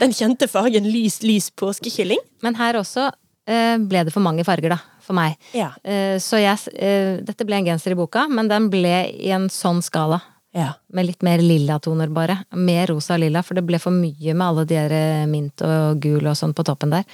Den 0.00 0.14
kjente 0.16 0.46
fargen 0.48 0.86
lys, 0.88 1.18
lys 1.26 1.50
påskekylling. 1.52 2.20
Men 2.44 2.56
her 2.56 2.78
også 2.80 3.10
eh, 3.50 3.76
ble 3.76 4.06
det 4.06 4.14
for 4.14 4.24
mange 4.24 4.46
farger, 4.46 4.72
da. 4.72 4.78
For 5.04 5.16
meg. 5.16 5.36
Ja. 5.56 5.72
Eh, 5.84 6.16
så 6.22 6.38
jeg 6.40 6.70
eh, 6.78 7.18
Dette 7.26 7.44
ble 7.44 7.58
en 7.58 7.66
genser 7.66 7.92
i 7.92 7.98
boka, 7.98 8.26
men 8.30 8.48
den 8.48 8.70
ble 8.72 8.94
i 9.10 9.32
en 9.34 9.50
sånn 9.52 9.82
skala. 9.84 10.22
Ja. 10.56 10.72
Med 10.92 11.06
litt 11.06 11.22
mer 11.22 11.42
lilla 11.44 11.78
toner, 11.82 12.10
bare. 12.12 12.40
Mer 12.56 12.90
rosa 12.90 13.14
og 13.14 13.22
lilla, 13.24 13.42
for 13.46 13.58
det 13.58 13.66
ble 13.68 13.78
for 13.82 13.94
mye 13.94 14.34
med 14.34 14.46
alle 14.46 14.64
de 14.66 14.74
der 14.78 14.94
eh, 14.96 15.28
mint 15.30 15.62
og 15.66 16.00
gul 16.02 16.26
og 16.26 16.36
sånn 16.38 16.54
på 16.56 16.64
toppen 16.66 16.90
der. 16.94 17.06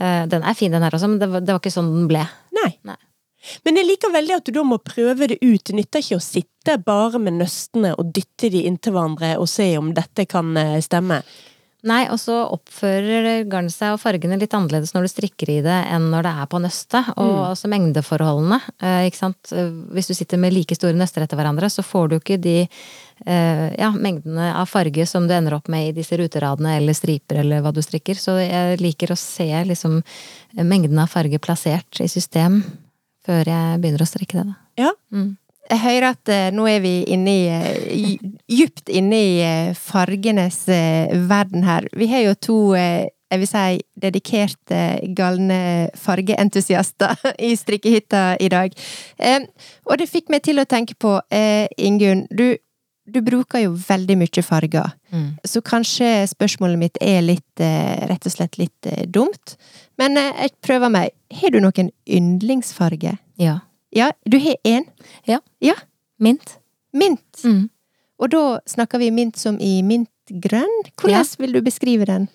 Eh, 0.00 0.26
Den 0.30 0.44
er 0.44 0.54
fin, 0.58 0.72
den 0.72 0.84
her 0.84 0.94
også, 0.94 1.08
men 1.08 1.18
det 1.22 1.30
var, 1.32 1.44
det 1.44 1.54
var 1.54 1.62
ikke 1.62 1.74
sånn 1.74 1.92
den 1.94 2.08
ble. 2.10 2.24
Nei. 2.60 2.70
Nei. 2.84 3.00
Men 3.64 3.76
jeg 3.76 3.88
liker 3.88 4.12
veldig 4.12 4.36
at 4.38 4.46
du 4.46 4.54
da 4.56 4.62
må 4.64 4.78
prøve 4.80 5.28
det 5.28 5.36
ut. 5.42 5.64
Det 5.64 5.74
nytter 5.76 6.00
ikke 6.00 6.16
å 6.16 6.24
sitte 6.24 6.78
bare 6.84 7.20
med 7.20 7.36
nøstene 7.42 7.90
og 7.98 8.12
dytte 8.16 8.48
de 8.52 8.62
inntil 8.68 8.94
hverandre 8.96 9.34
og 9.36 9.50
se 9.52 9.66
om 9.78 9.92
dette 9.96 10.24
kan 10.30 10.54
eh, 10.56 10.78
stemme. 10.84 11.20
Nei, 11.84 12.06
og 12.08 12.16
så 12.16 12.32
oppfører 12.48 13.42
garnet 13.52 13.74
seg 13.74 13.92
og 13.92 14.00
fargene 14.00 14.38
litt 14.40 14.54
annerledes 14.56 14.94
når 14.94 15.04
du 15.04 15.10
strikker 15.12 15.50
i 15.52 15.58
det 15.64 15.74
enn 15.92 16.06
når 16.12 16.24
det 16.24 16.32
er 16.40 16.46
på 16.48 16.60
nøstet. 16.64 17.10
Og 17.20 17.32
også 17.50 17.68
mengdeforholdene. 17.68 18.56
eh, 18.80 19.02
Ikke 19.10 19.20
sant? 19.20 19.52
Eh, 19.52 19.68
Hvis 19.92 20.08
du 20.08 20.14
sitter 20.16 20.40
med 20.40 20.54
like 20.56 20.74
store 20.78 20.96
nøster 20.96 21.26
etter 21.26 21.36
hverandre, 21.36 21.68
så 21.68 21.84
får 21.84 22.08
du 22.08 22.16
ikke 22.16 22.40
de 22.40 22.56
eh, 23.26 23.68
ja, 23.76 23.90
mengdene 23.92 24.48
av 24.56 24.66
farge 24.72 25.04
som 25.06 25.28
du 25.28 25.34
ender 25.36 25.58
opp 25.58 25.68
med 25.68 25.90
i 25.90 25.92
disse 26.00 26.16
ruteradene 26.16 26.78
eller 26.78 26.96
striper 26.96 27.42
eller 27.44 27.60
hva 27.60 27.72
du 27.76 27.82
strikker. 27.84 28.16
Så 28.16 28.38
jeg 28.40 28.80
liker 28.80 29.12
å 29.12 29.20
se 29.20 29.50
liksom 29.68 30.00
mengden 30.64 30.98
av 31.04 31.12
farge 31.12 31.38
plassert 31.38 32.00
i 32.00 32.08
system 32.08 32.62
før 33.24 33.44
jeg 33.44 33.80
begynner 33.84 34.04
å 34.04 34.08
strikke 34.08 34.40
det. 34.40 34.46
Da. 34.48 34.88
Ja. 34.88 34.92
Jeg 35.70 35.80
hører 35.80 36.10
at 36.12 36.28
eh, 36.32 36.50
nå 36.52 36.66
er 36.68 36.80
vi 36.84 36.94
inne 37.14 37.34
i 37.34 37.44
eh, 37.48 38.24
Djupt 38.50 38.90
inne 38.92 39.16
i 39.16 39.36
eh, 39.40 39.76
fargenes 39.78 40.64
verden 40.68 41.64
her. 41.64 41.86
Vi 41.96 42.08
har 42.10 42.26
jo 42.26 42.34
to 42.36 42.58
jeg 42.74 43.40
vil 43.40 43.48
si 43.48 43.78
dedikerte, 43.98 44.80
galne 45.16 45.88
fargeentusiaster 45.98 47.16
i 47.48 47.54
strikkehytta 47.58 48.36
i 48.38 48.50
dag. 48.52 48.76
Og 49.88 49.98
det 49.98 50.06
fikk 50.06 50.30
meg 50.30 50.44
til 50.46 50.62
å 50.62 50.66
tenke 50.70 50.94
på, 51.00 51.16
Ingunn, 51.82 52.28
du, 52.30 52.52
du 53.10 53.18
bruker 53.26 53.64
jo 53.64 53.74
veldig 53.74 54.18
mye 54.20 54.44
farger. 54.46 54.92
Mm. 55.10 55.26
Så 55.50 55.64
kanskje 55.66 56.12
spørsmålet 56.30 56.78
mitt 56.84 57.02
er 57.02 57.24
litt, 57.26 57.58
rett 57.58 58.28
og 58.28 58.36
slett 58.36 58.60
litt 58.60 58.92
dumt. 59.10 59.56
Men 59.98 60.20
jeg 60.20 60.54
prøver 60.62 60.94
meg. 60.94 61.16
Har 61.34 61.56
du 61.56 61.58
noen 61.64 61.90
yndlingsfarge? 62.06 63.16
Ja. 63.40 63.64
Ja, 63.94 64.10
du 64.26 64.38
har 64.42 64.56
én? 64.64 64.84
Ja. 65.26 65.40
Ja, 65.60 65.74
Mint. 66.18 66.58
mint. 66.92 67.40
Mm. 67.44 67.68
Og 68.18 68.30
da 68.30 68.60
snakker 68.66 68.98
vi 68.98 69.10
mint 69.10 69.36
som 69.38 69.56
i 69.60 69.82
mintgrønn. 69.82 70.74
Hvordan 71.00 71.10
Ja. 71.10 71.24
vil 71.38 71.52
du 71.52 71.60
beskrive 71.62 72.04
den? 72.06 72.28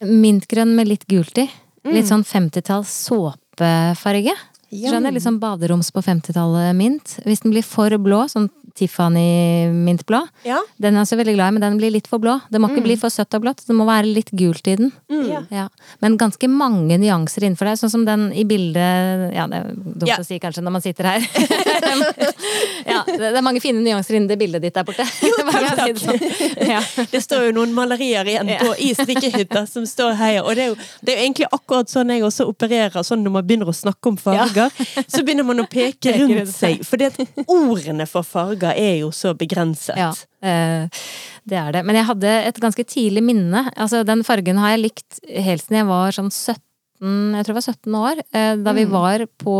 Mintgrønn 0.00 0.74
med 0.76 0.88
litt 0.88 1.06
gult 1.06 1.36
i. 1.38 1.48
Mm. 1.84 1.92
Litt 1.94 2.06
sånn 2.06 2.24
50-talls 2.24 2.90
såpefarge. 3.08 4.34
Ja. 4.70 4.90
Skjønner? 4.92 5.10
Litt 5.12 5.24
sånn 5.26 5.40
baderoms 5.42 5.90
på 5.90 6.02
50-tallet 6.06 6.74
mint. 6.78 7.16
Hvis 7.26 7.42
den 7.42 7.50
blir 7.54 7.64
for 7.66 7.90
blå, 7.98 8.24
sånn 8.30 8.48
Tiffany 8.78 9.66
mintblå, 9.74 10.20
Ja. 10.46 10.60
den 10.78 10.94
er 10.94 11.00
jeg 11.00 11.06
også 11.08 11.16
veldig 11.18 11.34
glad 11.34 11.48
i, 11.48 11.54
men 11.56 11.60
den 11.64 11.76
blir 11.80 11.90
litt 11.90 12.06
for 12.06 12.18
blå. 12.22 12.36
Det 12.48 12.60
må 12.62 12.68
ikke 12.70 12.84
bli 12.84 12.94
for 12.96 13.10
søtt 13.10 13.34
og 13.34 13.42
blått, 13.42 13.64
det 13.66 13.74
må 13.74 13.84
være 13.84 14.06
litt 14.14 14.30
gult 14.30 14.68
i 14.70 14.76
den. 14.78 14.92
Ja. 15.10 15.40
Ja. 15.50 15.64
Men 16.00 16.16
ganske 16.16 16.46
mange 16.48 16.96
nyanser 17.02 17.42
innenfor 17.48 17.66
deg, 17.66 17.80
Sånn 17.80 17.90
som 17.90 18.04
den 18.06 18.28
i 18.32 18.44
bildet 18.44 19.34
Ja, 19.34 19.46
det 19.50 19.58
er 19.58 19.74
dumt 19.74 20.06
Ja. 20.08 20.16
å 20.22 20.24
si 20.24 20.38
kanskje 20.38 20.62
når 20.62 20.70
man 20.76 20.82
sitter 20.82 21.04
her. 21.04 21.20
ja, 22.86 23.02
det 23.06 23.30
er 23.36 23.42
mange 23.44 23.60
fine 23.62 23.82
nyanser 23.82 24.16
innen 24.18 24.28
det 24.30 24.38
bildet 24.40 24.62
ditt 24.64 24.74
der 24.76 24.84
borte. 24.86 25.04
Jo, 25.24 25.34
takk, 25.50 25.76
takk. 25.76 25.92
det 25.94 26.04
sånn. 26.04 26.70
ja. 26.70 26.80
Det 27.10 27.22
står 27.24 27.48
jo 27.48 27.52
noen 27.58 27.74
malerier 27.76 28.28
igjen 28.28 28.50
på, 28.60 28.70
i 28.78 28.92
strikkehytta 28.94 29.64
som 29.70 29.86
står 29.88 30.14
her. 30.20 30.40
Og 30.44 30.54
det 30.54 30.64
er, 30.64 30.72
jo, 30.72 30.78
det 31.02 31.14
er 31.14 31.18
jo 31.20 31.26
egentlig 31.26 31.50
akkurat 31.58 31.90
sånn 31.92 32.12
jeg 32.14 32.22
også 32.26 32.46
opererer. 32.50 33.02
Sånn 33.06 33.24
når 33.26 33.36
man 33.38 33.46
begynner 33.50 33.70
å 33.70 33.76
snakke 33.76 34.12
om 34.12 34.16
farger, 34.20 34.59
så 35.06 35.22
begynner 35.24 35.46
man 35.46 35.62
å 35.62 35.66
peke 35.70 36.14
rundt 36.18 36.52
seg. 36.52 36.84
For 36.86 37.00
ordene 37.46 38.06
for 38.10 38.26
farger 38.26 38.74
er 38.76 39.00
jo 39.02 39.10
så 39.14 39.34
begrenset. 39.38 39.98
Ja, 39.98 40.10
eh, 40.44 41.04
det 41.48 41.60
er 41.60 41.76
det. 41.76 41.84
Men 41.88 42.00
jeg 42.00 42.08
hadde 42.10 42.34
et 42.50 42.62
ganske 42.62 42.84
tidlig 42.86 43.24
minne. 43.24 43.68
Altså, 43.76 44.02
den 44.06 44.24
fargen 44.26 44.60
har 44.60 44.76
jeg 44.76 44.84
likt 44.88 45.22
helt 45.28 45.64
siden 45.64 45.82
jeg 45.82 45.90
var 45.90 46.16
sånn 46.16 46.32
17 46.32 46.66
jeg 47.00 47.46
tror 47.46 47.54
jeg 47.54 47.56
var 47.56 47.64
17 47.64 47.94
år, 47.96 48.18
eh, 48.36 48.54
da 48.60 48.72
vi 48.76 48.82
var 48.84 49.22
på 49.40 49.54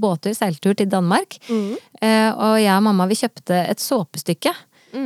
båttur, 0.00 0.32
seiltur 0.32 0.72
til 0.72 0.88
Danmark. 0.88 1.36
Mm. 1.44 1.74
Og 1.76 2.54
jeg 2.56 2.72
og 2.72 2.86
mamma 2.86 3.04
vi 3.10 3.18
kjøpte 3.20 3.58
et 3.68 3.82
såpestykke. 3.84 4.54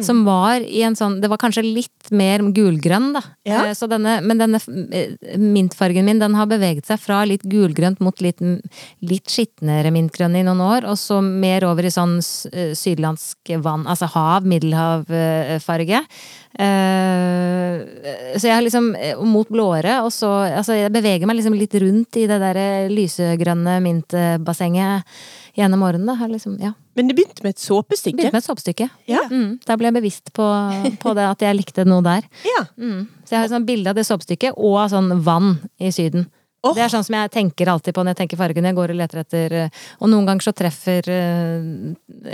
Som 0.04 0.24
var 0.26 0.60
i 0.60 0.82
en 0.84 0.96
sånn 0.98 1.20
Det 1.22 1.30
var 1.32 1.40
kanskje 1.40 1.62
litt 1.64 2.10
mer 2.12 2.42
gulgrønn, 2.54 3.12
da. 3.16 3.22
Ja. 3.48 3.62
Eh, 3.66 3.74
Så 3.76 3.88
denne, 3.90 4.18
men 4.24 4.38
denne 4.40 4.60
eh, 4.92 5.14
mintfargen 5.40 6.04
min 6.04 6.20
den 6.20 6.34
har 6.36 6.46
beveget 6.50 6.86
seg 6.88 7.00
fra 7.00 7.22
litt 7.28 7.42
gulgrønt 7.48 8.00
mot 8.04 8.20
litt, 8.24 8.40
litt 9.00 9.28
skitnere 9.32 9.92
mintgrønn 9.94 10.36
i 10.36 10.44
noen 10.46 10.60
år, 10.64 10.86
og 10.88 10.98
så 11.00 11.20
mer 11.24 11.64
over 11.68 11.88
i 11.88 11.92
sånn 11.94 12.18
eh, 12.52 12.74
sydlandsk 12.76 13.54
vann, 13.64 13.86
altså 13.88 14.08
hav, 14.14 14.46
middelhavfarge. 14.48 16.02
Så 16.58 18.48
jeg 18.48 18.54
har 18.54 18.64
liksom 18.64 18.88
mot 19.28 19.48
blåere, 19.52 20.00
og 20.02 20.10
så 20.14 20.30
Altså, 20.58 20.74
jeg 20.74 20.92
beveger 20.92 21.28
meg 21.28 21.38
liksom 21.38 21.54
litt 21.56 21.74
rundt 21.80 22.16
i 22.18 22.26
det 22.28 22.38
derre 22.42 22.88
lysegrønne 22.90 23.78
mintbassenget 23.84 25.06
gjennom 25.58 25.82
årene. 25.86 26.16
da. 26.18 26.26
Liksom, 26.30 26.56
ja. 26.62 26.72
Men 26.98 27.10
det 27.10 27.14
begynte 27.14 27.44
med 27.46 27.54
et 27.54 27.62
såpestykke. 27.62 28.16
Begynte 28.18 28.34
med 28.34 28.42
et 28.42 28.48
såpestykke. 28.48 28.88
Ja. 29.06 29.20
Mm, 29.30 29.60
da 29.62 29.76
ble 29.78 29.86
jeg 29.86 29.96
bevisst 30.00 30.32
på, 30.34 30.46
på 30.98 31.14
det 31.14 31.26
at 31.28 31.44
jeg 31.46 31.58
likte 31.60 31.84
noe 31.86 32.02
der. 32.02 32.26
Ja. 32.42 32.64
Mm. 32.74 33.04
Så 33.22 33.36
jeg 33.36 33.38
har 33.38 33.46
et 33.46 33.54
sånt 33.54 33.68
bilde 33.68 33.92
av 33.92 34.00
det 34.00 34.06
såpestykket 34.08 34.58
og 34.58 34.80
sånn 34.90 35.12
vann 35.22 35.54
i 35.78 35.92
Syden. 35.94 36.26
Åh. 36.66 36.74
Det 36.74 36.82
er 36.82 36.90
sånn 36.90 37.04
som 37.06 37.14
jeg 37.14 37.30
tenker 37.30 37.70
alltid 37.70 37.94
på 37.94 38.02
når 38.02 38.16
jeg 38.16 38.20
tenker 38.24 38.40
fargen. 38.40 38.66
Jeg 38.66 38.74
går 38.74 38.90
og 38.90 38.98
leter 38.98 39.20
etter 39.22 39.52
eh, 39.54 39.82
Og 40.02 40.10
noen 40.10 40.26
ganger 40.26 40.48
så 40.48 40.52
treffer 40.58 41.06
eh, 41.12 41.68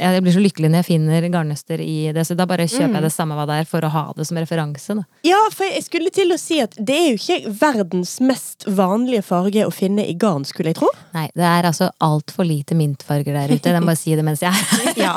Jeg 0.00 0.22
blir 0.24 0.32
så 0.32 0.40
lykkelig 0.40 0.70
når 0.72 0.80
jeg 0.80 0.88
finner 0.88 1.26
garnnøster 1.28 1.82
i 1.84 1.96
det, 2.14 2.24
så 2.24 2.36
da 2.38 2.46
bare 2.48 2.64
kjøper 2.64 2.96
jeg 2.98 3.04
det 3.04 3.12
samme 3.12 3.36
hva 3.36 3.44
det 3.50 3.58
er, 3.60 3.68
for 3.68 3.84
å 3.84 3.90
ha 3.92 4.04
det 4.16 4.24
som 4.28 4.40
referanse. 4.40 4.96
Da. 4.96 5.04
Ja, 5.28 5.40
for 5.52 5.68
jeg 5.68 5.84
skulle 5.84 6.12
til 6.14 6.32
å 6.32 6.38
si 6.40 6.60
at 6.64 6.76
det 6.78 6.96
er 6.96 7.10
jo 7.12 7.18
ikke 7.20 7.52
verdens 7.60 8.16
mest 8.24 8.64
vanlige 8.64 9.24
farge 9.26 9.66
å 9.68 9.72
finne 9.74 10.06
i 10.08 10.16
garn, 10.16 10.46
skulle 10.48 10.72
jeg 10.72 10.80
tro. 10.80 10.88
Nei, 11.14 11.26
det 11.36 11.44
er 11.48 11.68
altså 11.68 11.90
altfor 12.04 12.48
lite 12.48 12.76
mintfarger 12.78 13.36
der 13.36 13.52
ute. 13.52 13.74
Jeg 13.74 13.84
må 13.84 13.92
bare 13.92 14.00
si 14.00 14.16
det 14.16 14.24
mens 14.26 14.44
jeg 14.44 14.52
er 14.52 14.64
her. 14.72 14.90
Ja. 15.04 15.12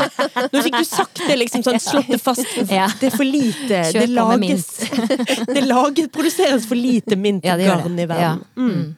Nå 0.51 0.61
fikk 0.65 0.79
du 0.81 0.87
sagt 0.87 1.21
det, 1.29 1.35
liksom 1.37 1.63
sånn 1.63 1.79
slått 1.79 2.09
det 2.11 2.19
fast. 2.19 2.43
Ja. 2.67 2.89
Det 2.99 3.11
er 3.11 3.15
for 3.15 3.27
lite. 3.27 3.83
Kjør 3.93 4.03
Det 4.03 4.11
lages 4.11 4.67
Det 5.55 5.63
lages, 5.63 6.09
produseres 6.13 6.67
for 6.67 6.79
lite 6.79 7.15
mintgarn 7.19 7.61
ja, 7.61 7.75
i 7.77 8.07
verden. 8.09 8.17
Ja. 8.17 8.33
Mm. 8.57 8.95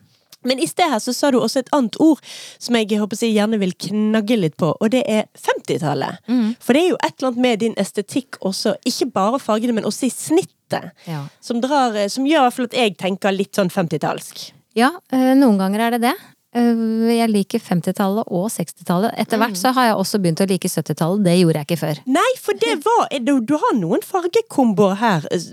Men 0.48 0.60
i 0.64 0.68
sted 0.70 0.88
her 0.92 1.02
så 1.04 1.14
sa 1.16 1.32
du 1.32 1.40
også 1.42 1.64
et 1.64 1.72
annet 1.76 1.98
ord 2.00 2.22
som 2.62 2.78
jeg 2.78 3.00
håper 3.00 3.20
jeg 3.20 3.36
gjerne 3.36 3.60
vil 3.60 3.74
knagge 3.76 4.38
litt 4.40 4.56
på, 4.60 4.72
og 4.80 4.92
det 4.94 5.04
er 5.10 5.28
50-tallet. 5.36 6.22
Mm. 6.32 6.54
For 6.64 6.74
det 6.78 6.84
er 6.86 6.90
jo 6.94 7.00
et 7.04 7.14
eller 7.18 7.32
annet 7.32 7.44
med 7.44 7.60
din 7.66 7.76
estetikk 7.82 8.40
også, 8.46 8.78
ikke 8.88 9.10
bare 9.16 9.42
fargene, 9.44 9.76
men 9.76 9.88
også 9.90 10.08
i 10.08 10.14
snittet, 10.14 10.56
Ja. 11.10 11.24
som, 11.42 11.60
drar, 11.62 11.96
eh, 11.98 12.08
som 12.08 12.26
gjør 12.30 12.44
i 12.44 12.46
hvert 12.48 12.54
fall 12.54 12.68
at 12.70 12.78
jeg 12.78 12.98
tenker 12.98 13.34
litt 13.34 13.58
sånn 13.58 13.72
50-tallsk. 13.74 14.52
Ja, 14.78 14.92
eh, 15.12 15.34
noen 15.36 15.58
ganger 15.58 15.80
er 15.88 15.92
det 15.98 16.02
det. 16.06 16.16
Eh, 16.56 17.10
Jeg 17.14 17.30
liker 17.30 17.62
50-tallet 17.62 18.26
og 18.34 18.48
60-tallet. 18.50 19.14
Etter 19.22 19.38
hvert 19.38 19.58
så 19.60 19.70
har 19.76 19.92
jeg 19.92 19.98
også 20.02 20.18
begynt 20.24 20.42
å 20.42 20.48
like 20.50 20.70
70-tallet. 20.72 21.22
Det 21.28 21.36
gjorde 21.38 21.62
jeg 21.62 21.68
ikke 21.70 21.78
før. 21.84 22.00
Nei, 22.10 22.30
for 22.42 22.58
det 22.58 22.74
var 22.86 23.04
Du, 23.28 23.36
du 23.46 23.54
har 23.62 23.76
noen 23.78 24.02
fargekomboer 24.06 24.96
her 25.02 25.28
eh, 25.36 25.46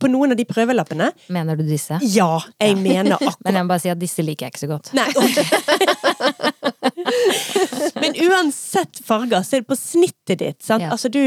på 0.00 0.10
noen 0.10 0.34
av 0.34 0.40
de 0.40 0.46
prøvelappene. 0.50 1.10
Mener 1.30 1.60
du 1.60 1.62
disse? 1.68 2.00
Ja, 2.02 2.40
jeg 2.58 2.78
mener 2.86 3.14
akkurat 3.18 3.38
Men 3.46 3.60
jeg 3.60 3.68
må 3.68 3.72
bare 3.74 3.84
si 3.84 3.92
at 3.94 4.00
disse 4.02 4.24
liker 4.26 4.48
jeg 4.48 4.56
ikke 4.56 4.64
så 4.64 4.72
godt. 4.74 4.90
Nei, 4.98 5.06
ok. 5.14 5.38
Men 8.00 8.18
uansett 8.26 9.00
farger, 9.06 9.42
så 9.46 9.56
er 9.56 9.62
det 9.62 9.68
på 9.70 9.78
snittet 9.78 10.40
ditt. 10.42 10.58
Sant? 10.64 10.82
Ja. 10.84 10.90
Altså, 10.94 11.10
du, 11.12 11.20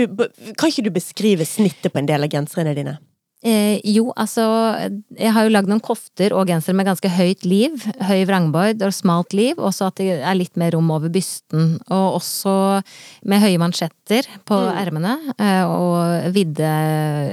kan 0.60 0.70
ikke 0.72 0.86
du 0.86 0.92
beskrive 0.96 1.46
snittet 1.48 1.94
på 1.94 2.02
en 2.02 2.10
del 2.10 2.26
av 2.28 2.32
genserne 2.34 2.74
dine? 2.78 2.98
Eh, 3.44 3.82
jo, 3.84 4.14
altså 4.16 4.44
Jeg 5.20 5.34
har 5.36 5.44
jo 5.44 5.52
lagd 5.52 5.68
noen 5.68 5.82
kofter 5.84 6.32
og 6.32 6.48
gensere 6.48 6.78
med 6.80 6.88
ganske 6.88 7.10
høyt 7.12 7.44
liv. 7.48 7.76
Høy 8.08 8.24
vrangbord 8.30 8.82
og 8.88 8.96
smalt 8.96 9.36
liv. 9.36 9.60
Og 9.60 9.74
så 9.76 9.90
at 9.92 10.00
det 10.00 10.22
er 10.22 10.38
litt 10.40 10.56
mer 10.60 10.72
rom 10.78 10.90
over 10.96 11.12
bysten. 11.12 11.78
Og 11.92 12.20
også 12.22 12.56
med 13.28 13.44
høye 13.44 13.60
mansjetter 13.62 14.28
på 14.48 14.60
ermene. 14.72 15.18
eh, 15.38 15.64
Og 15.68 16.32
vidde 16.34 16.72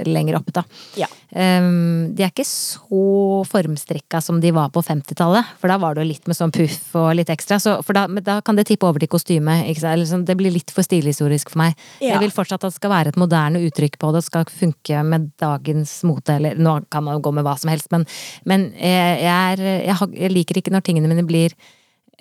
lenger 0.06 0.40
opp, 0.40 0.50
da. 0.52 0.64
Ja. 0.98 1.06
Um, 1.30 2.10
de 2.18 2.24
er 2.24 2.32
ikke 2.32 2.42
så 2.46 3.44
formstrikka 3.46 4.18
som 4.22 4.40
de 4.42 4.50
var 4.50 4.72
på 4.74 4.82
50-tallet. 4.82 5.46
For 5.60 5.70
da 5.70 5.76
var 5.78 5.94
det 5.94 6.02
jo 6.02 6.08
litt 6.10 6.26
med 6.26 6.34
sånn 6.34 6.50
puff 6.54 6.96
og 6.98 7.12
litt 7.14 7.30
ekstra. 7.30 7.60
Så, 7.62 7.76
for 7.86 7.94
da, 7.94 8.06
da 8.20 8.40
kan 8.42 8.58
det 8.58 8.66
tippe 8.66 8.88
over 8.88 8.98
til 8.98 9.10
kostyme. 9.12 9.60
Sånn, 9.78 10.24
det 10.26 10.34
blir 10.38 10.50
litt 10.50 10.72
for 10.74 10.82
stilhistorisk 10.82 11.52
for 11.52 11.62
meg. 11.62 11.78
Ja. 12.00 12.16
Jeg 12.16 12.24
vil 12.26 12.34
fortsatt 12.34 12.64
at 12.64 12.72
det 12.74 12.80
skal 12.80 12.90
være 12.90 13.12
et 13.14 13.20
moderne 13.20 13.62
uttrykk 13.62 13.98
på 14.00 14.10
det. 14.10 14.24
Det 14.24 14.26
skal 14.26 14.50
funke 14.50 15.04
med 15.06 15.30
dagens 15.40 15.99
mote. 16.08 16.38
Eller 16.38 16.56
nå 16.58 16.78
kan 16.92 17.04
man 17.06 17.18
jo 17.18 17.26
gå 17.28 17.34
med 17.36 17.46
hva 17.46 17.56
som 17.60 17.72
helst, 17.72 17.90
men, 17.94 18.06
men 18.48 18.70
jeg, 18.78 19.26
er, 19.26 19.66
jeg, 19.88 20.10
jeg 20.16 20.34
liker 20.34 20.60
ikke 20.60 20.74
når 20.74 20.86
tingene 20.86 21.10
mine 21.10 21.26
blir 21.28 21.56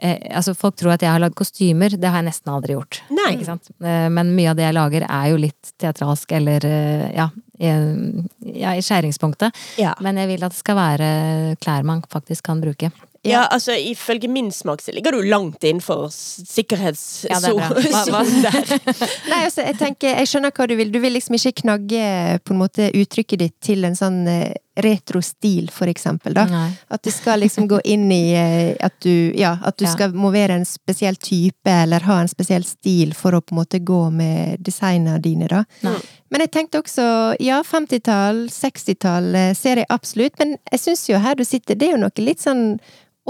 Eh, 0.01 0.35
altså 0.35 0.53
Folk 0.55 0.77
tror 0.79 0.93
at 0.95 1.03
jeg 1.03 1.11
har 1.11 1.19
lagd 1.19 1.35
kostymer, 1.37 1.91
det 1.99 2.07
har 2.07 2.21
jeg 2.21 2.29
nesten 2.29 2.53
aldri 2.53 2.75
gjort. 2.75 3.01
Nei. 3.11 3.33
Eh, 3.43 4.07
men 4.13 4.33
mye 4.37 4.53
av 4.53 4.59
det 4.59 4.65
jeg 4.67 4.77
lager 4.77 5.05
er 5.05 5.27
jo 5.33 5.41
litt 5.43 5.73
teatralsk, 5.81 6.31
eller 6.39 6.67
eh, 6.67 7.05
ja, 7.17 7.27
i, 7.59 7.73
ja, 8.61 8.75
i 8.79 8.85
skjæringspunktet. 8.85 9.65
Ja. 9.81 9.95
Men 10.05 10.21
jeg 10.21 10.31
vil 10.31 10.47
at 10.47 10.55
det 10.55 10.61
skal 10.61 10.79
være 10.79 11.09
klær 11.59 11.87
man 11.87 12.03
faktisk 12.07 12.47
kan 12.47 12.63
bruke. 12.63 12.91
Ja, 13.27 13.41
altså 13.51 13.73
Ifølge 13.75 14.29
min 14.31 14.51
smak 14.51 14.81
så 14.81 14.93
ligger 14.95 15.11
du 15.11 15.21
langt 15.27 15.63
innenfor 15.63 16.05
Ja, 16.07 16.07
er 16.07 16.47
sikkerhetssonen 16.53 18.41
der. 18.45 18.71
Nei, 19.31 19.41
altså, 19.43 19.65
jeg 19.65 19.77
tenker, 19.79 20.15
jeg 20.15 20.29
skjønner 20.31 20.53
hva 20.55 20.67
du 20.69 20.75
vil. 20.79 20.91
Du 20.93 20.99
vil 21.03 21.13
liksom 21.17 21.35
ikke 21.35 21.61
knagge 21.63 22.39
på 22.45 22.55
en 22.55 22.61
måte 22.61 22.89
uttrykket 22.95 23.41
ditt 23.43 23.55
til 23.65 23.83
en 23.87 23.97
sånn 23.97 24.21
eh, 24.31 24.53
retro-stil, 24.79 25.67
for 25.75 25.91
eksempel, 25.91 26.33
da. 26.37 26.45
Nei. 26.49 26.69
At 26.95 27.03
du 27.03 27.11
skal 27.11 27.41
liksom 27.43 27.67
gå 27.71 27.81
inn 27.91 28.07
i 28.15 28.21
eh, 28.39 28.77
at 28.85 28.95
du, 29.03 29.33
ja, 29.37 29.57
at 29.67 29.77
du 29.79 29.85
Ja. 29.85 29.91
skal 29.91 30.13
må 30.15 30.31
være 30.31 30.55
en 30.59 30.65
spesiell 30.67 31.15
type, 31.19 31.67
eller 31.69 32.05
ha 32.07 32.21
en 32.21 32.31
spesiell 32.31 32.63
stil 32.67 33.13
for 33.17 33.35
å 33.35 33.41
på 33.43 33.55
en 33.55 33.59
måte 33.61 33.79
gå 33.83 33.99
med 34.15 34.63
designene 34.63 35.19
dine, 35.23 35.47
da. 35.51 35.65
Nei. 35.83 35.97
Men 36.31 36.43
jeg 36.45 36.51
tenkte 36.53 36.79
også, 36.83 37.05
ja, 37.41 37.59
50-tall, 37.65 38.45
60-tall 38.53 39.35
eh, 39.35 39.53
ser 39.57 39.81
jeg 39.83 39.89
absolutt, 39.89 40.37
men 40.39 40.57
jeg 40.71 40.79
syns 40.85 41.07
jo 41.09 41.19
her 41.19 41.35
du 41.35 41.43
sitter, 41.47 41.75
det 41.75 41.89
er 41.89 41.97
jo 41.97 42.03
noe 42.05 42.23
litt 42.23 42.39
sånn 42.43 42.79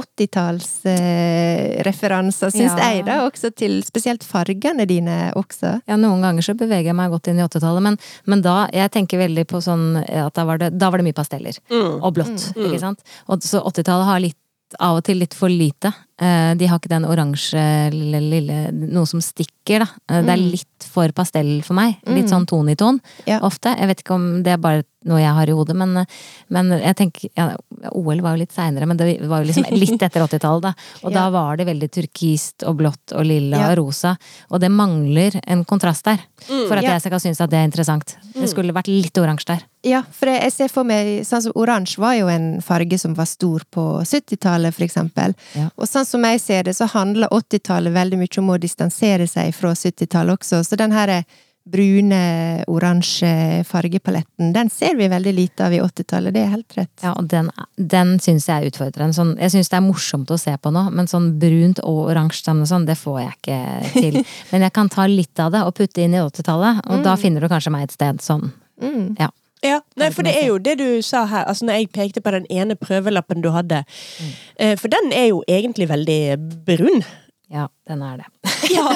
80-tallsreferanser, 0.03 2.49
syns 2.53 2.75
Ja. 2.77 2.89
jeg, 2.89 3.05
da, 3.05 3.19
også 3.27 3.51
til 3.55 3.81
spesielt 3.83 4.23
fargene 4.23 4.85
dine 4.87 5.31
også. 5.35 5.81
Ja, 5.87 5.95
noen 5.97 6.21
ganger 6.21 6.41
så 6.45 6.53
beveger 6.57 6.83
jeg 6.91 6.95
meg 6.95 7.09
godt 7.11 7.27
inn 7.31 7.39
i 7.39 7.43
80-tallet, 7.45 7.81
men, 7.83 7.97
men 8.25 8.41
da 8.41 8.67
Jeg 8.73 8.91
tenker 8.91 9.17
veldig 9.19 9.45
på 9.49 9.61
sånn 9.63 9.97
at 10.03 10.33
da 10.35 10.45
var 10.45 10.57
det, 10.61 10.69
da 10.77 10.89
var 10.89 10.97
det 11.01 11.05
mye 11.09 11.13
pasteller. 11.17 11.57
Og 11.71 12.13
blått, 12.13 12.51
ikke 12.55 12.79
sant. 12.79 12.99
Og 13.27 13.41
så 13.43 13.59
80-tallet 13.63 14.05
har 14.05 14.19
litt 14.23 14.37
av 14.79 14.95
og 14.99 15.03
til 15.07 15.17
litt 15.17 15.33
for 15.33 15.49
lite. 15.49 15.91
Eh, 16.19 16.53
De 16.59 16.67
har 16.67 16.79
ikke 16.79 16.89
den 16.91 17.05
oransje 17.07 17.61
lille, 17.93 18.19
lille 18.19 18.57
Noe 18.73 19.05
som 19.07 19.21
stikker, 19.23 19.85
da. 19.85 19.87
Eh, 20.09 20.21
Det 20.25 20.33
er 20.35 20.37
litt 20.43 20.87
for 20.89 21.07
pastell 21.15 21.61
for 21.63 21.73
meg. 21.75 21.97
Litt 22.07 22.27
sånn 22.31 22.45
ton 22.47 22.67
i 22.69 22.75
ton, 22.75 22.99
Ja. 23.25 23.39
ofte. 23.39 23.75
Jeg 23.77 23.87
vet 23.87 24.03
ikke 24.03 24.15
om 24.15 24.43
det 24.43 24.53
er 24.53 24.57
bare 24.57 24.83
noe 25.05 25.19
jeg 25.21 25.31
har 25.31 25.47
i 25.47 25.51
hodet, 25.55 25.75
men, 25.79 26.05
men 26.49 26.71
jeg 26.75 26.95
tenker 26.99 27.29
ja, 27.37 27.55
OL 27.95 28.19
var 28.19 28.35
jo 28.35 28.41
litt 28.41 28.51
seinere, 28.51 28.85
men 28.85 28.97
det 28.97 29.21
var 29.29 29.45
jo 29.45 29.47
liksom 29.47 29.63
litt 29.79 30.01
etter 30.03 30.19
80-tallet, 30.25 30.61
da. 30.61 30.73
Og 31.07 31.13
da 31.15 31.29
var 31.31 31.55
det 31.55 31.67
veldig 31.69 31.87
turkist 31.89 32.65
og 32.67 32.75
blått 32.81 33.13
og 33.15 33.23
lilla 33.25 33.57
Ja. 33.61 33.69
og 33.71 33.77
rosa. 33.79 34.17
Og 34.51 34.59
det 34.59 34.69
mangler 34.71 35.39
en 35.47 35.63
kontrast 35.63 36.03
der. 36.03 36.19
For 36.47 36.75
at 36.75 36.83
Ja. 36.83 36.97
jeg 36.97 37.01
skal 37.07 37.19
synes 37.19 37.39
at 37.39 37.49
det 37.49 37.59
er 37.59 37.67
interessant. 37.71 38.17
Det 38.33 38.49
skulle 38.49 38.73
vært 38.75 38.87
litt 38.91 39.13
oransje 39.17 39.45
der. 39.55 39.63
Ja, 39.83 40.01
for 40.11 40.25
jeg 40.27 40.51
ser 40.51 40.67
for 40.67 40.83
meg 40.83 41.21
sånn 41.23 41.41
som 41.43 41.53
oransje 41.55 41.97
var 42.03 42.15
jo 42.19 42.27
en 42.27 42.59
farge 42.61 42.99
som 42.99 43.13
var 43.15 43.25
stor 43.25 43.61
på 43.71 44.01
70-tallet, 44.03 44.73
for 44.75 44.83
eksempel. 44.83 45.33
Ja. 45.55 45.69
Og 45.77 45.87
sånn 45.87 46.05
som 46.09 46.25
jeg 46.25 46.41
ser 46.41 46.65
det, 46.67 46.75
så 46.77 46.89
handler 46.89 47.31
80-tallet 47.35 47.95
veldig 47.95 48.19
mye 48.21 48.41
om 48.41 48.49
å 48.55 48.57
distansere 48.61 49.27
seg 49.29 49.53
fra 49.55 49.75
70-tallet 49.77 50.39
også. 50.39 50.63
Så 50.65 50.79
den 50.79 50.95
her 50.95 51.21
brune, 51.69 52.63
oransje 52.67 53.63
fargepaletten, 53.67 54.53
den 54.53 54.69
ser 54.73 54.95
vi 54.97 55.07
veldig 55.11 55.33
lite 55.33 55.65
av 55.67 55.73
i 55.73 55.81
80-tallet, 55.81 56.33
det 56.33 56.41
er 56.41 56.53
helt 56.53 56.77
rett. 56.77 56.93
Ja, 57.03 57.13
og 57.13 57.27
den, 57.29 57.51
den 57.77 58.15
syns 58.23 58.47
jeg 58.49 58.63
er 58.63 58.71
utfordrende. 58.71 59.13
Sånn, 59.13 59.35
jeg 59.37 59.53
syns 59.53 59.69
det 59.69 59.77
er 59.77 59.85
morsomt 59.85 60.31
å 60.33 60.39
se 60.39 60.55
på 60.57 60.71
nå, 60.73 60.87
men 60.95 61.09
sånn 61.11 61.31
brunt 61.41 61.81
og 61.83 62.07
oransje 62.09 62.55
sånn, 62.69 62.87
det 62.89 62.97
får 62.97 63.19
jeg 63.21 63.35
ikke 63.35 63.59
til. 63.93 64.21
Men 64.51 64.65
jeg 64.65 64.73
kan 64.73 64.89
ta 64.89 65.05
litt 65.09 65.39
av 65.43 65.51
det 65.53 65.61
og 65.67 65.75
putte 65.77 66.01
inn 66.01 66.15
i 66.15 66.23
80-tallet, 66.23 66.81
og 66.89 67.03
da 67.05 67.13
finner 67.19 67.43
du 67.43 67.51
kanskje 67.51 67.73
meg 67.75 67.85
et 67.85 67.95
sted 67.97 68.23
sånn. 68.23 68.49
Mm. 68.81 69.15
Ja. 69.19 69.29
Ja, 69.65 69.81
nei, 69.99 70.07
for 70.15 70.23
det 70.23 70.35
er 70.39 70.45
jo 70.47 70.57
det 70.63 70.77
du 70.79 71.01
sa 71.03 71.25
her, 71.27 71.43
altså 71.43 71.65
når 71.67 71.81
jeg 71.81 71.89
pekte 71.91 72.21
på 72.23 72.31
den 72.31 72.45
ene 72.49 72.77
prøvelappen 72.79 73.43
du 73.43 73.49
hadde. 73.51 73.81
Mm. 73.83 74.77
For 74.79 74.87
den 74.91 75.11
er 75.11 75.25
jo 75.33 75.41
egentlig 75.51 75.89
veldig 75.89 76.21
brun. 76.67 77.03
ja, 77.51 77.67
den 77.87 78.01
er 78.01 78.21
det. 78.23 78.29
Ja, 78.69 78.91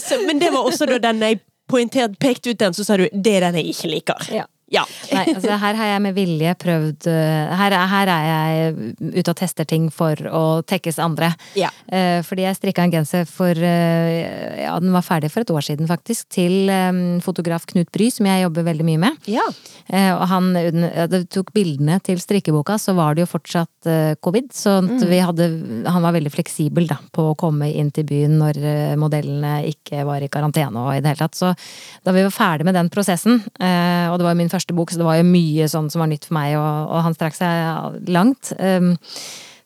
så, 0.00 0.20
Men 0.26 0.38
det 0.38 0.52
var 0.54 0.64
også 0.64 0.86
da 0.86 0.98
den 1.02 1.20
jeg 1.24 1.40
poengtert 1.68 2.18
pekte 2.22 2.50
ut 2.54 2.60
den, 2.60 2.74
så 2.74 2.84
sa 2.84 2.96
du 2.96 3.08
det 3.12 3.34
er 3.36 3.48
den 3.48 3.58
jeg 3.60 3.74
ikke 3.74 3.90
liker. 3.92 4.28
Ja. 4.32 4.46
Ja. 4.72 4.84
Nei, 5.16 5.24
altså 5.32 5.56
her 5.60 5.78
har 5.78 5.90
jeg 5.94 6.02
med 6.04 6.16
vilje 6.16 6.54
prøvd 6.60 7.08
øh, 7.08 7.52
Her, 7.58 7.74
er- 7.74 7.88
her 7.88 8.10
er 8.12 8.26
jeg 8.28 8.74
ute 9.00 9.32
og 9.32 9.38
tester 9.38 9.68
ting 9.68 9.88
for 9.94 10.18
å 10.28 10.42
tekkes 10.68 11.00
andre. 11.02 11.30
Ja. 11.58 11.70
Eh, 11.88 12.20
fordi 12.26 12.44
jeg 12.44 12.58
strikka 12.58 12.84
en 12.84 12.92
genser 12.92 13.24
for 13.28 13.56
eh, 13.56 14.64
Ja, 14.64 14.76
den 14.82 14.92
var 14.92 15.06
ferdig 15.06 15.30
for 15.32 15.44
et 15.44 15.52
år 15.52 15.64
siden, 15.64 15.88
faktisk. 15.88 16.28
Til 16.34 16.68
eh, 16.72 16.92
fotograf 17.24 17.64
Knut 17.70 17.90
Bry, 17.94 18.10
som 18.12 18.28
jeg 18.28 18.44
jobber 18.44 18.66
veldig 18.68 18.86
mye 18.88 19.02
med. 19.06 19.30
Ja. 19.30 19.46
Eh, 19.88 20.12
og 20.12 20.26
han 20.30 20.52
det 20.52 21.22
tok 21.32 21.52
bildene 21.56 21.98
til 22.04 22.20
strikkeboka, 22.20 22.76
så 22.80 22.94
var 22.98 23.16
det 23.16 23.24
jo 23.24 23.30
fortsatt 23.30 23.88
eh, 23.88 24.12
covid. 24.24 24.50
Så 24.54 24.78
mm. 24.84 24.92
vi 25.08 25.22
hadde, 25.24 25.48
han 25.88 26.04
var 26.04 26.16
veldig 26.16 26.32
fleksibel 26.34 26.88
da, 26.90 26.98
på 27.14 27.30
å 27.30 27.36
komme 27.38 27.70
inn 27.72 27.90
til 27.94 28.06
byen 28.08 28.36
når 28.40 28.60
eh, 28.60 28.94
modellene 29.00 29.62
ikke 29.72 30.04
var 30.08 30.24
i 30.24 30.30
karantene 30.32 30.84
og 30.84 30.92
i 30.92 31.00
det 31.00 31.14
hele 31.14 31.24
tatt. 31.24 31.38
Så 31.38 31.54
da 32.04 32.14
vi 32.14 32.26
var 32.26 32.34
ferdig 32.34 32.68
med 32.68 32.76
den 32.76 32.92
prosessen, 32.92 33.40
eh, 33.56 34.06
og 34.12 34.18
det 34.20 34.28
var 34.28 34.38
min 34.38 34.50
første 34.52 34.57
bok, 34.66 34.90
så 34.90 35.00
det 35.00 35.06
var 35.06 35.20
jo 35.20 35.28
mye 35.28 35.68
sånn 35.70 35.90
som 35.92 36.02
var 36.02 36.10
nytt 36.10 36.26
for 36.28 36.38
meg, 36.38 36.56
og, 36.58 36.90
og 36.90 37.04
han 37.06 37.16
strakk 37.16 37.38
seg 37.38 38.10
langt. 38.10 38.52
Um, 38.58 38.96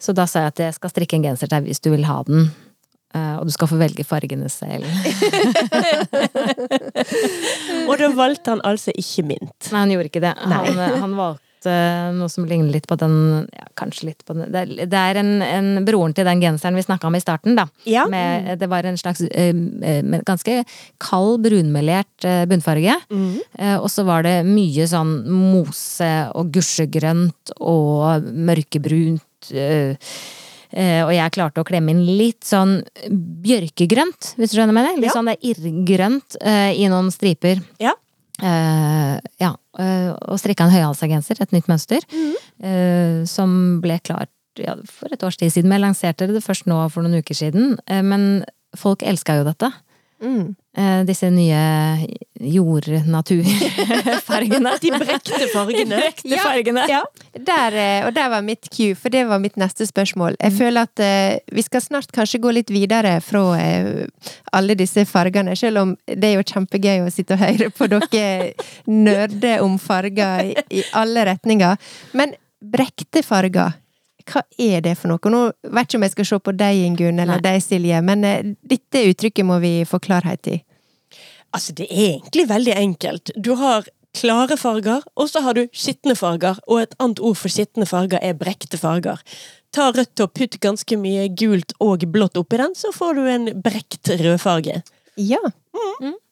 så 0.02 0.14
da 0.16 0.26
sa 0.26 0.44
jeg 0.44 0.52
at 0.52 0.62
jeg 0.66 0.76
skal 0.76 0.92
strikke 0.92 1.18
en 1.18 1.26
genser 1.28 1.48
til 1.48 1.56
deg 1.56 1.70
hvis 1.70 1.82
du 1.82 1.88
vil 1.94 2.08
ha 2.08 2.18
den. 2.28 2.50
Uh, 3.12 3.36
og 3.38 3.48
du 3.48 3.52
skal 3.52 3.68
få 3.68 3.76
velge 3.76 4.04
fargene 4.08 4.48
selv. 4.48 4.88
Og 7.90 7.98
da 8.00 8.08
valgte 8.16 8.54
han 8.54 8.62
altså 8.64 8.94
ikke 8.96 9.26
mint. 9.28 9.68
Nei, 9.68 9.82
han 9.82 9.92
gjorde 9.92 10.08
ikke 10.08 10.24
det. 10.24 10.32
Han, 10.40 10.80
han 11.04 11.16
valgte 11.18 11.51
noe 11.66 12.28
som 12.32 12.46
ligner 12.48 12.72
litt 12.74 12.86
på 12.90 12.96
den 13.00 13.46
ja, 13.52 13.66
Kanskje 13.78 14.08
litt 14.10 14.24
på 14.26 14.34
den 14.36 14.50
Det 14.52 14.98
er, 14.98 15.20
en, 15.20 15.42
en 15.42 15.84
broren 15.86 16.12
til 16.16 16.26
den 16.28 16.42
genseren 16.42 16.76
vi 16.76 16.84
snakka 16.84 17.06
om 17.08 17.16
i 17.16 17.22
starten, 17.22 17.56
da. 17.58 17.66
Ja. 17.88 18.04
Med, 18.10 18.58
det 18.60 18.68
var 18.70 18.84
en 18.88 18.98
slags 19.00 19.22
eh, 19.30 19.54
eh, 19.82 20.20
ganske 20.26 20.58
kald, 21.02 21.40
brunmelert 21.44 22.26
eh, 22.28 22.44
bunnfarge. 22.50 22.98
Eh, 23.58 23.76
og 23.78 23.88
så 23.92 24.04
var 24.08 24.26
det 24.26 24.36
mye 24.46 24.86
sånn 24.90 25.16
mose 25.30 26.12
og 26.38 26.52
gusjegrønt 26.54 27.54
og 27.60 28.28
mørkebrunt. 28.32 29.24
Uh, 29.50 29.96
eh, 30.70 31.00
og 31.02 31.10
jeg 31.16 31.32
klarte 31.34 31.62
å 31.62 31.66
klemme 31.66 31.90
inn 31.90 32.04
litt 32.06 32.46
sånn 32.46 32.76
bjørkegrønt, 33.42 34.34
hvis 34.38 34.52
du 34.52 34.58
skjønner 34.58 34.76
meg 34.76 34.86
det? 34.86 34.94
Litt 35.02 35.10
Ja. 35.10 35.16
sånn 35.16 35.30
det 35.30 35.34
er 35.40 35.50
irrgrønt 35.52 36.36
uh, 36.44 36.70
i 36.70 36.86
noen 36.92 37.10
striper. 37.14 37.58
Ja. 37.82 37.94
Eh, 38.42 39.18
ja, 39.42 39.56
Uh, 39.72 40.12
og 40.28 40.36
strikka 40.36 40.66
en 40.66 40.74
høyhalsagenser 40.74 41.38
et 41.40 41.52
nytt 41.54 41.68
mønster, 41.70 42.04
eh, 42.60 43.22
som 43.24 43.54
ble 43.80 43.96
klart 44.04 44.28
ja, 44.60 44.74
for 44.84 45.08
et 45.08 45.22
års 45.24 45.38
tid 45.40 45.48
siden. 45.54 45.70
Men 45.70 45.78
jeg 45.78 45.84
lanserte 45.86 46.28
det 46.28 46.42
først 46.44 46.68
nå 46.68 46.76
for 46.92 47.00
noen 47.00 47.24
uker 47.24 47.38
siden. 47.38 47.78
Men 47.88 48.44
folk 48.76 49.00
elska 49.00 49.38
jo 49.38 49.46
dette. 49.48 49.70
Mm. 50.20 50.52
Eh, 50.72 51.02
disse 51.04 51.28
nye 51.28 52.08
jord-naturfargene. 52.40 54.70
De 54.80 54.88
brekte 54.96 55.44
fargene. 55.52 55.96
De 56.00 56.00
Brekte 56.00 56.38
fargene. 56.40 56.86
Ja. 56.88 57.04
Der, 57.36 57.76
eh, 57.76 58.06
og 58.06 58.14
der 58.16 58.30
var 58.32 58.40
mitt 58.46 58.70
cue, 58.72 58.94
for 58.96 59.12
det 59.12 59.26
var 59.28 59.36
mitt 59.42 59.56
neste 59.60 59.84
spørsmål. 59.86 60.36
Jeg 60.40 60.52
føler 60.56 60.88
at 60.88 60.96
uh, 61.04 61.36
vi 61.52 61.62
skal 61.66 61.80
snart 61.84 62.08
kanskje 62.16 62.40
gå 62.40 62.50
litt 62.56 62.70
videre 62.72 63.20
fra 63.20 63.42
uh, 63.52 64.00
alle 64.56 64.74
disse 64.80 65.04
fargene, 65.08 65.56
selv 65.60 65.78
om 65.82 65.92
det 66.08 66.28
er 66.30 66.36
jo 66.38 66.48
kjempegøy 66.54 67.04
å 67.04 67.12
sitte 67.12 67.34
og 67.36 67.44
høre 67.44 67.68
på 67.76 67.84
dere 67.92 68.56
nørde 69.08 69.52
om 69.60 69.76
farger 69.76 70.54
i, 70.54 70.56
i 70.72 70.80
alle 70.96 71.28
retninger. 71.34 71.76
Men 72.16 72.32
brekte 72.62 73.24
farger, 73.26 73.74
hva 74.28 74.42
er 74.60 74.82
det 74.84 74.96
for 75.00 75.12
noe? 75.12 75.32
Nå 75.32 75.42
vet 75.62 75.88
ikke 75.88 76.00
om 76.00 76.06
jeg 76.06 76.14
skal 76.16 76.28
se 76.28 76.38
på 76.42 76.54
deg, 76.56 76.82
Ingunn, 76.88 77.22
eller 77.22 77.40
Nei. 77.40 77.46
deg, 77.46 77.64
Silje, 77.64 78.02
men 78.04 78.26
uh, 78.26 78.52
dette 78.68 79.06
uttrykket 79.10 79.48
må 79.48 79.58
vi 79.62 79.72
få 79.88 80.00
klarhet 80.02 80.52
i. 80.52 80.60
Altså, 81.52 81.74
det 81.76 81.88
er 81.90 82.14
egentlig 82.14 82.46
veldig 82.48 82.76
enkelt. 82.80 83.34
Du 83.36 83.54
har 83.60 83.88
klare 84.16 84.56
farger, 84.60 85.04
og 85.16 85.28
så 85.30 85.42
har 85.44 85.56
du 85.56 85.66
skitne 85.76 86.16
farger, 86.16 86.60
og 86.68 86.82
et 86.84 86.96
annet 87.00 87.20
ord 87.20 87.38
for 87.40 87.52
skitne 87.52 87.88
farger 87.88 88.20
er 88.22 88.36
brekte 88.38 88.80
farger. 88.80 89.20
Ta 89.72 89.88
rødt 89.92 90.20
og 90.20 90.34
putt 90.36 90.58
ganske 90.60 90.96
mye 91.00 91.30
gult 91.32 91.72
og 91.80 92.04
blått 92.12 92.36
oppi 92.40 92.60
den, 92.60 92.74
så 92.76 92.92
får 92.92 93.16
du 93.16 93.22
en 93.28 93.48
brekt 93.64 94.12
rødfarge. 94.20 94.82
Ja. 95.16 95.38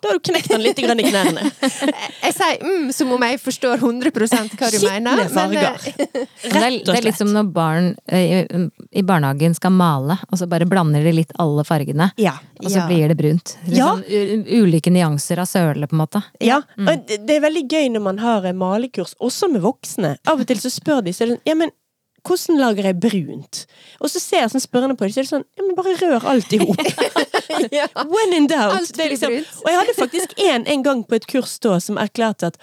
Da 0.00 0.08
har 0.08 0.14
du 0.16 0.20
knekt 0.24 0.48
den 0.48 0.62
litt 0.62 0.78
i 0.78 0.84
knærne. 0.84 1.42
Jeg 2.24 2.34
sier 2.36 2.60
mm, 2.64 2.90
som 2.96 3.10
om 3.12 3.22
jeg 3.24 3.38
forstår 3.40 3.78
100 3.80 4.10
hva 4.12 4.68
du 4.72 4.76
mener. 4.80 4.80
Skitne 4.80 5.00
men, 5.02 5.20
eh, 5.20 5.32
farger. 5.32 5.78
Det 5.84 6.52
Rett 6.54 6.78
og 6.88 6.92
det 6.92 6.96
er 6.98 7.06
litt 7.08 7.18
som 7.18 7.32
når 7.32 7.48
barn 7.54 7.90
eh, 8.08 8.44
i, 8.44 8.62
i 9.00 9.04
barnehagen 9.06 9.56
skal 9.56 9.72
male, 9.76 10.16
og 10.30 10.40
så 10.40 10.48
bare 10.50 10.68
blander 10.68 11.04
de 11.04 11.12
litt 11.16 11.32
alle 11.40 11.64
fargene. 11.68 12.10
Ja. 12.20 12.36
Og 12.60 12.68
så 12.70 12.78
Ja. 12.80 12.86
blir 12.88 13.08
det 13.12 13.16
brunt. 13.20 13.56
Liksom, 13.66 13.76
Ja. 13.76 13.90
sånn 13.96 14.46
ulike 14.60 14.92
nyanser 14.92 15.40
av 15.42 15.48
søle, 15.48 15.88
på 15.88 15.96
en 15.96 16.02
måte. 16.04 16.22
Ja, 16.40 16.60
og 16.78 17.06
det 17.08 17.20
det 17.26 17.36
er 17.36 17.44
veldig 17.48 17.64
gøy 17.68 17.90
når 17.96 18.02
man 18.06 18.18
har 18.24 18.44
eh, 18.48 18.56
malekurs, 18.56 19.14
også 19.20 19.48
med 19.52 19.64
voksne. 19.64 20.16
Av 20.28 20.40
og 20.40 20.46
til 20.48 20.60
så 20.60 20.72
spør 20.72 21.04
de, 21.04 21.12
så 21.16 21.24
er 21.24 21.32
det 21.32 21.36
sånn, 21.38 21.46
ja, 21.48 21.56
men 21.58 21.72
hvordan 22.26 22.58
lager 22.60 22.88
jeg 22.90 23.00
brunt? 23.00 23.64
Og 24.00 24.10
så 24.12 24.20
ser 24.22 24.44
jeg 24.44 24.52
sånn 24.54 24.64
spørrende 24.64 24.96
på 24.98 25.06
dem, 25.06 25.14
så 25.14 25.22
er 25.22 25.26
det 25.28 25.32
sånn, 25.32 25.46
ja, 25.56 25.66
men 25.66 25.76
bare 25.78 25.96
rør 26.00 26.28
alt 26.34 26.52
i 26.56 26.60
hop. 26.62 26.86
Ja. 27.76 27.86
When 28.06 28.32
in 28.36 28.46
doubt. 28.50 28.96
Liksom, 28.96 29.32
brunt. 29.34 29.58
og 29.64 29.68
jeg 29.70 29.78
hadde 29.80 29.96
faktisk 29.98 30.32
en, 30.46 30.66
en 30.70 30.82
gang 30.86 31.02
på 31.06 31.18
et 31.18 31.26
kurs 31.30 31.58
da 31.62 31.76
som 31.82 31.98
erklærte 32.00 32.52
at 32.52 32.60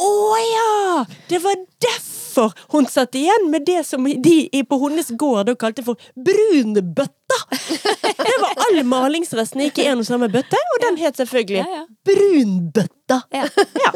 å 0.00 0.12
ja! 0.40 1.04
Det 1.28 1.42
var 1.44 1.58
derfor 1.84 2.54
hun 2.72 2.86
satt 2.88 3.16
igjen 3.18 3.50
med 3.52 3.66
det 3.68 3.82
som 3.84 4.06
de 4.06 4.62
på 4.64 4.78
hennes 4.84 5.10
gård 5.20 5.50
kalte 5.60 5.84
for 5.84 6.00
brunbøtta! 6.16 7.40
Det 8.20 8.36
var 8.40 8.64
all 8.66 8.80
malingsresten 8.88 9.64
gikk 9.66 9.82
i 9.82 9.88
en 9.90 10.00
og 10.02 10.08
samme 10.08 10.30
bøtte, 10.32 10.56
og 10.74 10.84
den 10.86 11.00
het 11.02 11.20
selvfølgelig 11.20 11.60
Ja, 11.60 11.82
ja. 11.82 11.84
brunbøtta. 12.06 13.20
Ja. 13.34 13.44
Ja. 13.84 13.92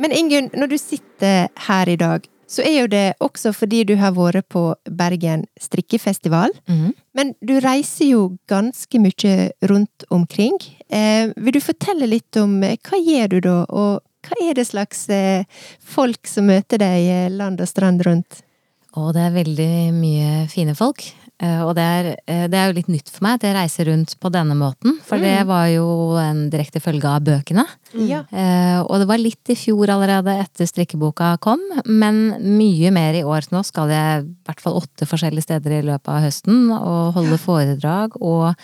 Men 0.00 0.14
Ingunn, 0.16 0.50
når 0.56 0.72
du 0.72 0.78
sitter 0.80 1.50
her 1.68 1.88
i 1.88 1.98
dag, 2.00 2.26
så 2.50 2.64
er 2.66 2.80
jo 2.80 2.88
det 2.90 3.04
også 3.22 3.52
fordi 3.54 3.84
du 3.86 3.94
har 4.00 4.16
vært 4.16 4.48
på 4.50 4.64
Bergen 4.98 5.44
strikkefestival. 5.60 6.50
Mm. 6.66 6.92
Men 7.14 7.32
du 7.46 7.58
reiser 7.62 8.10
jo 8.10 8.22
ganske 8.50 9.00
mye 9.02 9.34
rundt 9.70 10.06
omkring. 10.10 10.56
Eh, 10.88 11.30
vil 11.36 11.54
du 11.54 11.62
fortelle 11.62 12.10
litt 12.10 12.40
om 12.40 12.58
eh, 12.66 12.78
hva 12.82 12.98
gjør 12.98 13.34
du 13.36 13.38
da, 13.46 13.56
og 13.68 14.00
hva 14.26 14.40
er 14.42 14.58
det 14.58 14.66
slags 14.68 15.06
eh, 15.14 15.46
folk 15.78 16.26
som 16.28 16.50
møter 16.50 16.82
deg 16.82 17.06
eh, 17.06 17.30
land 17.30 17.62
og 17.62 17.70
strand 17.70 18.02
rundt? 18.06 18.42
Å, 18.90 19.12
det 19.14 19.22
er 19.28 19.36
veldig 19.36 19.72
mye 19.94 20.30
fine 20.50 20.74
folk. 20.74 21.04
Eh, 21.40 21.62
Og 21.64 21.74
det 21.74 21.82
er, 21.82 22.08
eh, 22.28 22.46
det 22.52 22.58
er 22.58 22.66
jo 22.68 22.76
litt 22.76 22.88
nytt 22.92 23.08
for 23.08 23.24
meg 23.24 23.38
at 23.38 23.44
jeg 23.48 23.54
reiser 23.56 23.86
rundt 23.88 24.12
på 24.20 24.28
denne 24.30 24.52
måten. 24.54 24.98
For 25.06 25.16
det 25.18 25.46
var 25.48 25.66
jo 25.72 25.86
en 26.20 26.50
direkte 26.52 26.80
følge 26.84 27.08
av 27.08 27.22
bøkene. 27.24 27.64
Ja. 27.96 28.24
Eh, 28.30 28.80
Og 28.84 28.98
det 29.00 29.08
var 29.08 29.16
litt 29.18 29.48
i 29.48 29.56
fjor 29.56 29.88
allerede 29.88 30.34
etter 30.44 30.66
strikkeboka 30.68 31.38
kom, 31.40 31.60
men 31.86 32.36
mye 32.58 32.90
mer 32.92 33.14
i 33.14 33.22
år. 33.24 33.48
Nå 33.50 33.64
skal 33.64 33.88
jeg 33.88 34.24
i 34.24 34.34
hvert 34.44 34.60
fall 34.60 34.76
åtte 34.82 35.08
forskjellige 35.08 35.42
steder 35.48 35.78
i 35.78 35.82
løpet 35.88 36.08
av 36.12 36.20
høsten 36.28 36.70
og 36.76 37.14
holde 37.14 37.38
foredrag 37.38 38.20
og 38.20 38.54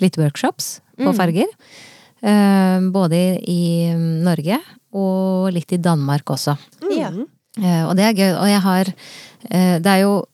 litt 0.00 0.16
workshops 0.16 0.80
på 0.96 1.12
farger. 1.16 1.46
Eh, 2.22 2.80
Både 2.92 3.40
i 3.48 3.90
Norge 3.96 4.58
og 4.94 5.52
litt 5.52 5.72
i 5.72 5.78
Danmark 5.82 6.24
også. 6.30 6.56
Ja. 6.94 7.10
Eh, 7.58 7.84
Og 7.88 7.96
det 7.96 8.04
er 8.04 8.14
gøy. 8.14 8.32
Og 8.38 8.46
jeg 8.48 8.60
har 8.60 8.84
eh, 9.50 9.78
Det 9.80 9.86
er 9.86 10.00
jo 10.04 10.24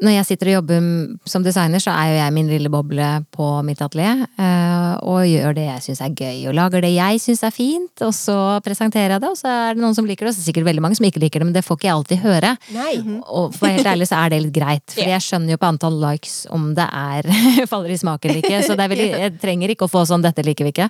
Når 0.00 0.14
jeg 0.14 0.26
sitter 0.30 0.48
og 0.48 0.54
jobber 0.54 0.84
som 1.28 1.42
designer, 1.44 1.78
så 1.82 1.92
er 1.92 2.06
jo 2.08 2.16
jeg 2.22 2.32
min 2.32 2.48
lille 2.48 2.70
boble 2.72 3.08
på 3.36 3.48
mitt 3.66 3.80
atelier. 3.84 4.22
eh, 4.38 4.96
Og 5.04 5.26
gjør 5.28 5.54
det 5.54 5.66
jeg 5.66 5.82
syns 5.84 6.00
er 6.00 6.14
gøy, 6.16 6.48
og 6.48 6.54
lager 6.56 6.80
det 6.80 6.94
jeg 6.94 7.20
syns 7.20 7.42
er 7.44 7.50
fint. 7.52 8.00
Og 8.06 8.12
så 8.16 8.36
presenterer 8.64 9.10
jeg 9.16 9.20
det, 9.20 9.28
og 9.28 9.36
så 9.36 9.48
er 9.48 9.74
det 9.74 9.82
noen 9.82 9.94
som 9.94 10.06
liker 10.08 10.24
det, 10.24 10.32
og 10.32 10.34
så 10.34 10.40
er 10.40 10.44
det 10.44 10.48
sikkert 10.54 10.68
veldig 10.70 10.82
mange 10.82 10.96
som 10.96 11.04
ikke 11.04 11.20
liker 11.20 11.40
det, 11.40 11.46
men 11.50 11.52
det 11.56 11.64
får 11.66 11.76
ikke 11.76 11.88
jeg 11.88 11.96
alltid 11.98 12.18
høre. 12.24 12.52
Nei. 12.72 12.94
Og 13.28 13.52
for 13.54 13.68
helt 13.68 13.86
ærlig 13.92 14.08
så 14.08 14.16
er 14.24 14.30
det 14.32 14.40
litt 14.46 14.54
greit, 14.56 14.86
for 14.96 15.04
jeg 15.12 15.20
skjønner 15.26 15.52
jo 15.54 15.60
på 15.60 15.68
antall 15.68 16.00
likes 16.00 16.46
om 16.50 16.72
det 16.74 16.88
er 16.88 17.28
faller 17.72 17.92
i 17.92 18.00
smak 18.00 18.24
eller 18.24 18.40
ikke. 18.40 18.62
Så 18.64 18.76
det 18.80 18.86
er 18.86 18.92
veldig, 18.94 19.10
jeg 19.26 19.36
trenger 19.44 19.74
ikke 19.76 19.84
å 19.88 19.92
få 19.92 20.06
sånn 20.08 20.22
'dette 20.24 20.44
liker 20.48 20.64
vi 20.64 20.72
ikke'. 20.72 20.88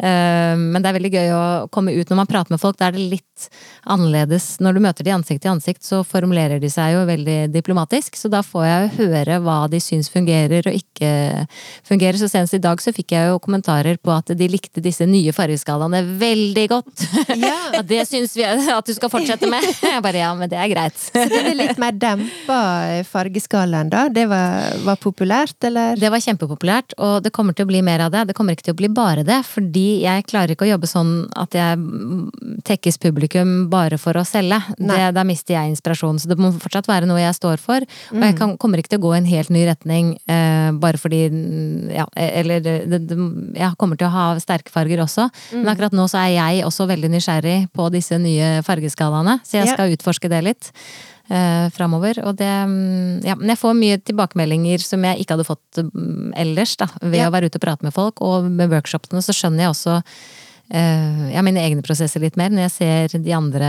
Eh, 0.00 0.56
Men 0.56 0.80
det 0.82 0.88
er 0.88 0.96
veldig 0.98 1.12
gøy 1.12 1.28
å 1.36 1.44
komme 1.68 1.92
ut 1.92 2.08
når 2.08 2.16
man 2.16 2.26
prater 2.30 2.50
med 2.56 2.60
folk. 2.60 2.76
Da 2.80 2.88
er 2.88 2.92
det 2.96 3.04
litt 3.10 3.48
annerledes. 3.84 4.56
Når 4.64 4.74
du 4.74 4.80
møter 4.80 5.04
de 5.04 5.12
ansikt 5.12 5.42
til 5.44 5.52
ansikt, 5.52 5.82
så 5.84 6.02
formulerer 6.06 6.60
de 6.60 6.70
seg 6.72 6.94
jo 6.94 7.04
veldig 7.08 7.52
diplomatisk. 7.52 8.16
Så 8.16 8.30
da 8.32 8.42
får 8.46 8.66
jeg 8.66 8.86
jo 8.86 9.08
høre 9.10 9.38
hva 9.44 9.58
de 9.70 9.80
syns 9.82 10.10
fungerer 10.12 10.68
og 10.70 10.76
ikke 10.76 11.10
fungerer. 11.86 12.18
Så 12.20 12.30
senest 12.30 12.56
i 12.56 12.62
dag 12.62 12.80
så 12.82 12.92
fikk 12.94 13.14
jeg 13.16 13.30
jo 13.30 13.40
kommentarer 13.42 13.98
på 14.00 14.12
at 14.14 14.32
de 14.38 14.48
likte 14.50 14.82
disse 14.84 15.06
nye 15.08 15.34
fargeskalaene 15.36 16.02
veldig 16.20 16.66
godt. 16.72 17.06
Ja. 17.36 17.54
At 17.80 17.88
det 17.88 18.04
syns 18.08 18.32
vi 18.36 18.44
at 18.46 18.86
du 18.86 18.92
skal 18.94 19.10
fortsette 19.12 19.48
med. 19.50 19.64
Jeg 19.84 20.02
bare 20.04 20.20
ja, 20.20 20.30
men 20.38 20.48
det 20.48 20.56
er 20.60 20.68
greit. 20.70 20.96
Så 20.96 21.24
det 21.28 21.40
er 21.50 21.56
litt 21.58 21.80
mer 21.80 21.94
dempa 21.98 22.58
fargeskalaen, 23.08 23.90
da? 23.92 24.06
Det 24.12 24.24
var, 24.30 24.76
var 24.86 24.98
populært, 25.02 25.56
eller? 25.66 25.98
Det 26.00 26.10
var 26.12 26.22
kjempepopulært, 26.22 26.94
og 27.02 27.18
det 27.24 27.32
kommer 27.36 27.56
til 27.56 27.66
å 27.66 27.70
bli 27.70 27.82
mer 27.84 28.06
av 28.06 28.14
det. 28.14 28.24
Det 28.30 28.36
kommer 28.38 28.56
ikke 28.56 28.68
til 28.68 28.76
å 28.76 28.78
bli 28.78 28.90
bare 28.96 29.26
det, 29.26 29.40
fordi 29.48 30.02
jeg 30.04 30.26
klarer 30.30 30.54
ikke 30.54 30.66
å 30.68 30.70
jobbe 30.70 30.90
sånn 30.90 31.12
at 31.36 31.56
jeg 31.58 31.80
tekkes 32.66 33.00
publikum 33.02 33.54
bare 33.72 33.98
for 34.00 34.16
å 34.16 34.24
selge. 34.26 34.60
Det, 34.78 35.00
da 35.16 35.26
mister 35.26 35.58
jeg 35.58 35.74
inspirasjon, 35.74 36.22
så 36.22 36.30
det 36.30 36.38
må 36.40 36.52
fortsatt 36.56 36.88
være 36.90 37.08
noe 37.10 37.20
jeg 37.22 37.36
står 37.36 37.62
for. 37.62 37.86
Og 38.14 38.24
jeg 38.24 38.35
kan, 38.38 38.54
kommer 38.60 38.78
ikke 38.82 38.92
til 38.94 39.00
å 39.00 39.04
gå 39.06 39.14
i 39.14 39.18
en 39.22 39.28
helt 39.30 39.50
ny 39.54 39.64
retning 39.68 40.12
eh, 40.28 40.70
bare 40.82 41.00
fordi 41.00 41.22
mm, 41.32 41.90
Ja, 41.96 42.06
eller 42.16 42.60
det, 42.64 42.76
det, 42.90 43.16
Jeg 43.56 43.76
kommer 43.80 43.96
til 44.00 44.08
å 44.08 44.14
ha 44.14 44.26
sterke 44.42 44.70
farger 44.74 45.02
også, 45.04 45.28
men 45.56 45.68
akkurat 45.72 45.92
nå 45.96 46.06
så 46.12 46.22
er 46.24 46.34
jeg 46.36 46.64
også 46.68 46.86
veldig 46.90 47.10
nysgjerrig 47.16 47.58
på 47.76 47.90
disse 47.94 48.18
nye 48.22 48.62
fargeskalaene, 48.66 49.40
så 49.44 49.60
jeg 49.60 49.66
Ja. 49.66 49.74
skal 49.74 49.92
utforske 49.96 50.28
det 50.32 50.42
litt 50.46 50.70
eh, 51.30 51.66
framover. 51.74 52.20
Og 52.26 52.36
det 52.38 52.46
mm, 52.68 53.24
Ja, 53.26 53.34
men 53.34 53.48
jeg 53.54 53.58
får 53.58 53.74
mye 53.78 53.98
tilbakemeldinger 54.06 54.78
som 54.84 55.02
jeg 55.08 55.24
ikke 55.24 55.36
hadde 55.36 55.48
fått 55.48 55.80
mm, 55.82 56.32
ellers, 56.36 56.76
da. 56.76 56.86
Ved 57.02 57.20
Ja. 57.20 57.28
å 57.30 57.34
være 57.34 57.48
ute 57.50 57.58
og 57.60 57.64
prate 57.66 57.82
med 57.86 57.94
folk. 57.96 58.20
Og 58.22 58.44
med 58.50 58.70
workshopene 58.70 59.22
så 59.24 59.34
skjønner 59.34 59.66
jeg 59.66 59.74
også 59.74 60.02
ja, 60.70 61.42
mine 61.46 61.62
egne 61.62 61.82
prosesser 61.86 62.22
litt 62.22 62.36
mer, 62.38 62.50
når 62.50 62.66
jeg 62.66 62.72
ser 62.74 63.20
de 63.22 63.34
andre 63.36 63.68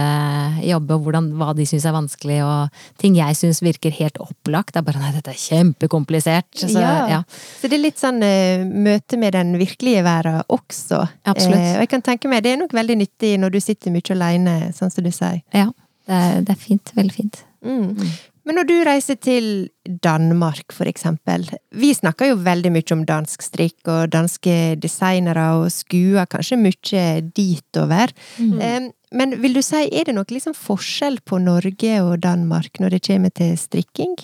jobbe, 0.66 0.96
og 0.96 1.06
hvordan, 1.06 1.30
hva 1.38 1.52
de 1.58 1.68
syns 1.70 1.86
er 1.86 1.96
vanskelig, 1.96 2.40
og 2.46 3.02
ting 3.02 3.18
jeg 3.20 3.38
syns 3.38 3.62
virker 3.62 3.94
helt 4.00 4.18
opplagt. 4.24 4.74
Det 4.74 4.82
er 4.82 4.88
bare 4.88 5.04
nei, 5.04 5.12
dette 5.16 5.34
er 5.34 5.42
kjempekomplisert. 5.42 6.50
Så, 6.58 6.72
ja. 6.82 7.22
Så 7.62 7.70
det 7.70 7.78
er 7.78 7.84
litt 7.84 8.02
sånn 8.02 8.22
uh, 8.26 8.66
møte 8.66 9.20
med 9.22 9.38
den 9.38 9.54
virkelige 9.62 10.02
verden 10.08 10.42
også. 10.48 11.04
Absolutt. 11.30 11.62
Uh, 11.62 11.74
og 11.76 11.84
jeg 11.86 11.92
kan 11.94 12.06
tenke 12.06 12.32
meg, 12.32 12.42
det 12.46 12.56
er 12.56 12.64
nok 12.64 12.74
veldig 12.78 12.98
nyttig 13.04 13.36
når 13.42 13.54
du 13.54 13.60
sitter 13.64 13.94
mye 13.94 14.16
alene, 14.18 14.58
sånn 14.78 14.94
som 14.94 15.06
du 15.06 15.14
sier. 15.14 15.44
ja. 15.54 15.70
Det 16.08 16.16
er, 16.16 16.42
det 16.48 16.54
er 16.54 16.60
fint. 16.62 16.92
Veldig 16.96 17.12
fint. 17.12 17.42
Mm. 17.68 17.90
Men 18.48 18.56
når 18.62 18.68
du 18.70 18.76
reiser 18.88 19.18
til 19.20 19.48
Danmark, 20.04 20.72
for 20.72 20.88
eksempel. 20.88 21.44
Vi 21.76 21.92
snakker 21.96 22.32
jo 22.32 22.38
veldig 22.46 22.72
mye 22.72 22.96
om 22.96 23.04
dansk 23.08 23.44
strikk, 23.44 23.82
og 23.92 24.14
danske 24.14 24.78
designere, 24.80 25.50
og 25.60 25.72
skuer 25.72 26.28
kanskje 26.32 26.60
mye 26.60 27.06
ditover. 27.36 28.14
Mm. 28.40 28.92
Men 29.16 29.38
vil 29.44 29.56
du 29.56 29.64
si, 29.64 29.86
er 29.88 30.08
det 30.08 30.16
noe 30.16 30.28
liksom 30.32 30.56
forskjell 30.56 31.20
på 31.28 31.40
Norge 31.44 32.00
og 32.04 32.22
Danmark 32.24 32.80
når 32.84 32.96
det 32.96 33.04
kommer 33.08 33.36
til 33.36 33.56
strikking? 33.60 34.16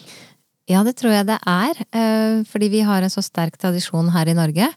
Ja, 0.72 0.80
det 0.88 0.94
tror 0.96 1.12
jeg 1.12 1.26
det 1.28 1.36
er. 1.44 1.80
eh, 1.92 2.44
Fordi 2.48 2.70
vi 2.72 2.82
har 2.88 3.04
en 3.04 3.12
så 3.12 3.20
sterk 3.22 3.58
tradisjon 3.60 4.10
her 4.14 4.30
i 4.32 4.36
Norge. 4.38 4.70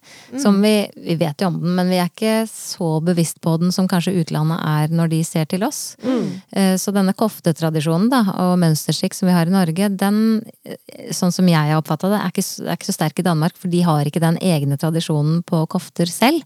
Som 0.43 0.59
vi, 0.62 0.89
vi 0.97 1.14
vet 1.20 1.41
jo 1.41 1.47
om 1.47 1.61
den, 1.62 1.76
men 1.78 1.89
vi 1.93 2.01
er 2.03 2.11
ikke 2.11 2.49
så 2.51 3.01
bevisst 3.07 3.39
på 3.41 3.55
den 3.62 3.70
som 3.70 3.87
kanskje 3.87 4.16
utlandet 4.18 4.59
er 4.66 4.89
når 4.91 5.12
de 5.14 5.20
ser 5.24 5.47
til 5.47 5.62
oss. 5.62 5.97
Mm. 6.03 6.76
Så 6.82 6.91
denne 6.95 7.14
koftetradisjonen 7.14 8.11
da, 8.11 8.24
og 8.43 8.59
mønsterskikk 8.59 9.14
som 9.14 9.30
vi 9.30 9.37
har 9.37 9.47
i 9.47 9.55
Norge, 9.55 9.89
den, 9.95 10.43
eh, 10.66 11.12
sånn 11.14 11.32
som 11.32 11.47
jeg 11.47 11.70
har 11.70 11.78
oppfatta 11.78 12.11
det, 12.11 12.18
er 12.18 12.34
ikke, 12.34 12.47
er 12.66 12.74
ikke 12.80 12.91
så 12.91 12.97
sterk 12.99 13.22
i 13.22 13.26
Danmark. 13.30 13.55
For 13.57 13.70
de 13.70 13.84
har 13.87 14.11
ikke 14.11 14.24
den 14.26 14.39
egne 14.43 14.76
tradisjonen 14.80 15.45
på 15.47 15.62
kofter 15.70 16.11
selv. 16.11 16.43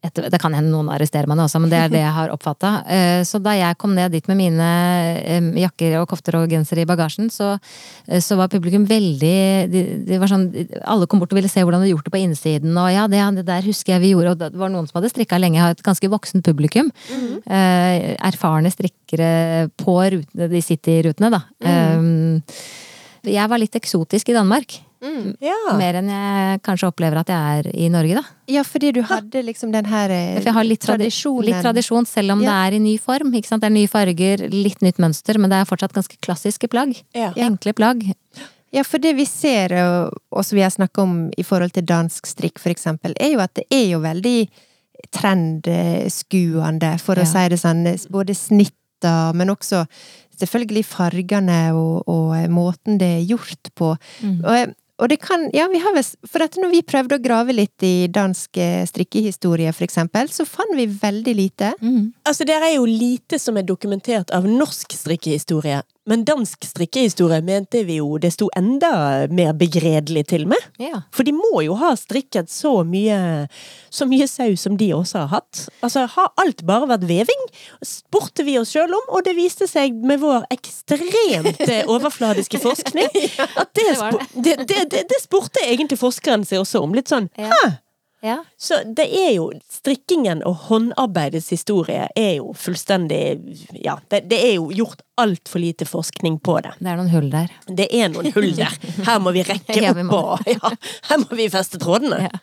Etter, 0.00 0.30
det 0.32 0.40
kan 0.40 0.54
hende 0.56 0.72
noen 0.72 0.88
arresterer 0.92 1.28
meg 1.28 1.36
nå 1.36 1.44
også, 1.44 1.60
men 1.60 1.72
det 1.72 1.76
er 1.76 1.90
det 1.92 2.00
jeg 2.00 2.14
har 2.16 2.30
oppfatta. 2.32 2.70
Så 3.28 3.36
da 3.44 3.52
jeg 3.58 3.76
kom 3.80 3.92
ned 3.96 4.14
dit 4.14 4.26
med 4.30 4.38
mine 4.38 4.68
eh, 5.20 5.48
jakker 5.60 5.98
og 6.00 6.08
kofter 6.10 6.38
og 6.38 6.50
gensere 6.52 6.84
i 6.84 6.88
bagasjen, 6.88 7.30
så, 7.32 7.52
eh, 8.08 8.20
så 8.24 8.38
var 8.38 8.50
publikum 8.52 8.86
veldig 8.88 9.36
de, 9.70 9.84
de 10.06 10.20
var 10.20 10.30
sånn, 10.30 10.48
Alle 10.88 11.08
kom 11.10 11.22
bort 11.22 11.32
og 11.34 11.40
ville 11.40 11.50
se 11.52 11.62
hvordan 11.64 11.82
de 11.82 11.88
hadde 11.88 11.94
gjort 11.94 12.08
det 12.08 12.14
på 12.14 12.22
innsiden. 12.22 12.76
Og 12.80 12.90
ja, 12.92 13.06
det, 13.10 13.22
det 13.40 13.46
der 13.48 13.66
husker 13.66 13.96
jeg 13.96 14.04
vi 14.04 14.12
gjorde. 14.14 14.34
Og 14.34 14.42
det 14.42 14.60
var 14.60 14.72
noen 14.72 14.88
som 14.88 15.00
hadde 15.00 15.12
strikka 15.12 15.40
lenge. 15.40 15.60
Jeg 15.60 15.66
har 15.66 15.76
et 15.76 15.86
ganske 15.86 16.12
voksent 16.12 16.46
publikum. 16.46 16.92
Eh, 17.10 18.12
erfarne 18.30 18.72
strikkere 18.72 19.70
på 19.80 19.96
rutene, 20.16 20.50
de 20.52 20.62
City-rutene, 20.64 21.32
da. 21.32 21.44
Eh, 21.60 22.70
jeg 23.30 23.52
var 23.52 23.60
litt 23.60 23.76
eksotisk 23.76 24.32
i 24.32 24.38
Danmark. 24.38 24.80
Ja. 25.00 25.76
Mer 25.78 25.96
enn 26.00 26.08
jeg 26.12 26.60
kanskje 26.66 26.88
opplever 26.90 27.20
at 27.22 27.30
jeg 27.32 27.60
er 27.60 27.68
i 27.72 27.88
Norge, 27.92 28.20
da. 28.20 28.22
Ja, 28.52 28.62
fordi 28.66 28.90
du 28.92 29.00
hadde 29.08 29.42
liksom 29.46 29.72
den 29.72 29.86
her 29.88 30.10
eh, 30.12 30.40
jeg 30.42 30.52
har 30.52 30.66
litt, 30.66 30.82
tradi 30.84 31.06
tradisjonen. 31.06 31.46
litt 31.48 31.62
tradisjon, 31.64 32.06
selv 32.06 32.32
om 32.36 32.42
Ja. 32.44 32.50
det 32.50 32.56
er 32.74 32.76
i 32.76 32.82
ny 32.84 32.96
form. 32.98 33.30
Det 33.32 33.64
er 33.64 33.70
nye 33.72 33.88
farger, 33.88 34.44
litt 34.52 34.80
nytt 34.84 34.98
mønster, 34.98 35.38
men 35.38 35.48
det 35.50 35.56
er 35.62 35.64
fortsatt 35.70 35.92
ganske 35.96 36.16
klassiske 36.20 36.68
plagg. 36.68 36.96
Ja. 37.14 37.32
Enkle 37.36 37.72
plagg. 37.72 38.04
Ja, 38.72 38.84
for 38.86 38.98
det 39.02 39.16
vi 39.16 39.24
ser, 39.26 39.72
og 39.82 40.12
og 40.30 40.44
som 40.44 40.56
vi 40.56 40.62
har 40.62 40.70
snakka 40.70 41.02
om 41.02 41.30
i 41.36 41.42
forhold 41.42 41.72
til 41.72 41.82
dansk 41.82 42.26
strikk, 42.26 42.58
for 42.62 42.70
eksempel, 42.70 43.14
er 43.18 43.32
jo 43.32 43.40
at 43.40 43.54
det 43.54 43.64
er 43.70 43.88
jo 43.90 43.98
veldig 44.04 44.48
trendskuende, 45.70 46.98
for 47.00 47.16
å 47.20 47.26
si 47.28 47.48
det 47.50 47.58
sånn. 47.60 47.84
Både 48.12 48.34
snitta, 48.36 49.32
men 49.34 49.50
også 49.52 49.84
selvfølgelig 50.40 50.84
fargene 50.88 51.72
og, 51.76 52.04
og 52.08 52.36
måten 52.52 52.98
det 53.00 53.10
er 53.18 53.26
gjort 53.34 53.72
på. 53.76 53.94
Mm. 54.22 54.38
Og, 54.44 54.74
og 55.00 55.08
det 55.08 55.20
kan 55.22 55.48
Ja, 55.56 55.66
vi 55.72 55.80
har 55.82 55.94
visst 55.96 56.18
For 56.28 56.44
at 56.44 56.58
når 56.60 56.72
vi 56.74 56.82
prøvde 56.86 57.16
å 57.16 57.22
grave 57.22 57.54
litt 57.56 57.86
i 57.86 58.08
dansk 58.12 58.60
eh, 58.60 58.84
strikkehistorie, 58.88 59.72
for 59.76 59.86
eksempel, 59.86 60.28
så 60.32 60.46
fant 60.48 60.74
vi 60.76 60.86
veldig 60.86 61.34
lite. 61.36 61.72
Mm. 61.80 62.12
Altså, 62.28 62.46
det 62.48 62.56
er 62.58 62.74
jo 62.74 62.84
lite 62.86 63.40
som 63.40 63.58
er 63.58 63.66
dokumentert 63.66 64.32
av 64.36 64.46
norsk 64.48 64.92
strikkehistorie. 64.96 65.80
Men 66.10 66.24
dansk 66.26 66.64
strikkehistorie 66.66 67.38
mente 67.46 67.84
vi 67.86 68.00
jo 68.00 68.16
det 68.18 68.32
sto 68.34 68.48
enda 68.58 68.90
mer 69.30 69.52
begredelig 69.58 70.24
til 70.32 70.46
med. 70.50 70.58
Ja. 70.82 71.04
For 71.14 71.26
de 71.26 71.34
må 71.36 71.62
jo 71.62 71.76
ha 71.78 71.92
strikket 71.98 72.50
så 72.50 72.80
mye, 72.86 73.46
så 73.94 74.08
mye 74.10 74.26
sau 74.30 74.56
som 74.58 74.74
de 74.80 74.90
også 74.96 75.22
har 75.22 75.30
hatt. 75.36 75.60
Altså, 75.86 76.08
har 76.10 76.32
alt 76.42 76.64
bare 76.66 76.88
vært 76.90 77.06
veving? 77.08 77.44
Spurte 77.86 78.46
vi 78.46 78.56
oss 78.58 78.74
sjøl 78.74 78.90
om, 78.96 79.06
og 79.14 79.22
det 79.26 79.36
viste 79.38 79.70
seg 79.70 79.94
med 79.94 80.18
vår 80.24 80.48
ekstremt 80.50 81.62
eh, 81.68 81.84
overfladiske 81.86 82.58
forskning 82.62 83.10
at 83.62 83.70
det, 83.78 83.86
Det 83.94 84.34
det, 84.34 84.56
det, 84.66 84.82
det, 84.90 85.04
det 85.14 85.22
spurte 85.22 85.62
egentlig 85.62 86.00
forskeren 86.00 86.42
seg 86.48 86.64
også 86.64 86.82
om. 86.82 86.98
Litt 86.98 87.12
sånn 87.12 87.30
Ja. 87.38 87.78
Ja. 88.20 88.44
Så 88.60 88.82
det 88.84 89.06
er 89.16 89.30
jo 89.32 89.46
Strikkingen 89.72 90.42
og 90.44 90.66
håndarbeidets 90.68 91.48
historie 91.54 92.08
er 92.16 92.34
jo 92.36 92.50
fullstendig 92.52 93.22
Ja, 93.80 93.96
det, 94.12 94.26
det 94.28 94.40
er 94.44 94.58
jo 94.58 94.68
gjort 94.76 95.00
altfor 95.20 95.60
lite 95.60 95.86
forskning 95.88 96.38
på 96.44 96.58
det. 96.64 96.74
Det 96.80 96.90
er 96.92 96.98
noen 97.00 97.10
hull 97.12 97.30
der. 97.32 97.48
Det 97.68 97.86
er 97.92 98.12
noen 98.12 98.28
hull 98.34 98.52
der. 98.56 98.76
Her 99.08 99.22
må 99.24 99.32
vi 99.36 99.44
rekke 99.48 99.80
Ja, 99.80 99.94
vi 99.96 100.04
opp 100.04 100.14
og 100.16 100.52
ja, 100.52 100.74
Her 101.08 101.22
må 101.24 101.38
vi 101.38 101.48
feste 101.52 101.80
trådene. 101.80 102.22
Ja. 102.28 102.42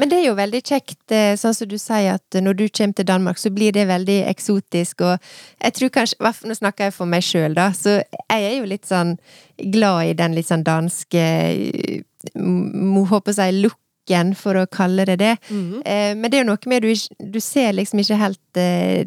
Men 0.00 0.08
det 0.08 0.20
er 0.20 0.28
jo 0.30 0.36
veldig 0.38 0.60
kjekt, 0.64 1.12
eh, 1.12 1.34
sånn 1.36 1.54
som 1.56 1.68
du 1.68 1.76
sier, 1.80 2.16
at 2.16 2.38
når 2.40 2.56
du 2.56 2.64
kommer 2.68 2.96
til 2.96 3.08
Danmark, 3.08 3.40
så 3.40 3.50
blir 3.52 3.74
det 3.76 3.88
veldig 3.90 4.20
eksotisk, 4.30 5.02
og 5.04 5.18
jeg 5.60 5.76
tror 5.76 5.92
kanskje 5.98 6.30
Nå 6.48 6.56
snakker 6.56 6.88
jeg 6.88 6.94
for 6.96 7.10
meg 7.10 7.24
sjøl, 7.26 7.54
da, 7.58 7.70
så 7.76 7.98
jeg 8.00 8.46
er 8.46 8.54
jo 8.56 8.68
litt 8.70 8.88
sånn 8.88 9.16
glad 9.74 10.12
i 10.12 10.14
den 10.16 10.36
litt 10.38 10.48
sånn 10.48 10.64
danske 10.64 11.24
Må 12.34 13.04
håpe 13.10 13.32
å 13.32 13.36
si 13.36 13.48
looken, 14.10 14.34
for 14.34 14.54
å 14.54 14.66
kalle 14.66 15.04
det 15.06 15.18
det. 15.18 15.36
Eh, 15.84 16.14
Men 16.14 16.30
det 16.30 16.38
er 16.38 16.44
jo 16.44 16.50
noe 16.50 16.66
med 16.66 16.82
du, 16.82 16.94
du 17.32 17.40
ser 17.40 17.72
liksom 17.72 17.98
ikke 18.00 18.16
helt 18.16 18.56
eh, 18.56 19.04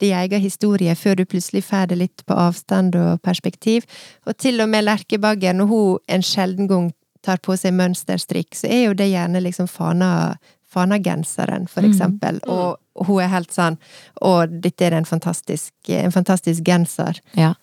din 0.00 0.14
egen 0.16 0.40
historie 0.40 0.94
før 0.94 1.16
du 1.16 1.24
plutselig 1.24 1.64
får 1.64 1.88
det 1.88 1.96
litt 1.96 2.26
på 2.26 2.34
avstand 2.34 2.94
og 2.96 3.22
perspektiv. 3.22 3.84
Og 4.26 4.36
til 4.36 4.60
og 4.60 4.68
med 4.68 4.84
Lerkebagger, 4.84 5.52
når 5.54 5.66
hun 5.66 5.98
en 6.08 6.22
sjelden 6.22 6.68
gang 6.68 6.92
tar 7.22 7.38
på 7.38 7.56
seg 7.56 7.74
mønsterstrikk, 7.74 8.54
så 8.54 8.66
er 8.68 8.84
jo 8.86 8.94
det 8.94 9.10
gjerne 9.10 9.40
liksom 9.40 9.66
fana 9.68 10.36
Fanagenseren, 10.76 11.68
for 11.68 11.86
eksempel. 11.86 12.40
Og, 12.50 12.76
og 12.96 13.06
hun 13.06 13.22
er 13.22 13.28
helt 13.28 13.52
sånn 13.54 13.78
Og 14.20 14.50
dette 14.60 14.84
er 14.84 14.92
en 14.92 15.06
fantastisk, 15.06 15.72
en 15.88 16.12
fantastisk 16.12 16.62
genser. 16.66 17.20
Ja. 17.34 17.54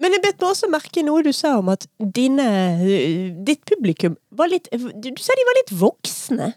Men 0.00 0.16
jeg 0.16 0.24
bet 0.24 0.40
meg 0.40 0.48
også 0.48 0.70
merke 0.72 1.04
noe 1.04 1.24
du 1.24 1.32
sa 1.36 1.56
om 1.60 1.70
at 1.72 1.86
dine, 2.00 2.46
ditt 3.46 3.62
publikum 3.68 4.16
var 4.32 4.50
litt 4.52 4.70
Du 4.72 5.10
sa 5.20 5.36
de 5.36 5.46
var 5.48 5.60
litt 5.60 5.74
voksne. 5.82 6.54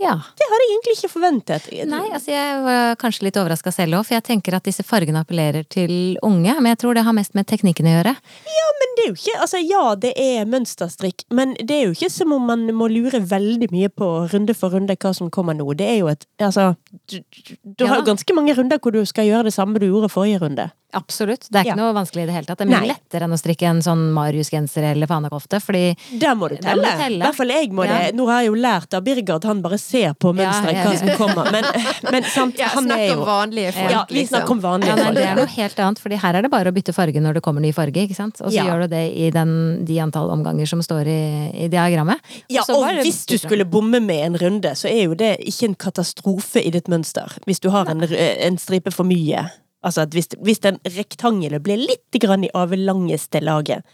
Ja. 0.00 0.14
Det 0.36 0.46
hadde 0.50 0.64
jeg 0.64 0.70
egentlig 0.72 0.94
ikke 0.96 1.10
forventet. 1.12 1.66
Nei, 1.88 2.02
altså 2.12 2.32
jeg 2.32 2.56
var 2.64 2.96
kanskje 3.00 3.28
litt 3.28 3.36
overraska 3.38 3.70
selv 3.72 4.00
òg, 4.00 4.06
for 4.08 4.16
jeg 4.16 4.24
tenker 4.26 4.56
at 4.56 4.66
disse 4.66 4.84
fargene 4.84 5.22
appellerer 5.22 5.64
til 5.70 6.16
unge. 6.24 6.50
Men 6.58 6.72
jeg 6.72 6.80
tror 6.82 6.98
det 6.98 7.04
har 7.06 7.14
mest 7.16 7.36
med 7.38 7.46
teknikken 7.48 7.88
å 7.88 7.94
gjøre. 7.94 8.14
Ja, 8.56 8.66
men 8.80 8.96
det 8.98 9.04
er 9.04 9.12
jo 9.12 9.16
ikke 9.16 9.38
Altså, 9.44 9.60
ja, 9.62 9.82
det 10.00 10.12
er 10.20 10.48
mønsterstrikk, 10.50 11.24
men 11.34 11.54
det 11.60 11.76
er 11.76 11.82
jo 11.88 11.94
ikke 11.94 12.10
som 12.12 12.34
om 12.36 12.46
man 12.50 12.66
må 12.76 12.88
lure 12.90 13.20
veldig 13.22 13.68
mye 13.72 13.90
på 13.92 14.10
runde 14.32 14.56
for 14.56 14.74
runde 14.74 14.96
hva 14.98 15.14
som 15.16 15.30
kommer 15.32 15.56
nå. 15.56 15.66
Det 15.78 15.88
er 15.88 15.98
jo 16.02 16.10
et 16.12 16.26
Altså, 16.42 16.72
du, 17.10 17.20
du, 17.20 17.54
du 17.62 17.86
har 17.88 18.02
jo 18.02 18.08
ganske 18.10 18.36
mange 18.36 18.54
runder 18.56 18.80
hvor 18.82 18.94
du 18.94 19.02
skal 19.08 19.28
gjøre 19.28 19.48
det 19.48 19.56
samme 19.56 19.80
du 19.80 19.86
gjorde 19.86 20.12
forrige 20.12 20.42
runde. 20.42 20.68
Absolutt. 20.94 21.48
Det 21.50 21.56
er 21.60 21.64
ikke 21.64 21.74
Ja. 21.76 21.80
noe 21.80 21.92
vanskelig 21.96 22.22
i 22.22 22.26
det 22.26 22.34
hele 22.34 22.46
tatt. 22.46 22.58
Det 22.58 22.66
er 22.68 22.70
mye 22.70 22.80
Nei. 22.86 22.94
lettere 22.94 23.22
enn 23.26 23.32
å 23.34 23.38
strikke 23.40 23.66
en 23.68 23.80
sånn 23.82 24.12
Marius-genser 24.14 24.82
eller 24.92 25.06
fanakofte, 25.10 25.60
fordi 25.60 25.96
Der 26.20 26.34
må 26.34 26.48
du 26.48 26.56
telle. 26.56 26.84
I 26.84 27.18
hvert 27.20 27.34
fall 27.34 27.48
jeg 27.48 27.70
må 27.72 27.84
Ja. 27.86 27.98
det. 27.98 28.14
Nå 28.16 28.26
har 28.28 28.42
jeg 28.42 28.50
jo 28.50 28.54
lært 28.54 28.94
av 28.94 29.02
Birger 29.04 29.34
at 29.36 29.44
han 29.44 29.60
bare 29.62 29.78
ser 29.78 30.14
på 30.14 30.32
mønsteret 30.34 30.72
Ja, 30.72 30.84
ja, 30.84 30.90
hva 30.90 30.98
som 30.98 31.08
kommer. 31.18 31.50
Men, 31.52 31.64
men 32.12 32.22
sant, 32.24 32.56
Ja, 32.62 32.68
han 32.68 32.90
er 32.90 33.08
snakk 33.10 33.18
om 33.18 33.26
vanlige 33.26 33.72
folk, 33.74 33.90
Ja, 33.90 34.04
vi 34.08 34.24
snakker 34.26 34.50
om 34.50 34.60
vanlige 34.60 34.96
folk. 34.96 35.14
det 35.14 35.24
er 35.26 35.34
noe 35.36 35.46
helt 35.46 35.76
annet, 35.78 35.98
fordi 35.98 36.16
her 36.18 36.34
er 36.34 36.42
det 36.42 36.50
bare 36.50 36.70
å 36.70 36.74
bytte 36.74 36.94
farge 36.94 37.20
når 37.20 37.34
det 37.34 37.42
kommer 37.42 37.60
ny 37.60 37.72
farge, 37.72 37.94
ikke 38.06 38.14
sant? 38.16 38.40
Og 38.40 38.50
så 38.52 38.54
Ja. 38.54 38.64
gjør 38.64 38.82
du 38.82 38.88
det 38.88 39.16
i 39.16 39.30
den, 39.30 39.84
de 39.84 39.98
antall 40.00 40.30
omganger 40.30 40.66
som 40.68 40.80
står 40.80 41.06
i, 41.06 41.64
i 41.64 41.68
diagrammet. 41.68 42.20
Ja, 42.48 42.62
og 42.68 42.82
bare 42.84 43.02
hvis 43.02 43.26
du 43.26 43.36
skulle 43.38 43.64
bomme 43.64 44.00
med 44.00 44.24
en 44.26 44.36
runde, 44.38 44.70
så 44.76 44.88
er 44.90 45.04
jo 45.08 45.14
det 45.14 45.40
ikke 45.40 45.64
en 45.68 45.74
katastrofe 45.74 46.64
i 46.64 46.70
ditt 46.70 46.86
mønster. 46.88 47.26
Hvis 47.46 47.60
du 47.60 47.70
har 47.70 47.86
en, 47.88 48.02
en 48.02 48.56
stripe 48.58 48.92
for 48.92 49.04
mye. 49.04 49.50
Altså 49.84 50.06
at 50.06 50.14
hvis, 50.16 50.30
hvis 50.40 50.62
den 50.64 50.80
rektangelet 50.96 51.62
blir 51.64 51.80
litt 51.80 52.18
grann 52.22 52.46
i 52.46 52.52
avlangeste 52.56 53.42
laget 53.44 53.84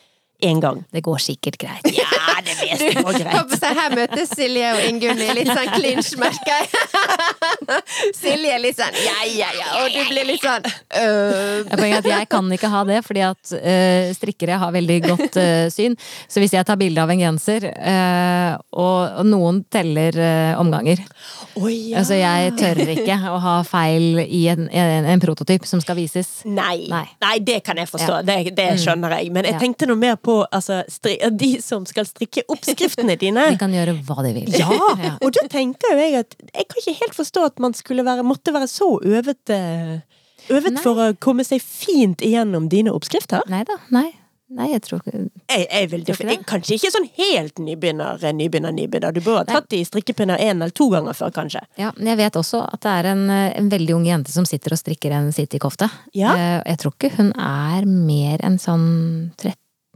en 0.43 0.61
gang. 0.63 0.83
Det 0.93 1.03
går 1.05 1.19
sikkert 1.23 1.59
greit. 1.61 1.87
Ja, 1.95 2.09
det 2.45 2.57
meste 2.63 3.03
går 3.03 3.19
greit. 3.19 3.55
seg, 3.59 3.77
Her 3.81 3.97
møtes 3.97 4.33
Silje 4.35 4.73
og 4.77 4.85
Ingunn 4.89 5.21
i 5.21 5.29
litt 5.41 5.51
sånn 5.51 5.73
clinch, 5.75 6.13
merker 6.21 6.53
jeg. 6.55 6.69
Silje 8.21 8.55
er 8.57 8.63
litt 8.63 8.79
sånn 8.79 8.97
ja, 9.01 9.19
ja, 9.29 9.51
ja, 9.55 9.69
og 9.81 9.91
du 9.95 10.01
blir 10.11 10.27
litt 10.29 10.43
sånn 10.45 10.67
øh. 10.67 12.01
Jeg 12.11 12.27
kan 12.31 12.49
ikke 12.55 12.71
ha 12.73 12.83
det, 12.89 13.01
fordi 13.07 13.23
at 13.27 13.53
øh, 13.57 14.11
strikkere 14.17 14.59
har 14.61 14.75
veldig 14.75 14.99
godt 15.07 15.39
øh, 15.41 15.67
syn. 15.73 15.97
Så 16.29 16.43
hvis 16.43 16.55
jeg 16.57 16.67
tar 16.67 16.79
bilde 16.81 17.03
av 17.03 17.13
en 17.13 17.21
genser, 17.21 17.67
eh, 17.71 18.55
og, 18.75 19.21
og 19.21 19.29
noen 19.29 19.63
teller 19.73 20.17
eh, 20.17 20.61
omganger 20.61 21.01
oh, 21.59 21.69
ja. 21.71 22.01
Altså, 22.01 22.19
jeg 22.19 22.55
tør 22.59 22.83
ikke 22.95 23.19
å 23.31 23.39
ha 23.43 23.57
feil 23.67 24.21
i 24.25 24.45
en, 24.53 24.67
en, 24.69 25.09
en 25.15 25.23
prototyp 25.23 25.67
som 25.69 25.83
skal 25.83 25.99
vises. 25.99 26.41
Nei. 26.49 26.87
Nei. 26.91 27.05
Nei, 27.23 27.37
det 27.45 27.61
kan 27.67 27.79
jeg 27.81 27.91
forstå. 27.91 28.21
Ja. 28.21 28.27
Det, 28.27 28.55
det 28.57 28.69
skjønner 28.83 29.17
jeg. 29.19 29.33
Men 29.35 29.49
jeg 29.49 29.61
tenkte 29.63 29.89
noe 29.91 30.01
mer 30.01 30.19
på 30.21 30.30
altså, 30.53 30.81
stri 30.91 31.17
de 31.41 31.51
som 31.65 31.85
skal 31.89 32.07
strikke 32.09 32.45
oppskriftene 32.53 33.17
dine. 33.21 33.49
De 33.55 33.61
kan 33.61 33.75
gjøre 33.75 33.97
hva 34.09 34.23
de 34.27 34.33
vil. 34.37 34.53
Ja, 34.61 34.71
og 35.21 35.33
da 35.37 35.47
tenker 35.53 35.95
jo 35.95 36.01
jeg 36.05 36.21
at 36.25 36.39
jeg 36.55 36.69
kan 36.71 36.81
ikke 36.83 36.97
helt 37.03 37.19
forstå 37.19 37.45
at 37.51 37.61
man 37.63 37.77
skulle 37.79 38.05
være, 38.07 38.25
måtte 38.27 38.55
være 38.57 38.69
så 38.71 38.93
øvet, 39.03 39.53
eh, 39.55 40.01
øvet 40.51 40.77
Nei. 40.79 40.83
for 40.83 40.99
å 41.05 41.11
komme 41.23 41.45
seg 41.47 41.63
fint 41.65 42.23
igjennom 42.27 42.69
dine 42.73 42.93
oppskrifter. 42.97 43.45
Nei 43.53 43.63
da. 43.69 43.79
Nei. 43.95 44.09
Jeg 44.51 44.81
tror 44.83 44.99
ikke 44.99 45.13
Jeg, 45.47 45.67
jeg 45.71 45.89
vil, 45.93 46.01
Tror 46.09 46.17
ikke 46.17 46.25
det? 46.27 46.33
jeg, 46.35 46.47
kanskje 46.51 46.75
ikke 46.75 46.89
sånn 46.91 47.05
helt 47.21 47.61
nybegynner, 47.63 48.25
nybegynner, 48.35 48.73
nybegynner. 48.75 49.13
Du 49.15 49.21
burde 49.23 49.45
ha 49.45 49.61
tatt 49.61 49.69
de 49.71 49.79
strikkepinner 49.87 50.43
én 50.43 50.57
eller 50.57 50.75
to 50.75 50.89
ganger 50.91 51.15
før, 51.15 51.31
kanskje. 51.37 51.63
Ja, 51.79 51.93
men 51.95 52.11
jeg 52.11 52.19
vet 52.19 52.39
også 52.41 52.65
at 52.67 52.83
det 52.83 52.95
er 52.97 53.09
en, 53.13 53.23
en 53.31 53.69
veldig 53.71 53.95
ung 54.01 54.09
jente 54.11 54.35
som 54.35 54.43
sitter 54.51 54.75
og 54.75 54.81
strikker 54.83 55.15
en 55.15 55.31
citykofte. 55.37 55.87
Ja. 56.19 56.33
Eh, 56.35 56.57
Jeg 56.73 56.81
tror 56.83 56.97
ikke 56.99 57.13
hun 57.21 57.31
er 57.39 57.87
mer 57.87 58.43
enn 58.51 58.59
sånn 58.59 58.89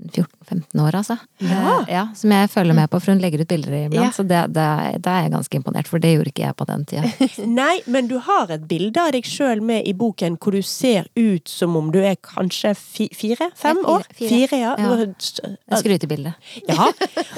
13-14-15 0.03 0.81
år, 0.83 0.95
altså. 0.95 1.17
Ja. 1.39 1.61
Eh, 1.81 1.95
ja. 1.95 2.09
Som 2.17 2.33
jeg 2.35 2.51
følger 2.51 2.75
med 2.75 2.91
på, 2.91 2.99
for 3.01 3.15
hun 3.15 3.21
legger 3.23 3.45
ut 3.45 3.49
bilder 3.49 3.75
iblant. 3.79 4.09
Ja. 4.09 4.11
Så 4.13 4.25
det, 4.27 4.41
det, 4.55 4.67
det, 5.05 5.11
er 5.11 5.27
jeg 5.27 5.33
ganske 5.35 5.59
imponert, 5.61 5.89
for 5.91 6.03
det 6.03 6.15
gjorde 6.15 6.33
ikke 6.33 6.45
jeg 6.45 6.57
på 6.59 6.67
den 6.69 6.85
tida. 6.91 7.29
Nei, 7.61 7.77
men 7.87 8.11
du 8.11 8.17
har 8.27 8.51
et 8.55 8.67
bilde 8.71 9.01
av 9.01 9.13
deg 9.15 9.29
sjøl 9.29 9.63
med 9.65 9.87
i 9.87 9.95
boken 9.97 10.39
hvor 10.43 10.57
du 10.57 10.63
ser 10.67 11.07
ut 11.15 11.49
som 11.51 11.77
om 11.79 11.93
du 11.95 12.01
er 12.03 12.19
kanskje 12.19 12.75
fi, 12.79 13.09
fire? 13.15 13.51
Fem 13.55 13.81
fire, 13.81 13.95
år? 13.95 14.09
fire. 14.19 14.61
ja. 14.65 14.75
Ja. 14.75 14.99
Et 15.05 15.79
skrytebilde. 15.81 16.35
Ja, 16.69 16.91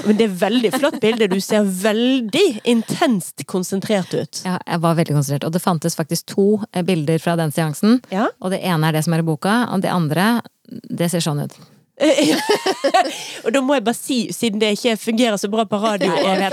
men 0.06 0.18
det 0.18 0.30
er 0.30 0.40
veldig 0.40 0.72
flott 0.78 0.98
bilde. 1.02 1.28
Du 1.32 1.38
ser 1.44 1.66
veldig 1.66 2.46
intenst 2.64 3.44
konsentrert 3.50 4.14
ut. 4.16 4.42
Ja, 4.46 4.56
jeg 4.64 4.82
var 4.84 4.98
veldig 4.98 5.18
konsentrert. 5.18 5.46
Og 5.48 5.54
det 5.54 5.64
fantes 5.64 5.98
faktisk 5.98 6.32
to 6.32 6.48
eh, 6.72 6.84
bilder 6.86 7.20
fra 7.22 7.36
den 7.38 7.52
seansen. 7.54 8.00
Ja. 8.10 8.30
Og 8.40 8.54
det 8.54 8.64
ene 8.64 8.88
er 8.88 8.96
det 8.96 9.06
som 9.06 9.16
er 9.16 9.24
i 9.24 9.26
boka, 9.26 9.62
og 9.72 9.84
det 9.84 9.92
andre, 9.92 10.40
det 10.66 11.12
ser 11.12 11.24
sånn 11.24 11.44
ut. 11.44 11.56
Og 13.46 13.52
da 13.54 13.62
må 13.64 13.76
jeg 13.76 13.84
bare 13.86 13.96
si, 13.96 14.18
siden 14.34 14.60
det 14.60 14.74
ikke 14.76 14.96
fungerer 15.00 15.40
så 15.40 15.48
bra 15.52 15.64
på 15.68 15.80
radio. 15.80 16.12
Ja, 16.26 16.50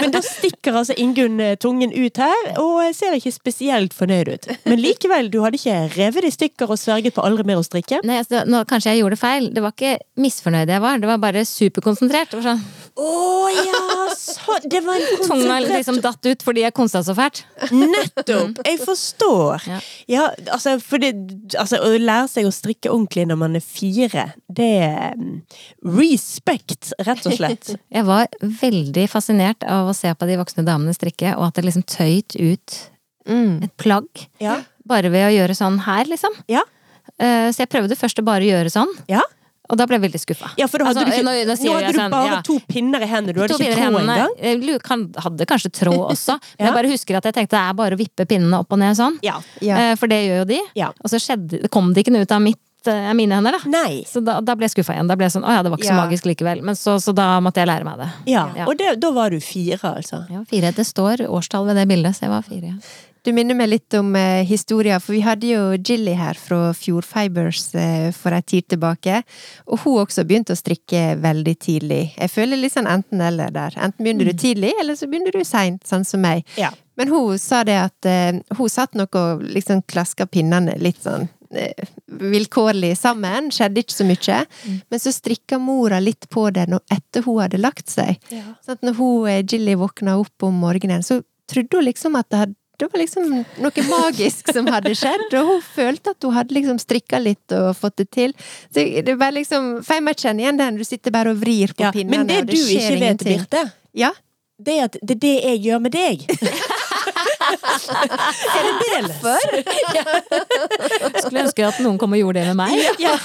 Men 0.00 0.12
da 0.14 0.20
stikker 0.24 0.78
altså 0.80 0.94
Ingunn 1.00 1.38
eh, 1.42 1.54
tungen 1.60 1.92
ut 1.94 2.18
her, 2.20 2.48
og 2.60 2.82
ser 2.96 3.14
ikke 3.16 3.32
spesielt 3.34 3.94
fornøyd 3.96 4.30
ut. 4.32 4.48
Men 4.66 4.80
likevel, 4.82 5.30
du 5.32 5.40
hadde 5.44 5.60
ikke 5.60 5.76
revet 5.94 6.28
i 6.28 6.32
stykker 6.34 6.70
og 6.70 6.80
sverget 6.80 7.14
på 7.16 7.24
aldri 7.24 7.46
mer 7.46 7.60
å 7.60 7.66
strikke? 7.66 8.00
Nei, 8.06 8.18
altså, 8.22 8.42
nå, 8.48 8.64
kanskje 8.70 8.94
jeg 8.94 9.04
gjorde 9.04 9.20
feil. 9.20 9.50
Det 9.54 9.62
var 9.64 9.76
ikke 9.76 9.96
misfornøyd 10.20 10.72
jeg 10.74 10.84
var, 10.84 11.02
det 11.02 11.10
var 11.10 11.22
bare 11.22 11.44
superkonsentrert. 11.48 12.32
Det 12.32 12.40
var 12.40 12.48
sånn, 12.54 12.64
Å 12.94 13.50
ja, 13.50 14.12
så 14.14 14.54
Det 14.70 14.78
var 14.86 14.94
en 15.00 15.22
Tunga 15.26 15.56
liksom 15.64 15.96
datt 16.04 16.26
ut 16.28 16.44
fordi 16.46 16.62
jeg 16.62 16.74
konsa 16.76 17.00
så 17.02 17.14
fælt. 17.18 17.40
Nettopp! 17.74 18.60
Jeg 18.62 18.78
forstår. 18.84 19.64
Ja. 19.66 19.78
Ja, 20.10 20.26
altså, 20.54 20.76
det, 21.02 21.10
altså, 21.58 21.80
å 21.82 21.90
lære 21.98 22.28
seg 22.30 22.46
å 22.46 22.52
strikke 22.54 22.92
ordentlig 22.94 23.26
når 23.30 23.40
man 23.40 23.58
er 23.58 23.64
fire, 23.66 24.28
det 24.46 24.70
er 24.86 25.18
mm, 25.18 25.40
respect, 25.98 26.92
rett 27.02 27.26
og 27.26 27.34
slett. 27.38 27.74
Jeg 27.96 28.06
var 28.06 28.28
veldig 28.40 29.08
fascinert 29.10 29.66
av 29.66 29.90
å 29.90 29.96
se 29.96 30.12
på 30.14 30.28
de 30.30 30.38
voksne 30.38 30.64
damene 30.66 30.94
strikke, 30.94 31.34
og 31.38 31.48
at 31.48 31.58
det 31.58 31.66
liksom 31.66 31.86
tøyt 31.90 32.36
ut 32.38 32.78
et 33.26 33.74
plagg. 33.80 34.26
Ja. 34.42 34.60
Bare 34.86 35.08
ved 35.10 35.26
å 35.30 35.32
gjøre 35.34 35.54
sånn 35.56 35.80
her, 35.86 36.04
liksom. 36.10 36.34
Ja. 36.50 36.62
Eh, 37.18 37.48
Så 37.54 37.62
jeg 37.64 37.70
prøvde 37.72 37.96
først 37.96 38.20
å 38.20 38.26
bare 38.26 38.44
gjøre 38.46 38.70
sånn, 38.72 38.90
Ja. 39.08 39.22
Og 39.70 39.78
da 39.80 39.86
ble 39.88 39.96
jeg 39.96 40.02
veldig 40.04 40.20
skuffa. 40.20 40.50
Ja, 40.60 40.66
for 40.68 40.78
da 40.78 40.84
hadde 40.90 41.00
Altså, 41.00 41.08
du 41.08 41.16
ikke 41.16 41.24
nå- 41.24 41.46
nå 41.48 41.54
Nå, 41.64 41.72
hadde 41.74 41.92
du 41.92 41.98
sånn, 41.98 42.10
bare 42.12 42.26
ja. 42.34 42.40
to 42.44 42.58
pinner 42.68 43.00
i 43.00 43.06
hendene, 43.08 43.32
du 43.34 43.40
hadde 43.40 43.54
To 43.56 43.62
ikke 43.64 43.78
tråd 43.78 44.00
engang. 44.02 44.34
Jeg 44.38 45.22
hadde 45.24 45.46
kanskje 45.46 45.70
tråd 45.72 46.10
også, 46.14 46.36
men 46.58 46.66
jeg 46.68 46.74
bare 46.74 46.90
husker 46.92 47.16
at 47.16 47.24
jeg 47.30 47.34
tenkte 47.38 47.56
det 47.56 47.62
er 47.64 47.72
bare 47.74 47.96
å 47.96 47.98
vippe 47.98 48.26
pinnene 48.28 48.58
opp 48.60 48.72
og 48.72 48.78
ned 48.78 48.96
sånn. 48.98 49.16
Ja. 49.24 49.38
Ja. 49.64 49.78
Eh, 49.90 49.94
For 49.96 50.06
det 50.06 50.20
gjør 50.26 50.42
jo 50.42 50.44
de. 50.52 50.60
Ja. 50.76 50.90
Og 51.00 51.08
så 51.10 51.16
skjedde, 51.22 51.68
kom 51.72 51.92
det 51.94 52.04
ikke 52.04 52.12
noe 52.12 52.22
ut 52.28 52.32
av 52.36 52.42
mitt, 52.44 52.60
eh, 52.86 53.12
mine 53.16 53.32
hender, 53.40 53.56
da. 53.56 53.70
Nei. 53.72 54.04
Så 54.04 54.20
da, 54.22 54.40
da 54.44 54.54
ble 54.54 54.68
jeg 54.68 54.74
skuffa 54.76 54.92
igjen. 54.98 55.08
Da 55.08 55.16
ble 55.16 55.24
jeg 55.30 55.32
sånn, 55.38 55.46
å 55.48 55.56
ja, 55.56 55.62
det 55.64 55.70
var 55.72 55.78
ikke 55.80 55.88
så 55.88 55.96
magisk 55.96 56.28
likevel. 56.28 56.60
Men 56.62 56.74
så, 56.76 56.98
så 57.00 57.14
da 57.16 57.40
måtte 57.40 57.64
jeg 57.64 57.68
lære 57.72 57.84
meg 57.88 57.98
det. 58.04 58.10
Ja, 58.34 58.44
Ja. 58.56 58.66
og 58.68 58.76
det, 58.76 59.00
da 59.00 59.10
var 59.16 59.30
du 59.32 59.40
fire, 59.40 59.80
altså. 59.96 60.26
Ja, 60.30 60.44
fire. 60.44 60.72
Det 60.76 60.84
står 60.84 61.24
årstall 61.24 61.64
ved 61.72 61.76
det 61.80 61.88
bildet, 61.88 62.12
så 62.18 62.28
jeg 62.28 62.34
var 62.36 62.42
fire. 62.44 62.74
Ja. 62.76 63.13
Du 63.24 63.30
minner 63.32 63.56
meg 63.56 63.70
litt 63.70 63.94
om 63.96 64.10
eh, 64.20 64.42
historien, 64.44 65.00
for 65.00 65.14
vi 65.16 65.22
hadde 65.24 65.48
jo 65.48 65.60
Jilly 65.78 66.12
her 66.18 66.36
fra 66.36 66.74
Fjord 66.76 67.06
Fibers 67.08 67.62
eh, 67.72 68.10
for 68.12 68.36
en 68.36 68.44
tid 68.44 68.66
tilbake. 68.68 69.22
Og 69.64 69.80
hun 69.80 70.02
også 70.02 70.26
begynte 70.28 70.52
å 70.52 70.60
strikke 70.60 71.14
veldig 71.22 71.54
tidlig. 71.56 72.02
Jeg 72.18 72.32
føler 72.32 72.60
litt 72.60 72.74
sånn 72.74 72.90
enten-eller 72.90 73.54
der. 73.54 73.78
Enten 73.80 74.04
begynner 74.04 74.28
du 74.28 74.36
tidlig, 74.36 74.74
eller 74.80 74.98
så 74.98 75.08
begynner 75.08 75.32
du 75.32 75.40
seint, 75.48 75.86
sånn 75.88 76.04
som 76.04 76.20
meg. 76.20 76.44
Ja. 76.60 76.68
Men 77.00 77.08
hun 77.08 77.40
sa 77.40 77.62
det 77.64 77.78
at 77.80 78.08
eh, 78.10 78.42
hun 78.58 78.68
satt 78.70 78.92
nok 78.98 79.16
og 79.16 79.46
liksom 79.56 79.80
klaska 79.88 80.26
pinnene 80.28 80.76
litt 80.82 81.00
sånn 81.06 81.24
eh, 81.56 81.88
vilkårlig 82.20 82.92
sammen. 83.00 83.48
Skjedde 83.54 83.86
ikke 83.86 83.96
så 83.96 84.08
mye. 84.10 84.42
Men 84.92 85.00
så 85.00 85.14
strikka 85.16 85.56
mora 85.62 86.02
litt 86.02 86.28
på 86.28 86.50
det 86.52 86.66
når, 86.68 86.84
etter 86.92 87.24
hun 87.24 87.40
hadde 87.40 87.62
lagt 87.62 87.88
seg. 87.88 88.20
Sånn 88.28 88.76
at 88.76 88.84
når 88.84 89.00
hun, 89.00 89.30
eh, 89.32 89.40
Jilly 89.40 89.78
våkna 89.80 90.18
opp 90.20 90.44
om 90.44 90.60
morgenen, 90.66 91.00
så 91.00 91.22
trodde 91.48 91.80
hun 91.80 91.88
liksom 91.88 92.20
at 92.20 92.28
det 92.28 92.42
hadde 92.42 92.60
det 92.78 92.86
var 92.90 92.98
liksom 92.98 93.44
noe 93.62 93.82
magisk 93.86 94.50
som 94.54 94.66
hadde 94.72 94.94
skjedd, 94.98 95.34
og 95.38 95.46
hun 95.52 95.60
følte 95.62 96.10
at 96.14 96.24
hun 96.26 96.34
hadde 96.34 96.54
liksom 96.56 96.78
strikka 96.82 97.18
litt 97.22 97.52
og 97.54 97.68
fått 97.78 97.96
det 98.02 98.08
til. 98.16 98.34
Så 98.74 98.80
det 99.06 99.14
var 99.20 99.30
liksom, 99.36 99.62
For 99.86 99.94
jeg 99.94 100.02
kjenner 100.02 100.14
kjenne 100.24 100.40
igjen 100.44 100.60
den, 100.60 100.78
du 100.80 100.84
sitter 100.86 101.10
bare 101.14 101.30
og 101.34 101.38
vrir 101.42 101.68
på 101.76 101.82
Ja, 101.86 101.90
pinnene, 101.94 102.24
men 102.24 102.30
det 102.30 102.38
og 102.42 102.46
du 102.50 102.56
ikke 102.58 102.82
skjer 102.82 103.00
vet. 103.04 103.20
Birte, 103.28 103.62
Ja, 103.94 104.12
det 104.58 104.72
er 104.78 104.82
at 104.88 104.94
det 105.02 105.14
er 105.16 105.20
det 105.22 105.36
jeg 105.44 105.56
gjør 105.68 105.78
med 105.86 105.92
deg. 105.94 106.16
er 108.54 108.62
det 108.66 108.74
deles? 108.82 109.16
Derfor? 109.22 109.42
ja. 109.98 110.04
Skulle 111.20 111.40
ønske 111.46 111.62
at 111.66 111.78
noen 111.84 111.98
kom 112.00 112.12
og 112.14 112.18
gjorde 112.22 112.38
det 112.42 112.48
med 112.50 112.58
meg. 112.58 112.74
Ja. 113.02 113.14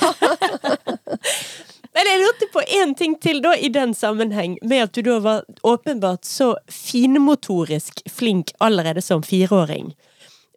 Men 1.95 2.04
jeg 2.06 2.20
lurte 2.22 2.45
på 2.54 2.59
én 2.70 2.94
ting 2.98 3.16
til 3.22 3.42
da 3.44 3.56
i 3.58 3.72
den 3.74 3.94
sammenheng, 3.98 4.58
med 4.62 4.86
at 4.88 4.96
du 4.96 5.02
da 5.06 5.18
var 5.24 5.44
åpenbart 5.68 6.26
så 6.28 6.54
finmotorisk 6.72 8.04
flink 8.10 8.54
allerede 8.60 9.02
som 9.02 9.24
fireåring. 9.26 9.94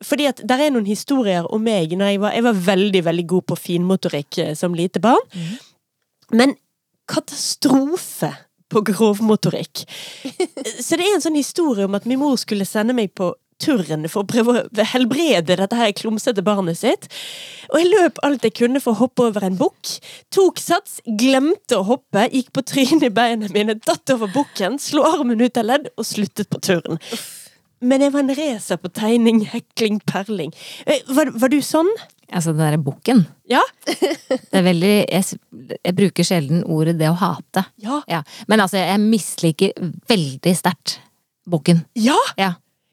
Fordi 0.03 0.27
at 0.31 0.43
der 0.49 0.65
er 0.65 0.73
noen 0.75 0.89
historier 0.89 1.47
om 1.53 1.63
meg 1.63 1.95
når 1.95 2.13
jeg 2.13 2.23
var, 2.23 2.37
jeg 2.37 2.47
var 2.47 2.65
veldig, 2.69 3.03
veldig 3.09 3.27
god 3.35 3.49
på 3.53 3.59
finmotorikk 3.69 4.39
eh, 4.43 4.55
som 4.59 4.75
lite 4.75 5.03
barn. 5.03 5.23
Men 6.33 6.57
katastrofe 7.11 8.33
på 8.73 8.81
grovmotorikk. 8.89 9.85
Så 10.87 10.97
det 10.97 11.05
er 11.05 11.15
en 11.15 11.25
sånn 11.25 11.39
historie 11.39 11.87
om 11.87 11.99
at 11.99 12.09
min 12.09 12.21
mor 12.23 12.39
skulle 12.41 12.67
sende 12.69 12.97
meg 12.97 13.13
på 13.19 13.33
turn 13.63 14.09
for 14.11 14.25
å 14.25 14.29
prøve 14.29 14.55
å 14.67 14.87
helbrede 14.93 15.57
dette 15.61 15.79
her 15.79 15.93
klumsete 15.97 16.43
barnet 16.47 16.81
sitt. 16.81 17.09
Og 17.73 17.79
jeg 17.81 17.91
løp 17.93 18.21
alt 18.27 18.45
jeg 18.47 18.57
kunne 18.59 18.83
for 18.83 18.93
å 18.97 19.01
hoppe 19.05 19.29
over 19.31 19.47
en 19.47 19.59
bukk. 19.61 19.95
Tok 20.35 20.59
sats, 20.61 20.99
glemte 21.07 21.79
å 21.79 21.87
hoppe, 21.89 22.27
gikk 22.33 22.51
på 22.57 22.65
trynet 22.69 23.07
i 23.09 23.13
beina 23.15 23.49
mine, 23.55 23.79
datt 23.87 24.13
over 24.15 24.31
bukken, 24.35 24.81
slo 24.83 25.07
armen 25.09 25.41
ut 25.43 25.61
av 25.63 25.69
ledd 25.71 25.89
og 25.97 26.09
sluttet 26.09 26.51
på 26.53 26.61
turn. 26.63 26.99
Men 27.83 28.05
jeg 28.05 28.13
var 28.15 28.23
en 28.23 28.35
racer 28.39 28.79
på 28.79 28.91
tegning, 28.95 29.41
hekling, 29.51 29.97
perling. 30.07 30.53
Eh, 30.87 31.01
Var, 31.11 31.33
var 31.35 31.51
du 31.51 31.59
sånn? 31.67 31.89
Altså 32.33 32.53
den 32.55 32.63
derre 32.63 32.79
bukken. 32.81 33.25
Ja? 33.51 33.61
Det 33.91 34.55
er 34.61 34.65
veldig 34.65 34.93
jeg, 35.03 35.39
jeg 35.83 35.97
bruker 35.99 36.25
sjelden 36.25 36.63
ordet 36.65 36.95
det 37.01 37.11
å 37.11 37.17
hate. 37.21 37.67
Ja. 37.83 37.99
Ja. 38.09 38.23
Men 38.49 38.63
altså, 38.65 38.79
jeg 38.81 39.03
misliker 39.03 39.75
veldig 40.09 40.55
sterkt 40.57 40.95
bukken. 41.51 41.83
Ja! 41.99 42.17
Ja. 42.39 42.53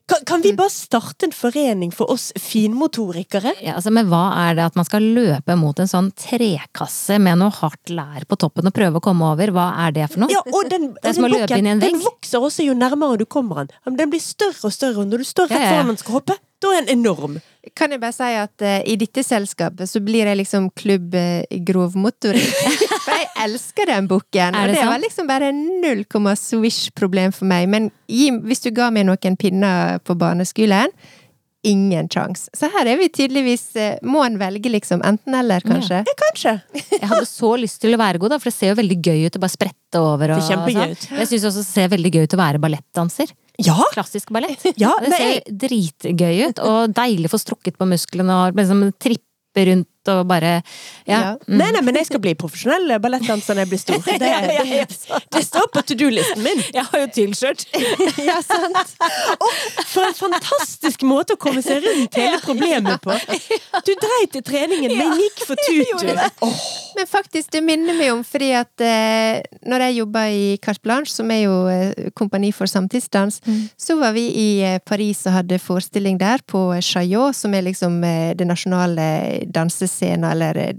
Kan, 0.10 0.24
kan 0.26 0.42
vi 0.42 0.54
bare 0.58 0.72
starte 0.74 1.28
en 1.28 1.34
forening 1.36 1.92
for 1.94 2.10
oss 2.10 2.32
finmotorikere? 2.40 3.54
Ja, 3.62 3.76
altså, 3.78 3.92
men 3.94 4.10
hva 4.10 4.24
er 4.48 4.58
det 4.58 4.66
at 4.72 4.80
man 4.80 4.88
skal 4.88 5.06
løpe 5.06 5.58
mot 5.60 5.78
en 5.80 5.90
sånn 5.92 6.10
trekasse 6.18 7.20
med 7.22 7.38
noe 7.42 7.54
hardt 7.60 7.94
lær 7.94 8.26
på 8.30 8.40
toppen 8.42 8.70
og 8.72 8.76
prøve 8.76 8.98
å 8.98 9.06
komme 9.06 9.30
over? 9.30 9.54
Hva 9.54 9.68
er 9.86 9.94
det 10.00 10.10
for 10.10 10.26
noe? 10.26 10.34
Ja, 10.34 10.42
og 10.48 10.72
den, 10.72 10.92
Det 10.98 11.12
er 11.12 11.18
som 11.20 11.30
å 11.30 11.32
løpe 11.32 11.60
inn 11.62 11.70
i 11.70 11.74
en 11.76 11.84
den 11.84 12.02
vokser 12.02 12.42
også 12.42 12.66
jo 12.66 12.74
nærmere 12.78 13.22
du 13.22 13.28
kommer 13.30 13.64
den. 13.64 13.74
Den 14.00 14.10
blir 14.10 14.24
større 14.24 14.72
og 14.72 14.74
større, 14.74 15.04
og 15.04 15.14
når 15.14 15.22
du 15.22 15.30
står 15.30 15.54
rett 15.54 15.68
foran 15.68 15.94
den 15.94 16.02
skal 16.02 16.20
hoppe, 16.20 16.40
da 16.60 16.74
er 16.76 16.84
den 16.84 17.00
enorm. 17.00 17.38
Kan 17.76 17.92
jeg 17.92 18.00
bare 18.00 18.16
si 18.16 18.28
at 18.40 18.64
uh, 18.64 18.80
i 18.88 18.96
dette 19.00 19.24
selskapet 19.26 19.90
så 19.92 20.00
blir 20.04 20.30
jeg 20.30 20.40
liksom 20.40 20.70
klubb 20.80 21.16
uh, 21.16 21.44
grovmotorikk. 21.68 22.56
For 23.04 23.16
jeg 23.16 23.30
elsker 23.46 23.90
den 23.92 24.08
boken, 24.10 24.56
og 24.56 24.74
det 24.74 24.84
var 24.88 25.02
liksom 25.02 25.28
bare 25.30 25.52
null 25.56 26.06
komma 26.12 26.36
swish-problem 26.40 27.32
for 27.36 27.50
meg. 27.50 27.70
Men 27.72 27.88
gi, 28.12 28.30
hvis 28.46 28.64
du 28.66 28.70
ga 28.76 28.90
meg 28.94 29.08
noen 29.08 29.40
pinner 29.40 30.00
på 30.04 30.16
barneskolen 30.20 30.92
Ingen 31.68 32.08
sjans. 32.08 32.46
Så 32.56 32.70
her 32.72 32.88
er 32.88 32.96
vi 33.02 33.10
tydeligvis 33.12 33.74
eh, 33.76 33.98
Må 34.08 34.22
en 34.24 34.38
velge 34.40 34.72
liksom 34.72 35.02
enten-eller, 35.04 35.66
kanskje? 35.68 35.98
Ja, 36.08 36.14
kanskje. 36.22 36.54
Jeg 36.94 37.10
hadde 37.10 37.26
så 37.28 37.50
lyst 37.60 37.82
til 37.84 37.98
å 37.98 38.00
være 38.00 38.22
god, 38.22 38.32
da, 38.32 38.38
for 38.40 38.48
det 38.48 38.56
ser 38.56 38.72
jo 38.72 38.78
veldig 38.80 38.98
gøy 39.04 39.26
ut 39.28 39.36
å 39.36 39.42
bare 39.44 39.56
sprette 39.58 40.00
over. 40.00 40.32
Og, 40.32 40.40
Det 40.40 40.46
er 40.46 40.54
kjempegøy 40.54 40.80
sånn. 40.80 40.96
ut. 40.96 41.20
Jeg 41.20 41.32
syns 41.34 41.48
også 41.50 41.66
det 41.66 41.68
ser 41.68 41.92
veldig 41.92 42.14
gøy 42.16 42.30
ut 42.30 42.36
å 42.38 42.40
være 42.40 42.64
ballettdanser. 42.64 43.36
Ja! 43.60 43.78
Klassisk 43.94 44.32
ballett. 44.34 44.64
Ja, 44.80 44.94
det 45.04 45.12
ser 45.14 45.56
dritgøy 45.66 46.46
ut, 46.50 46.62
og 46.64 46.94
deilig 46.96 47.30
å 47.30 47.34
få 47.36 47.42
strukket 47.42 47.80
på 47.80 47.88
musklene 47.90 48.38
og 48.46 48.60
liksom 48.60 48.86
trippe 49.02 49.66
rundt 49.68 49.90
og 50.12 50.28
bare 50.30 50.60
Ja. 51.10 51.20
Ja. 51.20 51.36
Nei, 51.48 51.72
nei, 51.74 51.82
men 51.86 51.98
jeg 51.98 52.08
skal 52.10 52.22
bli 52.22 52.36
profesjonell 52.38 52.92
ballettdanser 53.02 53.56
når 53.56 53.66
jeg 53.66 53.72
blir 53.72 53.82
stor. 53.82 54.04
Det, 54.20 54.30
det, 54.68 55.20
det 55.32 55.42
står 55.46 55.70
på 55.74 55.82
to 55.88 55.96
do-listen 55.98 56.42
min. 56.44 56.60
Jeg 56.74 56.84
har 56.90 57.04
jo 57.06 57.08
tilskjørt. 57.16 57.66
Ja, 58.30 58.40
sant. 58.44 58.94
Og 59.40 59.86
for 59.88 60.06
en 60.06 60.16
fantastisk 60.18 61.04
måte 61.08 61.36
å 61.38 61.40
komme 61.40 61.62
seg 61.66 61.84
rundt 61.86 62.18
hele 62.20 62.40
problemet 62.44 63.02
på. 63.04 63.16
Du 63.86 63.92
dreit 63.96 64.36
i 64.36 64.42
treningen, 64.46 64.94
men 64.98 65.16
gikk 65.22 65.44
for 65.48 65.60
tutu. 65.68 66.10
Oh. 66.46 66.54
Men 66.98 67.08
faktisk, 67.10 67.52
det 67.54 67.62
minner 67.66 67.96
meg 67.98 68.12
om 68.14 68.24
fordi 68.28 68.50
at 68.60 68.84
eh, 68.84 69.40
når 69.70 69.86
jeg 69.86 69.98
jobba 70.02 70.26
i 70.36 70.44
Carte 70.64 70.84
Blanche, 70.84 71.14
som 71.14 71.32
er 71.34 71.44
jo 71.46 71.56
eh, 71.72 72.10
kompani 72.18 72.52
for 72.56 72.70
samtidsdans, 72.70 73.40
så 73.80 73.98
var 74.02 74.14
vi 74.18 74.26
i 74.36 74.50
eh, 74.66 74.80
Paris 74.86 75.24
og 75.30 75.38
hadde 75.40 75.62
forestilling 75.64 76.20
der 76.20 76.44
på 76.48 76.66
eh, 76.76 76.84
Chaillot, 76.84 77.38
som 77.38 77.56
er 77.56 77.66
liksom 77.70 78.02
eh, 78.04 78.34
det 78.38 78.48
nasjonale 78.50 79.08
dansescenen, 80.00 80.32
eller 80.32 80.58
eh, 80.58 80.76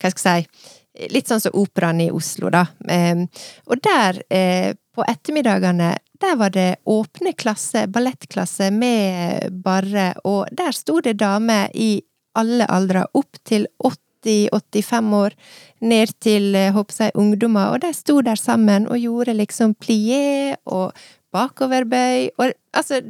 hva 0.00 0.10
skal 0.10 0.40
jeg 0.40 0.48
si 0.48 0.80
Litt 1.10 1.26
sånn 1.26 1.40
som 1.42 1.56
operaen 1.58 1.98
i 2.04 2.12
Oslo, 2.14 2.52
da. 2.54 2.68
Eh, 2.86 3.24
og 3.66 3.80
der, 3.82 4.22
eh, 4.30 4.76
på 4.94 5.02
ettermiddagene, 5.02 5.88
der 6.22 6.36
var 6.38 6.50
det 6.54 6.76
åpne 6.86 7.32
klasser, 7.34 7.88
ballettklasse 7.88 8.70
med 8.70 9.50
barre, 9.50 10.14
og 10.22 10.46
der 10.54 10.70
sto 10.70 11.00
det 11.02 11.16
damer 11.18 11.66
i 11.74 11.98
alle 12.38 12.68
aldre, 12.70 13.08
opp 13.12 13.42
til 13.42 13.66
80-85 13.82 15.10
år, 15.18 15.34
ned 15.82 16.14
til 16.22 16.54
eh, 16.54 16.70
håper 16.70 17.08
jeg, 17.08 17.16
ungdommer, 17.18 17.74
og 17.74 17.82
de 17.82 17.90
sto 17.90 18.20
der 18.22 18.38
sammen 18.38 18.86
og 18.86 19.02
gjorde 19.02 19.34
liksom 19.34 19.74
plié 19.74 20.54
og 20.62 20.94
bakoverbøy, 21.34 22.38
og 22.38 22.54
altså, 22.70 23.02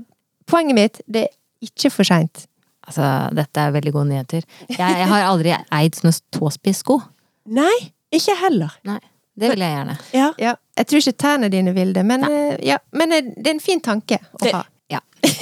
poenget 0.49 0.81
mitt, 0.81 1.05
det 1.05 1.27
er 1.29 1.69
ikke 1.69 1.93
for 1.93 2.09
seint. 2.09 2.47
Altså, 2.87 3.09
dette 3.37 3.61
er 3.65 3.73
veldig 3.75 3.93
gode 3.95 4.09
nyheter. 4.13 4.45
Jeg, 4.69 4.79
jeg 4.79 5.09
har 5.09 5.27
aldri 5.29 5.55
eid 5.73 5.97
sånne 5.99 6.13
tåspissko. 6.37 6.99
Nei, 7.57 7.73
ikke 8.13 8.37
heller. 8.43 8.77
Nei. 8.89 9.01
Det 9.35 9.49
vil 9.51 9.65
jeg 9.65 9.73
gjerne. 9.75 9.95
Ja. 10.15 10.29
Ja, 10.39 10.53
jeg 10.79 10.87
tror 10.87 11.01
ikke 11.03 11.17
tærne 11.25 11.49
dine 11.51 11.73
vil 11.75 11.91
det, 11.97 12.05
men, 12.07 12.23
eh, 12.29 12.55
ja, 12.63 12.77
men 12.95 13.13
eh, 13.17 13.33
det 13.35 13.49
er 13.51 13.57
en 13.57 13.65
fin 13.65 13.81
tanke 13.83 14.21
å 14.21 14.43
Det- 14.45 14.53
ha. 14.55 14.63
Ja. 14.93 15.01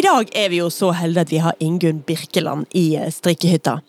I 0.00 0.04
dag 0.06 0.30
er 0.38 0.48
vi 0.48 0.62
jo 0.62 0.70
så 0.72 0.94
heldige 0.96 1.26
at 1.26 1.32
vi 1.34 1.40
har 1.44 1.56
Ingunn 1.60 1.98
Birkeland 2.08 2.64
i 2.76 2.94
eh, 2.96 3.10
strikkehytta. 3.12 3.80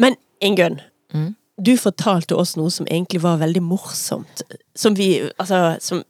Men 0.00 0.16
Ingunn, 0.40 0.80
Mm. 1.14 1.34
du 1.62 1.76
fortalte 1.78 2.34
oss 2.34 2.56
noe 2.58 2.70
som 2.74 2.88
egentlig 2.90 3.20
var 3.22 3.36
veldig 3.38 3.60
morsomt. 3.62 4.40
Som 4.74 4.96
vi 4.98 5.20
Altså, 5.38 5.76
som 5.80 6.00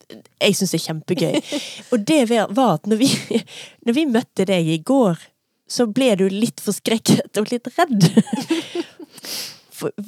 jeg 0.40 0.54
syns 0.56 0.72
er 0.78 0.84
kjempegøy. 0.86 1.42
Og 1.92 2.06
det 2.08 2.22
var 2.30 2.78
at 2.78 2.86
når 2.88 3.02
vi, 3.02 3.10
når 3.84 3.98
vi 3.98 4.06
møtte 4.06 4.46
deg 4.48 4.70
i 4.70 4.78
går, 4.78 5.18
så 5.68 5.84
ble 5.92 6.14
du 6.20 6.24
litt 6.32 6.62
forskrekket 6.64 7.36
og 7.42 7.52
litt 7.52 7.68
redd. 7.76 8.08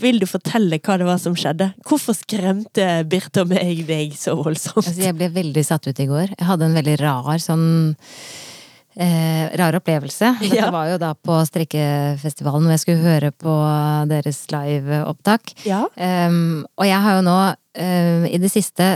Vil 0.00 0.22
du 0.22 0.24
fortelle 0.30 0.78
hva 0.80 0.94
det 0.96 1.04
var 1.08 1.18
som 1.20 1.34
skjedde? 1.36 1.72
Hvorfor 1.84 2.14
skremte 2.16 2.86
Birte 3.10 3.42
og 3.42 3.50
meg 3.50 3.82
deg 3.88 4.14
så 4.16 4.36
voldsomt? 4.38 4.86
Altså, 4.86 5.02
jeg 5.02 5.16
ble 5.18 5.28
veldig 5.34 5.64
satt 5.66 5.88
ut 5.90 6.00
i 6.00 6.06
går. 6.08 6.30
Jeg 6.38 6.46
hadde 6.48 6.68
en 6.70 6.76
veldig 6.78 6.94
rar 7.02 7.42
sånn 7.42 7.66
eh, 8.96 9.48
rar 9.58 9.76
opplevelse. 9.78 10.32
Dette 10.40 10.56
Ja. 10.56 10.70
var 10.70 10.88
jo 10.90 10.98
da 10.98 11.12
på 11.14 11.38
strikkefestivalen 11.48 12.64
hvor 12.66 12.74
jeg 12.76 12.80
skulle 12.84 13.04
høre 13.04 13.30
på 13.32 13.54
deres 14.08 14.44
liveopptak. 14.52 15.54
Ja. 15.66 15.84
Um, 15.96 16.64
og 16.78 16.86
jeg 16.88 17.00
har 17.02 17.18
jo 17.18 17.24
nå 17.26 17.36
i 17.76 18.38
det 18.40 18.50
siste 18.52 18.86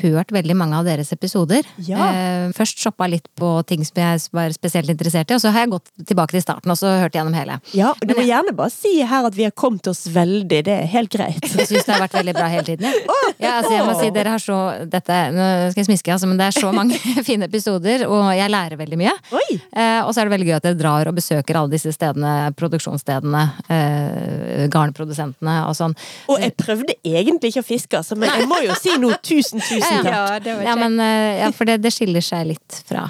hørt 0.00 0.32
veldig 0.32 0.56
mange 0.56 0.78
av 0.78 0.86
deres 0.88 1.12
episoder. 1.14 1.66
Ja. 1.86 2.10
Eh, 2.10 2.52
først 2.56 2.80
shoppa 2.82 3.08
litt 3.10 3.28
på 3.38 3.52
ting 3.68 3.84
som 3.86 4.00
jeg 4.00 4.22
var 4.36 4.54
spesielt 4.54 4.90
interessert 4.92 5.30
i, 5.30 5.36
og 5.36 5.42
så 5.42 5.52
har 5.54 5.66
jeg 5.66 5.74
gått 5.74 5.90
tilbake 6.08 6.36
til 6.36 6.44
starten 6.44 6.72
og 6.72 6.78
så 6.80 6.94
hørt 7.02 7.16
gjennom 7.16 7.36
hele. 7.36 7.58
Ja, 7.76 7.92
og 7.94 8.06
du 8.06 8.14
må 8.16 8.24
gjerne 8.26 8.54
bare 8.56 8.72
si 8.74 8.98
her 9.06 9.28
at 9.28 9.36
vi 9.36 9.46
har 9.48 9.54
kommet 9.56 9.86
oss 9.90 10.06
veldig, 10.10 10.62
det 10.66 10.76
er 10.76 10.88
helt 10.90 11.12
greit. 11.12 11.44
Jeg 11.44 11.68
syns 11.68 11.86
det 11.86 11.94
har 11.94 12.04
vært 12.04 12.18
veldig 12.20 12.36
bra 12.36 12.48
hele 12.52 12.66
tiden. 12.66 12.88
Ja. 12.90 13.20
Ja, 13.40 13.52
altså 13.60 13.72
jeg 13.72 13.84
må 13.86 13.94
si, 13.96 14.10
dere 14.12 14.32
har 14.34 14.42
så 14.42 14.56
dette, 14.90 15.16
Nå 15.32 15.44
skal 15.72 15.80
jeg 15.80 15.88
smiske, 15.88 16.12
altså, 16.12 16.28
men 16.28 16.40
det 16.40 16.50
er 16.50 16.56
så 16.60 16.72
mange 16.76 16.98
fine 17.28 17.46
episoder, 17.48 18.04
og 18.08 18.28
jeg 18.36 18.52
lærer 18.52 18.80
veldig 18.80 18.98
mye. 19.00 19.14
Oi! 19.36 19.46
Eh, 19.56 20.00
og 20.04 20.12
så 20.12 20.20
er 20.20 20.28
det 20.28 20.34
veldig 20.34 20.48
gøy 20.50 20.56
at 20.58 20.66
dere 20.66 20.78
drar 20.80 21.10
og 21.10 21.16
besøker 21.16 21.58
alle 21.60 21.72
disse 21.72 21.92
stedene, 21.94 22.34
produksjonsstedene, 22.58 23.44
eh, 23.72 24.66
garnprodusentene 24.72 25.56
og 25.68 25.76
sånn. 25.78 25.96
Og 26.32 26.42
jeg 26.42 26.54
prøvde 26.60 26.96
egentlig 27.00 27.54
ikke 27.54 27.64
å 27.64 27.68
fiske, 27.70 28.02
altså, 28.02 28.18
men 28.20 28.29
jeg 28.38 28.48
må 28.50 28.60
jo 28.64 28.76
si 28.78 28.94
noe 29.02 29.18
tusen, 29.22 29.60
tusen 29.60 30.04
takk. 30.04 30.12
Ja, 30.14 30.38
det 30.42 30.54
var 30.58 30.68
Ja, 30.70 30.76
men, 30.78 30.98
eh, 31.00 31.40
ja, 31.42 31.50
for 31.56 31.68
det, 31.70 31.80
det 31.82 31.92
skiller 31.94 32.24
seg 32.24 32.46
litt 32.52 32.82
fra 32.88 33.08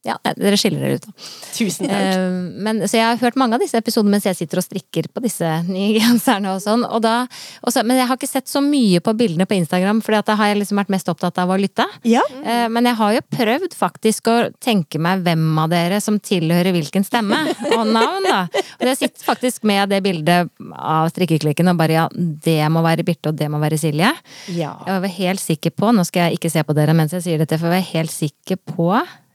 Ja, 0.00 0.14
dere 0.24 0.56
skiller 0.56 0.80
dere 0.80 0.96
ut, 0.96 1.04
da. 1.04 1.12
Tusen 1.52 1.84
takk. 1.84 2.04
Eh, 2.16 2.36
men, 2.64 2.78
så 2.88 2.96
jeg 2.96 3.04
har 3.04 3.18
hørt 3.20 3.34
mange 3.36 3.58
av 3.58 3.60
disse 3.60 3.76
episodene 3.76 4.14
mens 4.14 4.24
jeg 4.24 4.38
sitter 4.38 4.62
og 4.62 4.64
strikker 4.64 5.10
på 5.12 5.20
disse 5.20 5.44
nye 5.66 5.98
genserne 6.00 6.54
og 6.54 6.62
sånn. 6.64 6.86
Og 6.88 7.02
da, 7.04 7.26
og 7.60 7.74
så, 7.74 7.82
men 7.84 8.00
jeg 8.00 8.08
har 8.08 8.16
ikke 8.16 8.30
sett 8.30 8.48
så 8.48 8.62
mye 8.64 9.02
på 9.04 9.12
bildene 9.18 9.44
på 9.50 9.58
Instagram, 9.58 10.00
for 10.00 10.16
da 10.16 10.36
har 10.40 10.54
jeg 10.54 10.62
liksom 10.62 10.80
vært 10.80 10.94
mest 10.94 11.10
opptatt 11.12 11.36
av 11.44 11.52
å 11.52 11.58
lytte. 11.60 11.84
Ja. 12.08 12.22
Eh, 12.40 12.64
Men 12.72 12.88
jeg 12.88 12.96
har 12.96 13.12
jo 13.18 13.24
prøvd 13.36 13.76
faktisk 13.76 14.30
å 14.32 14.38
tenke 14.64 14.96
meg 15.02 15.20
hvem 15.26 15.44
av 15.60 15.68
dere 15.74 16.00
som 16.00 16.16
tilhører 16.16 16.72
hvilken 16.78 17.04
stemme, 17.04 17.42
og 17.76 17.84
navn, 17.92 18.24
da. 18.24 18.40
Og 18.80 18.88
jeg 18.94 19.02
sitter 19.02 19.26
faktisk 19.28 19.68
med 19.68 19.92
det 19.92 20.00
bildet 20.08 20.48
av 20.80 21.12
strikkeklikken 21.12 21.68
og 21.74 21.76
bare 21.80 21.98
ja, 22.00 22.06
det 22.16 22.56
må 22.72 22.80
være 22.88 23.04
Birte, 23.04 23.34
og 23.34 23.36
det 23.36 23.50
må 23.52 23.60
være 23.60 23.76
Silje. 23.80 24.14
ja. 24.56 24.72
Jeg 24.88 25.04
var 25.04 25.12
helt 25.20 25.44
sikker 25.44 25.76
på, 25.76 25.92
nå 25.92 26.08
skal 26.08 26.30
jeg 26.30 26.40
ikke 26.40 26.50
se 26.56 26.64
på 26.64 26.74
dere 26.80 26.96
mens 26.96 27.12
jeg 27.18 27.26
sier 27.28 27.40
dette, 27.44 27.60
for 27.60 27.68
jeg 27.68 27.82
var 27.82 27.90
helt 27.92 28.14
sikker 28.16 28.58
på 28.64 28.88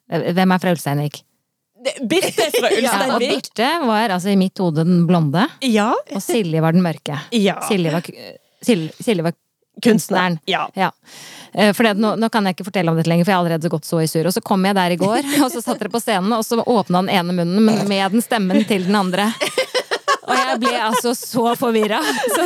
Hvem 0.09 0.51
er 0.55 0.61
fra 0.61 0.73
Ulsteinvik? 0.75 1.21
Birte 2.01 2.49
fra 2.55 2.69
Ja, 2.81 2.91
og 3.05 3.15
Ulsteinvik. 3.21 3.31
Birte 3.53 3.69
var 3.85 4.13
altså 4.17 4.29
i 4.33 4.37
mitt 4.39 4.57
hode 4.61 4.83
den 4.85 5.05
blonde, 5.09 5.47
Ja. 5.65 5.91
og 6.11 6.21
Silje 6.23 6.61
var 6.63 6.73
den 6.77 6.83
mørke. 6.85 7.17
Ja. 7.35 7.59
Silje 7.67 7.91
var, 7.93 8.05
Silje, 8.65 8.93
Silje 9.01 9.25
var 9.25 9.33
kunstneren. 9.83 10.37
Ja. 10.47 10.67
Ja. 10.79 10.91
Eh, 11.53 11.73
For 11.75 11.83
det, 11.83 11.97
nå, 11.99 12.13
nå 12.15 12.29
kan 12.31 12.45
jeg 12.47 12.55
ikke 12.55 12.69
fortelle 12.69 12.89
om 12.93 12.97
dette 12.97 13.09
lenger, 13.11 13.25
for 13.27 13.33
jeg 13.33 13.37
har 13.37 13.43
allerede 13.45 13.69
gått 13.73 13.85
så 13.89 13.99
i 14.01 14.07
surr. 14.07 14.29
Og 14.29 14.33
så 14.37 14.41
kom 14.45 14.63
jeg 14.65 14.77
der 14.77 14.95
i 14.95 14.99
går, 15.01 15.25
og 15.43 15.49
så 15.51 15.61
satt 15.65 15.81
dere 15.83 15.91
på 15.93 15.99
scenen, 16.03 16.31
og 16.37 16.45
så 16.47 16.61
åpna 16.63 17.01
den 17.05 17.11
ene 17.17 17.35
munnen 17.35 17.83
med 17.89 18.15
den 18.15 18.23
stemmen 18.23 18.63
til 18.69 18.87
den 18.87 18.95
andre. 18.95 19.27
Og 20.25 20.33
jeg 20.35 20.59
ble 20.63 20.73
altså 20.81 21.11
så 21.17 21.55
forvirra. 21.59 21.99
Så, 22.35 22.45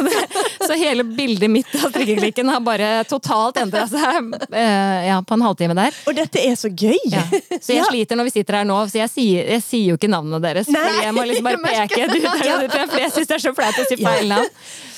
så 0.68 0.76
hele 0.78 1.04
bildet 1.08 1.50
mitt 1.52 1.70
av 1.80 1.90
strikkeklikken 1.94 2.50
har 2.52 2.60
bare 2.66 2.90
totalt 3.10 3.58
endra 3.62 3.86
seg 3.90 4.34
eh, 4.52 5.08
ja, 5.08 5.20
på 5.26 5.38
en 5.38 5.46
halvtime 5.46 5.76
der. 5.78 5.96
Og 6.10 6.16
dette 6.18 6.42
er 6.44 6.58
så 6.60 6.70
gøy! 6.70 6.98
Ja. 7.10 7.24
Så 7.60 7.74
jeg 7.74 7.80
Ja. 7.80 7.86
sliter 7.90 8.20
når 8.20 8.28
vi 8.30 8.34
sitter 8.36 8.60
her 8.60 8.68
nå, 8.68 8.76
så 8.92 9.00
jeg 9.00 9.10
sier, 9.14 9.48
jeg 9.56 9.64
sier 9.64 9.86
jo 9.94 9.98
ikke 10.00 10.10
navnene 10.12 10.42
deres. 10.44 10.68
Nei. 10.74 10.82
Fordi 10.84 11.06
jeg 11.08 11.16
må 11.16 11.24
liksom 11.30 11.48
bare 11.48 11.62
peke 11.64 12.04
ut 12.04 12.72
der 12.74 12.86
for 12.90 13.00
jeg 13.00 13.12
syns 13.16 13.30
det 13.32 13.38
er 13.38 13.44
så 13.46 13.54
flaut 13.58 13.80
å 13.80 13.86
si 13.90 13.98
feil 14.02 14.28
navn. 14.30 14.50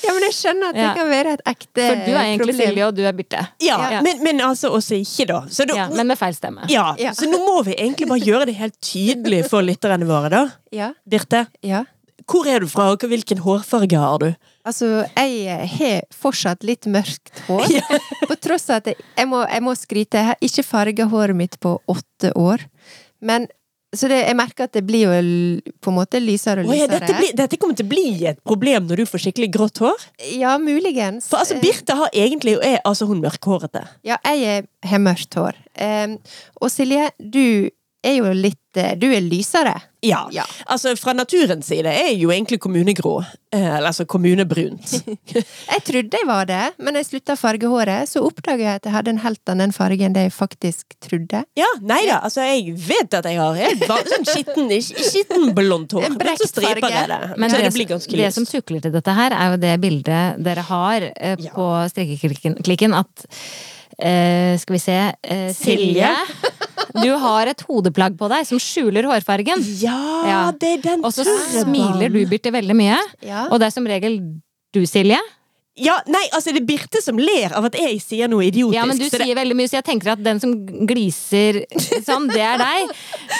Ja, 0.02 0.12
men 0.16 0.24
jeg 0.26 0.34
skjønner 0.34 0.72
at 0.72 0.74
det 0.74 0.82
Ja. 0.82 0.92
kan 0.98 1.08
være 1.12 1.32
et 1.38 1.42
ekte 1.46 1.84
For 1.86 2.00
du 2.02 2.10
er 2.10 2.22
egentlig 2.26 2.38
problem. 2.48 2.60
Silje, 2.66 2.86
og 2.88 2.94
du 2.96 3.02
er 3.06 3.12
Birte. 3.14 3.42
Ja, 3.62 3.76
Ja. 3.92 4.00
Men, 4.02 4.22
men 4.26 4.40
altså 4.42 4.70
også 4.74 4.96
ikke, 4.98 5.26
da. 5.30 5.40
Så, 5.48 5.66
da 5.68 5.76
Ja, 5.78 5.88
men 5.94 6.08
med 6.10 6.18
feil 6.18 6.34
stemme. 6.34 6.66
ja, 6.68 6.94
Ja. 6.98 7.12
så 7.14 7.28
nå 7.30 7.38
må 7.38 7.62
vi 7.64 7.74
egentlig 7.78 8.08
bare 8.10 8.18
gjøre 8.26 8.46
det 8.50 8.56
helt 8.58 8.74
tydelig 8.82 9.44
for 9.48 9.62
lytterne 9.62 10.06
våre, 10.08 10.28
da. 10.32 10.42
Ja, 10.72 10.90
Birte, 11.08 11.46
ja. 11.62 11.84
Hvor 12.28 12.46
er 12.48 12.60
du 12.62 12.68
fra, 12.70 12.90
og 12.94 13.06
hvilken 13.08 13.40
hårfarge 13.44 13.98
har 13.98 14.18
du? 14.22 14.28
Altså, 14.68 15.04
jeg 15.16 15.70
har 15.78 16.02
fortsatt 16.14 16.62
litt 16.66 16.86
mørkt 16.86 17.32
hår. 17.48 17.66
På 18.30 18.36
tross 18.38 18.68
av 18.70 18.82
at 18.82 18.92
jeg, 18.92 19.00
jeg, 19.18 19.28
må, 19.30 19.42
jeg 19.48 19.64
må 19.66 19.74
skryte, 19.78 20.20
jeg 20.20 20.30
har 20.32 20.44
ikke 20.50 20.64
farga 20.66 21.08
håret 21.10 21.36
mitt 21.38 21.58
på 21.62 21.74
åtte 21.90 22.30
år. 22.38 22.62
Men 23.22 23.48
så 23.92 24.08
det, 24.08 24.22
jeg 24.24 24.36
merker 24.38 24.64
at 24.64 24.72
det 24.72 24.80
blir 24.88 25.02
jo 25.04 25.16
på 25.84 25.90
en 25.92 25.96
måte 25.98 26.16
lysere 26.22 26.62
og 26.64 26.70
Å 26.72 26.76
ja, 26.78 26.86
lysere. 26.86 27.00
dette, 27.02 27.16
blir- 27.18 27.34
dette 27.36 27.58
kommer 27.60 27.76
til 27.76 27.84
å 27.84 27.90
bli 27.90 28.04
et 28.30 28.38
problem 28.48 28.86
når 28.88 29.02
du 29.02 29.10
får 29.10 29.20
skikkelig 29.26 29.50
grått 29.52 29.82
hår. 29.84 30.06
Ja, 30.40 30.54
muligens. 30.62 31.26
For 31.28 31.42
altså, 31.42 31.58
Birte 31.60 31.98
har 31.98 32.08
egentlig 32.16 32.54
er 32.64 32.78
altså 32.88 33.04
hun 33.10 33.20
mørkhårete. 33.20 33.82
Ja, 34.08 34.16
jeg 34.24 34.64
har 34.88 35.02
mørkt 35.04 35.36
hår. 35.36 35.58
Og 36.62 36.72
Silje, 36.72 37.10
du 37.20 37.68
er 38.02 38.18
jo 38.18 38.32
litt 38.34 38.58
eh, 38.80 38.94
Du 38.98 39.06
er 39.12 39.22
lysere. 39.22 39.74
Ja. 40.02 40.24
Ja. 40.34 40.42
Altså, 40.66 40.96
fra 40.98 41.14
naturens 41.14 41.68
side 41.70 41.86
er 41.86 42.08
jeg 42.10 42.22
jo 42.24 42.32
egentlig 42.34 42.58
kommunegrå. 42.62 43.20
Eh, 43.54 43.62
Eller 43.76 43.92
altså 43.92 44.06
kommunebrunt. 44.08 44.96
Jeg 45.72 45.84
trodde 45.86 46.18
jeg 46.18 46.26
var 46.26 46.46
det, 46.48 46.62
men 46.82 46.96
jeg 46.98 47.06
slutta 47.06 47.34
å 47.34 47.38
farge 47.38 47.68
håret, 47.70 48.08
så 48.10 48.20
oppdaga 48.26 48.64
jeg 48.64 48.80
at 48.80 48.86
jeg 48.86 48.92
hadde 48.94 49.12
en 49.14 49.20
helt 49.22 49.50
annen 49.50 49.72
farge 49.74 50.04
enn 50.04 50.14
det 50.14 50.24
jeg 50.26 50.32
faktisk 50.34 50.94
trodde. 51.02 51.42
Ja, 51.58 51.68
nei 51.80 52.00
da, 52.06 52.18
altså 52.26 52.44
jeg 52.44 52.74
vet 52.76 53.14
at 53.16 53.26
jeg 53.28 53.40
har 53.40 53.56
helt 53.56 53.84
sånn 53.88 54.26
skitten, 54.28 54.70
skitten 54.82 55.52
blondt 55.56 55.94
hår. 55.96 56.06
En 56.10 56.18
Men 56.20 56.38
så 56.40 56.48
striper 56.50 56.92
jeg 56.92 57.10
det. 57.10 57.20
Men 57.36 57.52
så 57.52 57.58
det, 57.60 57.64
det 57.68 57.72
blir 57.76 57.88
ganske 57.94 58.20
det 58.22 58.30
som 58.36 58.46
sukler 58.48 58.72
tukler 58.72 58.82
til 58.84 58.94
dette 58.94 59.14
her, 59.16 59.34
er 59.36 59.52
jo 59.52 59.60
det 59.60 59.74
bildet 59.82 60.42
dere 60.42 60.64
har 60.68 61.08
eh, 61.12 61.36
på 61.52 61.68
strikkeklikken. 61.92 62.94
At 62.94 63.26
eh, 64.02 64.54
Skal 64.62 64.76
vi 64.76 64.80
se 64.82 64.96
eh, 65.22 65.50
Silje, 65.56 66.10
du 67.02 67.10
har 67.22 67.46
et 67.52 67.62
hodeplagg 67.68 68.16
på 68.20 68.28
deg 68.32 68.46
som 68.48 68.58
skjuler 68.62 69.06
hårfargen. 69.10 69.62
Ja, 69.80 69.98
Ja. 70.28 70.40
det 70.52 70.72
er 70.78 70.82
den 70.90 71.04
Og 71.04 71.12
så 71.14 71.24
smiler 71.26 72.10
du, 72.12 72.20
Birte, 72.30 72.52
veldig 72.54 72.76
mye. 72.78 72.98
Ja. 73.24 73.46
Og 73.50 73.60
det 73.62 73.70
er 73.70 73.76
som 73.78 73.86
regel 73.88 74.18
du, 74.74 74.82
Silje. 74.86 75.20
Ja, 75.80 75.94
nei, 76.04 76.20
altså 76.36 76.52
det 76.52 76.60
er 76.60 76.66
Birte 76.68 77.00
som 77.00 77.16
ler 77.16 77.54
av 77.56 77.64
at 77.70 77.76
jeg 77.80 77.96
sier 78.04 78.28
noe 78.28 78.44
idiotisk. 78.44 78.76
Ja, 78.76 78.84
men 78.84 78.98
du 79.00 79.06
så 79.06 79.16
det, 79.16 79.24
sier 79.24 79.38
veldig 79.38 79.54
mye, 79.56 79.70
så 79.72 79.78
jeg 79.78 79.86
tenker 79.86 80.10
at 80.12 80.20
den 80.20 80.40
som 80.42 80.52
gliser 80.84 81.62
sånn, 82.04 82.26
det 82.28 82.42
er 82.44 82.60
deg. 82.60 82.90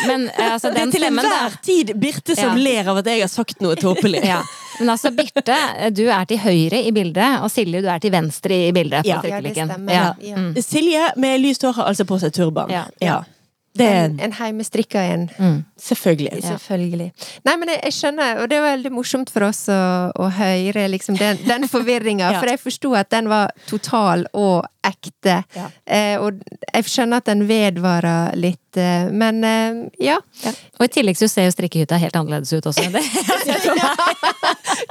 Men 0.08 0.24
altså, 0.40 0.70
den 0.72 0.94
stemmen 0.94 1.20
der 1.20 1.28
det 1.28 1.42
er 1.42 1.58
til 1.60 1.74
enhver 1.82 1.92
tid 1.92 1.92
Birte 2.00 2.36
som 2.38 2.56
Ja. 2.56 2.62
ler 2.70 2.88
av 2.94 3.02
at 3.02 3.10
jeg 3.12 3.20
har 3.20 3.28
sagt 3.28 3.60
noe 3.60 3.76
tåpelig. 3.76 4.24
Ja. 4.24 4.40
Men 4.80 4.88
altså, 4.94 5.10
Birte, 5.16 5.58
du 5.92 6.04
er 6.08 6.24
til 6.30 6.38
høyre 6.38 6.80
i 6.86 6.92
bildet, 6.96 7.40
og 7.42 7.50
Silje, 7.52 7.82
du 7.84 7.88
er 7.92 7.98
til 8.02 8.12
venstre 8.14 8.56
i 8.68 8.72
bildet. 8.72 9.02
på 9.04 9.08
Ja. 9.08 9.20
Ja, 9.24 9.40
det 9.40 9.52
stemmer. 9.56 9.92
Ja. 9.92 10.08
Ja. 10.22 10.36
Mm. 10.36 10.54
Silje 10.62 11.10
med 11.16 11.40
lyst 11.40 11.62
hår 11.62 11.72
har 11.80 11.92
altså 11.92 12.04
på 12.08 12.18
seg 12.22 12.32
turban. 12.32 12.70
Ja. 13.00 13.20
Det 13.72 13.86
er 13.88 14.04
En, 14.04 14.18
en 14.20 14.32
heimestrikka 14.36 15.00
en. 15.14 15.22
Mm. 15.38 15.64
selvfølgelig. 15.80 16.42
Selvfølgelig. 16.44 17.06
Nei, 17.44 17.54
men 17.56 17.68
jeg, 17.72 17.80
jeg 17.86 17.92
skjønner, 17.96 18.42
og 18.42 18.50
det 18.50 18.58
var 18.60 18.74
veldig 18.76 18.92
morsomt 18.92 19.30
for 19.32 19.46
oss 19.48 19.62
å, 19.72 19.78
å 20.12 20.28
høre 20.28 20.88
liksom 20.92 21.16
den, 21.16 21.40
den 21.48 21.64
forvirringa, 21.72 22.28
Ja. 22.34 22.40
for 22.42 22.52
jeg 22.52 22.60
forsto 22.60 22.92
at 23.00 23.08
den 23.14 23.30
var 23.32 23.54
total 23.70 24.26
og 24.36 24.66
ekte. 24.84 25.44
Ja. 25.56 25.68
Eh, 25.86 26.16
og 26.20 26.40
jeg 26.74 26.84
skjønner 26.90 27.22
at 27.22 27.28
den 27.30 27.46
vedvarer 27.48 28.34
litt, 28.36 28.58
eh, 28.76 29.10
men 29.12 29.42
eh, 29.44 29.80
ja. 30.02 30.18
Og 30.80 30.84
i 30.86 30.90
tillegg 30.92 31.16
så 31.20 31.28
ser 31.30 31.46
jo 31.48 31.54
strikkehytta 31.54 31.98
helt 32.02 32.16
annerledes 32.18 32.52
ut 32.56 32.66
også. 32.66 32.82
Det, 32.92 33.02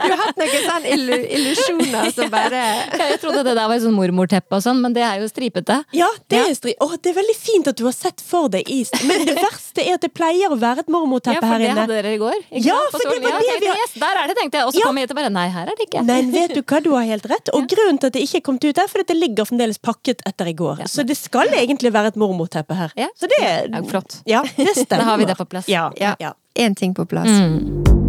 Du 0.02 0.08
har 0.12 0.18
hatt 0.22 0.38
noen 0.39 0.64
sånne 0.66 0.92
illu 0.96 1.16
illusjoner 1.36 2.12
som 2.16 2.30
bare 2.32 2.60
jeg 2.98 3.20
trodde 3.22 3.42
det 3.46 3.54
der 3.58 3.68
var 3.70 3.76
et 3.76 3.84
sånn 3.84 3.96
mormorteppe 3.96 4.58
og 4.58 4.64
sånn, 4.64 4.80
men 4.84 4.94
det 4.96 5.04
er 5.06 5.20
jo 5.22 5.28
stripete. 5.30 5.78
Ja, 5.96 6.08
det 6.32 6.39
er 6.42 6.54
stri... 6.58 6.74
Åh, 6.84 6.94
det 7.04 7.12
er 7.12 7.18
veldig 7.18 7.36
fint 7.38 7.68
at 7.72 7.78
du 7.80 7.84
har 7.88 7.96
sett 7.96 8.22
for 8.24 8.48
deg 8.54 8.68
is. 8.72 8.92
Men 9.08 9.26
det 9.28 9.36
verste 9.38 9.84
er 9.84 9.98
at 9.98 10.06
det 10.06 10.12
pleier 10.16 10.54
å 10.54 10.58
være 10.62 10.84
et 10.86 10.89
Ja, 10.89 10.94
mormorteppe 10.96 11.42
for 11.42 11.52
her 11.54 11.62
det 11.64 11.70
inne. 11.72 11.84
hadde 11.86 11.98
dere 12.00 12.14
i 12.16 12.20
går. 12.22 12.38
Ikke 12.50 12.64
Ja, 12.70 12.78
for 12.94 13.04
det 13.04 13.10
var 13.12 13.18
Ja, 13.36 13.42
det 13.52 13.60
vi 13.66 13.70
har- 13.72 13.82
Yes, 13.82 13.94
der 14.04 14.22
er 14.24 14.28
det, 14.32 14.36
tenkte 14.39 14.58
jeg. 14.62 14.66
Og 14.68 14.74
så 14.74 14.80
Ja. 14.82 14.86
kom 14.88 14.98
jeg 14.98 15.08
hit 15.08 15.12
og 15.16 15.18
bare 15.22 15.30
Nei, 15.32 15.48
her 15.50 15.68
er 15.68 15.76
det 15.78 15.88
ikke. 15.89 16.06
Men 16.06 16.32
vet 16.32 16.54
du 16.56 16.62
hva, 16.62 16.82
du 16.84 16.92
har 16.96 17.04
helt 17.12 17.26
rett. 17.32 17.50
Og 17.54 17.68
grunnen 17.68 18.00
til 18.00 18.08
at 18.08 18.14
det 18.14 18.22
ikke 18.28 18.38
er 18.42 18.46
kommet 18.48 18.64
ut, 18.70 18.78
er 18.78 18.88
fordi 18.92 19.06
det 19.12 19.18
ligger 19.18 19.46
fremdeles 19.50 19.78
pakket 19.82 20.21
etter 20.25 20.45
i 20.45 20.53
går. 20.53 20.79
Ja. 20.79 20.88
Så 20.88 21.03
det 21.03 21.15
skal 21.17 21.53
egentlig 21.57 21.93
være 21.93 22.13
et 22.13 22.19
mormorteppe 22.21 22.77
her. 22.77 22.93
Ja. 22.95 23.07
Så 23.17 23.29
det 23.32 23.41
er 23.45 23.69
Ja, 23.71 23.82
flott. 23.89 24.21
Ja, 24.25 24.43
det 24.55 24.75
stemmer. 24.77 25.03
Da 25.03 25.09
har 25.09 25.17
vi 25.17 25.25
det 25.25 25.38
på 25.38 25.45
plass. 25.45 25.69
Ja. 25.69 25.91
Ja. 25.97 26.15
ja. 26.19 26.34
én 26.55 26.75
ting 26.75 26.93
på 26.93 27.05
plass. 27.05 27.27
Mm. 27.27 28.01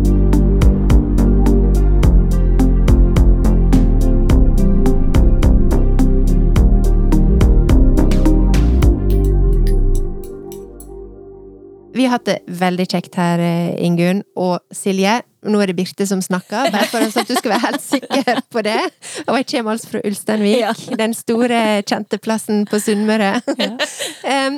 Vi 11.94 12.04
har 12.04 12.10
hatt 12.16 12.24
det 12.24 12.38
veldig 12.46 12.86
kjekt 12.88 13.16
her, 13.20 13.38
eh, 13.38 13.84
Ingunn. 13.84 14.22
Og 14.36 14.60
Silje, 14.72 15.20
nå 15.45 15.59
er 15.62 15.66
det 15.72 15.76
Birte 15.76 16.07
som 16.07 16.20
snakker, 16.22 16.70
bare 16.70 16.86
for 16.90 17.03
at 17.03 17.28
du 17.28 17.34
skal 17.34 17.51
være 17.55 17.66
helt 17.66 17.82
sikker 17.82 18.40
på 18.53 18.62
det. 18.66 18.78
Og 19.26 19.36
jeg 19.40 19.47
kommer 19.51 19.72
altså 19.74 19.90
fra 19.95 20.03
Ulsteinvik, 20.07 20.61
Ja. 20.61 20.72
den 21.01 21.14
store, 21.18 21.61
kjente 21.88 22.18
plassen 22.22 22.64
på 22.70 22.78
Sunnmøre. 22.82 23.34
Ja. 23.59 24.49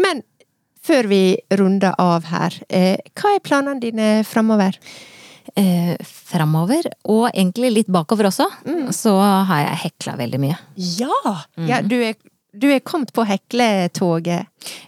Men 0.00 0.22
før 0.86 1.06
vi 1.10 1.22
runder 1.60 1.94
av 2.00 2.24
her, 2.30 2.56
eh, 2.72 2.96
hva 3.14 3.34
er 3.36 3.42
planene 3.44 3.80
dine 3.82 4.08
framover? 4.24 4.78
Eh, 5.58 5.96
framover, 6.04 6.86
og 7.10 7.28
egentlig 7.34 7.72
litt 7.74 7.88
bakover 7.90 8.28
også, 8.30 8.46
så 8.94 9.12
har 9.48 9.64
jeg 9.66 9.80
hekla 9.84 10.16
veldig 10.20 10.40
mye. 10.40 10.58
ja. 10.76 11.34
Ja, 11.66 11.80
du 11.82 11.96
er, 12.00 12.14
du 12.56 12.68
er 12.72 12.80
kommet 12.80 13.12
på 13.12 13.24
hekletoget. 13.26 14.46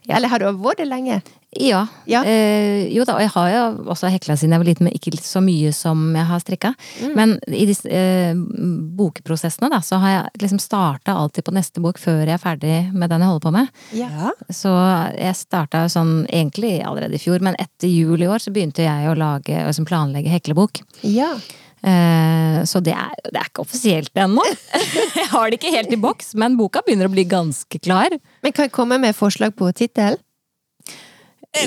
Eller 0.08 0.28
har 0.32 0.38
du 0.38 0.46
vært 0.52 0.78
det 0.82 0.88
lenge? 0.88 1.20
Ja. 1.60 1.82
Ja. 2.08 2.22
Eh, 2.24 2.86
jo 2.94 3.04
da, 3.04 3.18
og 3.18 3.20
jeg 3.20 3.30
har 3.34 3.48
jo 3.52 3.62
også 3.92 4.08
hekla 4.08 4.36
siden 4.40 4.54
jeg 4.56 4.62
var 4.62 4.68
liten, 4.70 4.86
men 4.88 4.94
ikke 4.96 5.12
så 5.20 5.42
mye 5.44 5.72
som 5.76 6.14
jeg 6.16 6.24
har 6.30 6.40
strikka. 6.40 6.70
Men 7.16 7.34
i 7.52 7.66
disse 7.68 7.88
eh, 7.92 8.32
bokprosessene, 8.96 9.68
da, 9.72 9.82
så 9.84 9.98
har 10.00 10.14
jeg 10.14 10.42
liksom 10.46 10.60
starta 10.62 11.12
alltid 11.18 11.44
på 11.44 11.54
neste 11.56 11.82
bok 11.84 12.00
før 12.00 12.22
jeg 12.24 12.34
er 12.38 12.42
ferdig 12.42 12.76
med 12.94 13.12
den 13.12 13.20
jeg 13.24 13.32
holder 13.32 13.44
på 13.46 13.54
med. 13.58 13.72
Ja. 13.96 14.32
Så 14.48 14.72
jeg 15.18 15.36
starta 15.38 15.84
sånn 15.92 16.22
egentlig 16.32 16.78
allerede 16.88 17.18
i 17.18 17.22
fjor, 17.22 17.44
men 17.44 17.58
etter 17.60 17.90
jul 17.92 18.22
i 18.24 18.30
år 18.32 18.40
så 18.42 18.52
begynte 18.54 18.86
jeg 18.86 19.10
å 19.12 19.16
lage, 19.18 19.52
liksom 19.68 19.88
planlegge 19.88 20.32
heklebok. 20.32 20.80
Ja. 21.04 21.34
Eh, 21.82 22.62
Så 22.68 22.78
det 22.80 22.92
er, 22.94 23.12
det 23.28 23.40
er 23.40 23.48
ikke 23.48 23.64
offisielt 23.64 24.14
ennå. 24.14 24.42
Jeg 25.18 25.28
har 25.32 25.50
det 25.50 25.56
ikke 25.58 25.72
helt 25.74 25.92
i 25.92 25.98
boks, 25.98 26.34
men 26.38 26.54
boka 26.56 26.82
begynner 26.86 27.08
å 27.08 27.12
bli 27.12 27.24
ganske 27.26 27.78
klar. 27.82 28.14
Men 28.44 28.52
kan 28.54 28.68
jeg 28.68 28.72
komme 28.76 28.98
med 29.02 29.16
forslag 29.18 29.54
på 29.58 29.70
tittel? 29.74 30.14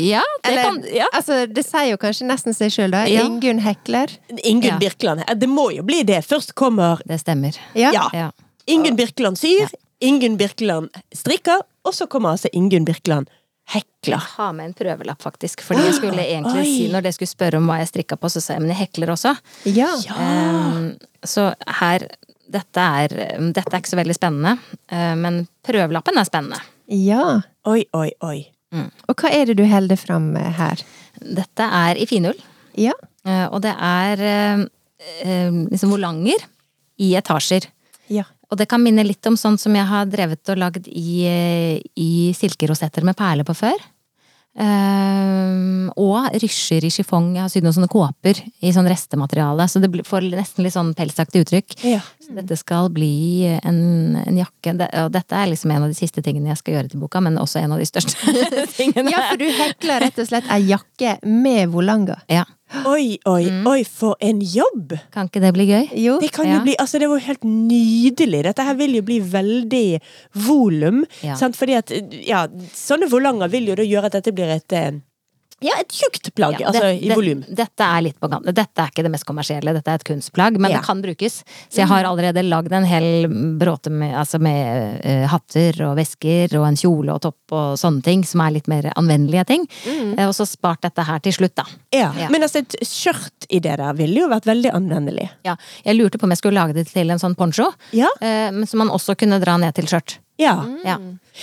Ja, 0.02 0.22
det 0.44 0.50
Eller, 0.50 0.64
kan 0.64 0.86
ja. 0.94 1.06
altså, 1.14 1.46
det 1.46 1.62
sier 1.66 1.92
jo 1.92 1.98
kanskje 2.02 2.26
nesten 2.26 2.56
seg 2.58 2.72
sjøl, 2.74 2.90
da. 2.96 3.04
Ja. 3.10 3.22
Ingunn 3.28 3.60
Hekler. 3.62 4.10
Ingunn 4.42 4.72
Ja. 4.74 4.80
Birkeland. 4.82 5.22
Det 5.38 5.50
må 5.50 5.70
jo 5.76 5.84
bli 5.86 6.02
det. 6.04 6.24
Først 6.26 6.56
kommer 6.58 7.02
Det 7.06 7.20
stemmer. 7.22 7.58
Ja. 7.78 7.92
Ja. 7.94 8.10
Ja. 8.14 8.32
Ingunn 8.66 8.98
Birkeland 8.98 9.38
syr, 9.38 9.70
Ingunn 10.02 10.38
Birkeland 10.38 10.90
strikker, 11.14 11.62
og 11.86 11.94
så 11.94 12.08
kommer 12.10 12.34
altså 12.34 12.50
Ingunn 12.52 12.86
Birkeland 12.86 13.30
hekler. 13.70 14.22
Ha 14.38 14.52
med 14.54 14.66
en 14.66 14.74
prøvelapp, 14.78 15.22
faktisk. 15.22 15.62
Fordi 15.66 15.86
jeg 15.86 15.96
skulle 15.98 16.22
egentlig 16.22 16.62
Oi. 16.62 16.66
si, 16.66 16.88
når 16.92 17.06
dere 17.06 17.14
skulle 17.18 17.32
spørre 17.32 17.58
om 17.62 17.70
hva 17.70 17.80
jeg 17.82 17.90
strikka 17.94 18.18
på, 18.22 18.30
så 18.30 18.42
sa 18.42 18.58
jeg 18.58 18.62
men 18.66 18.74
jeg 18.74 18.82
hekler 18.84 19.14
også. 19.14 19.36
Ja. 19.74 19.90
Um, 20.18 20.96
så 21.26 21.52
her 21.80 22.08
dette 22.52 22.82
er, 23.06 23.16
dette 23.40 23.72
er 23.74 23.82
ikke 23.82 23.90
så 23.90 23.98
veldig 23.98 24.16
spennende, 24.18 24.58
eh, 24.94 25.14
men 25.18 25.48
prøvelappen 25.66 26.18
er 26.22 26.28
spennende. 26.30 26.62
ja. 26.90 27.42
Oi, 27.66 27.82
oi, 27.98 28.12
oi. 28.22 28.46
Og 29.10 29.16
hva 29.22 29.32
er 29.34 29.50
det 29.50 29.58
du 29.60 29.66
holder 29.70 30.00
fram 30.00 30.32
her? 30.36 30.82
Dette 31.22 31.68
er 31.82 32.00
i 32.02 32.06
finull, 32.10 32.38
Ja. 32.76 32.92
eh, 33.26 33.46
og 33.48 33.62
det 33.64 33.74
er 33.78 34.22
eh, 34.22 34.66
eh, 35.24 35.52
liksom 35.72 35.94
volanger 35.96 36.44
i 37.00 37.14
etasjer. 37.16 37.68
Ja. 38.10 38.24
Og 38.52 38.58
det 38.60 38.68
kan 38.70 38.84
minne 38.84 39.04
litt 39.06 39.26
om 39.26 39.36
sånn 39.40 39.58
som 39.58 39.74
jeg 39.76 39.88
har 39.90 40.06
drevet 40.06 40.50
og 40.54 40.60
lagd 40.62 40.88
i, 40.88 41.26
i 41.98 42.10
silkerosetter 42.38 43.04
med 43.08 43.18
perler 43.18 43.48
på 43.48 43.56
før. 43.58 43.80
Ehm, 44.56 45.90
og 46.00 46.30
rysjer 46.40 46.86
i 46.88 46.92
chiffon. 46.94 47.34
Jeg 47.36 47.44
har 47.44 47.52
sydd 47.52 47.66
noen 47.66 47.76
sånne 47.76 47.92
kåper 47.92 48.40
i 48.64 48.72
sånn 48.76 48.88
restemateriale, 48.88 49.68
så 49.68 49.82
det 49.84 49.90
får 50.08 50.30
nesten 50.32 50.64
litt 50.64 50.76
sånn 50.76 50.94
pelsaktig 50.96 51.44
uttrykk. 51.44 51.76
Ja. 51.84 52.00
Så 52.24 52.36
dette 52.38 52.58
skal 52.60 52.90
bli 52.96 53.46
en, 53.60 53.80
en 54.22 54.40
jakke. 54.40 54.76
Og 55.04 55.12
dette 55.14 55.42
er 55.42 55.52
liksom 55.52 55.74
en 55.76 55.88
av 55.88 55.92
de 55.92 55.98
siste 55.98 56.24
tingene 56.26 56.54
jeg 56.54 56.62
skal 56.62 56.78
gjøre 56.78 56.94
til 56.94 57.04
boka, 57.04 57.22
men 57.24 57.40
også 57.42 57.62
en 57.62 57.76
av 57.76 57.84
de 57.84 57.90
største 57.90 58.36
tingene. 58.78 59.12
ja, 59.12 59.28
for 59.32 59.42
du 59.44 59.48
hekler 59.60 60.08
rett 60.08 60.24
og 60.24 60.32
slett 60.32 60.48
ei 60.56 60.64
jakke 60.72 61.18
med 61.28 61.74
volanger. 61.76 62.24
Ja. 62.32 62.48
Oi, 62.86 63.18
oi, 63.26 63.46
oi, 63.68 63.84
for 63.88 64.16
en 64.22 64.42
jobb! 64.42 64.94
Kan 65.14 65.30
ikke 65.30 65.42
det 65.44 65.54
bli 65.56 65.66
gøy? 65.70 65.88
Jo. 66.02 66.18
Det 66.22 66.32
kan 66.36 66.48
Ja. 66.48 66.58
jo 66.58 66.64
bli, 66.68 66.76
altså 66.82 67.00
det 67.00 67.08
var 67.10 67.20
jo 67.20 67.26
helt 67.28 67.44
nydelig. 67.48 68.44
Dette 68.44 68.64
her 68.68 68.76
vil 68.76 68.96
jo 68.96 69.02
bli 69.08 69.20
veldig 69.22 70.02
volum. 70.48 71.04
Ja. 71.24 71.36
Sant? 71.40 71.56
Fordi 71.56 71.78
at, 71.80 71.92
ja, 72.28 72.46
sånne 72.76 73.10
volanger 73.12 73.50
vil 73.54 73.68
jo 73.72 73.76
da 73.80 73.84
gjøre 73.88 74.06
at 74.12 74.18
dette 74.20 74.34
blir 74.36 74.52
et 74.58 74.74
eh, 74.74 74.92
ja, 75.66 75.76
et 75.82 75.90
tjukt 75.96 76.30
plagg, 76.38 76.60
Ja, 76.62 76.70
altså 76.70 76.92
i 76.94 77.08
det- 77.10 77.16
volum. 77.18 77.42
Dette 77.50 77.84
er 77.84 78.02
litt 78.06 78.20
på 78.22 78.30
kanten. 78.32 78.54
Dette 78.54 78.84
er 78.84 78.92
ikke 78.94 79.04
det 79.06 79.12
mest 79.12 79.26
kommersielle, 79.26 79.74
dette 79.74 79.92
er 79.92 79.96
et 80.00 80.04
kunstplagg, 80.08 80.58
men 80.60 80.72
Ja. 80.72 80.78
det 80.80 80.86
kan 80.86 81.02
brukes. 81.02 81.44
Så 81.70 81.82
jeg 81.82 81.88
har 81.90 82.04
allerede 82.06 82.44
lagd 82.48 82.72
en 82.72 82.86
hel 82.86 83.28
bråte 83.60 83.90
med, 83.92 84.14
altså 84.16 84.40
med 84.40 85.02
uh, 85.06 85.26
hatter 85.32 85.82
og 85.90 85.96
vesker 85.98 86.54
og 86.60 86.68
en 86.68 86.76
kjole 86.80 87.10
og 87.14 87.22
topp 87.26 87.52
og 87.52 87.78
sånne 87.82 88.04
ting, 88.04 88.24
som 88.24 88.42
er 88.46 88.52
litt 88.52 88.68
mer 88.68 88.92
anvendelige 88.96 89.46
ting. 89.48 89.68
Eh, 89.88 90.26
og 90.28 90.34
så 90.38 90.46
spart 90.48 90.82
dette 90.82 91.04
her 91.04 91.20
til 91.20 91.34
slutt, 91.34 91.56
da. 91.56 91.66
Ja. 91.92 92.12
Ja. 92.18 92.30
Men 92.30 92.42
altså, 92.44 92.60
et 92.64 92.76
skjørt 92.86 93.48
i 93.50 93.60
det 93.60 93.78
der 93.78 93.94
ville 93.98 94.22
jo 94.22 94.30
vært 94.30 94.46
veldig 94.46 94.72
anvendelig. 94.74 95.30
Ja, 95.46 95.56
jeg 95.86 95.98
lurte 95.98 96.18
på 96.20 96.24
om 96.24 96.30
jeg 96.30 96.38
skulle 96.42 96.60
lage 96.60 96.74
det 96.74 96.88
til 96.92 97.10
en 97.10 97.18
sånn 97.20 97.36
poncho, 97.36 97.72
Ja. 97.92 98.08
uh, 98.22 98.66
som 98.66 98.80
man 98.80 98.90
også 98.90 99.16
kunne 99.18 99.40
dra 99.42 99.58
ned 99.58 99.74
til 99.76 99.86
skjørt. 99.86 100.20
Ja. 100.38 100.66
Ja. 100.84 100.98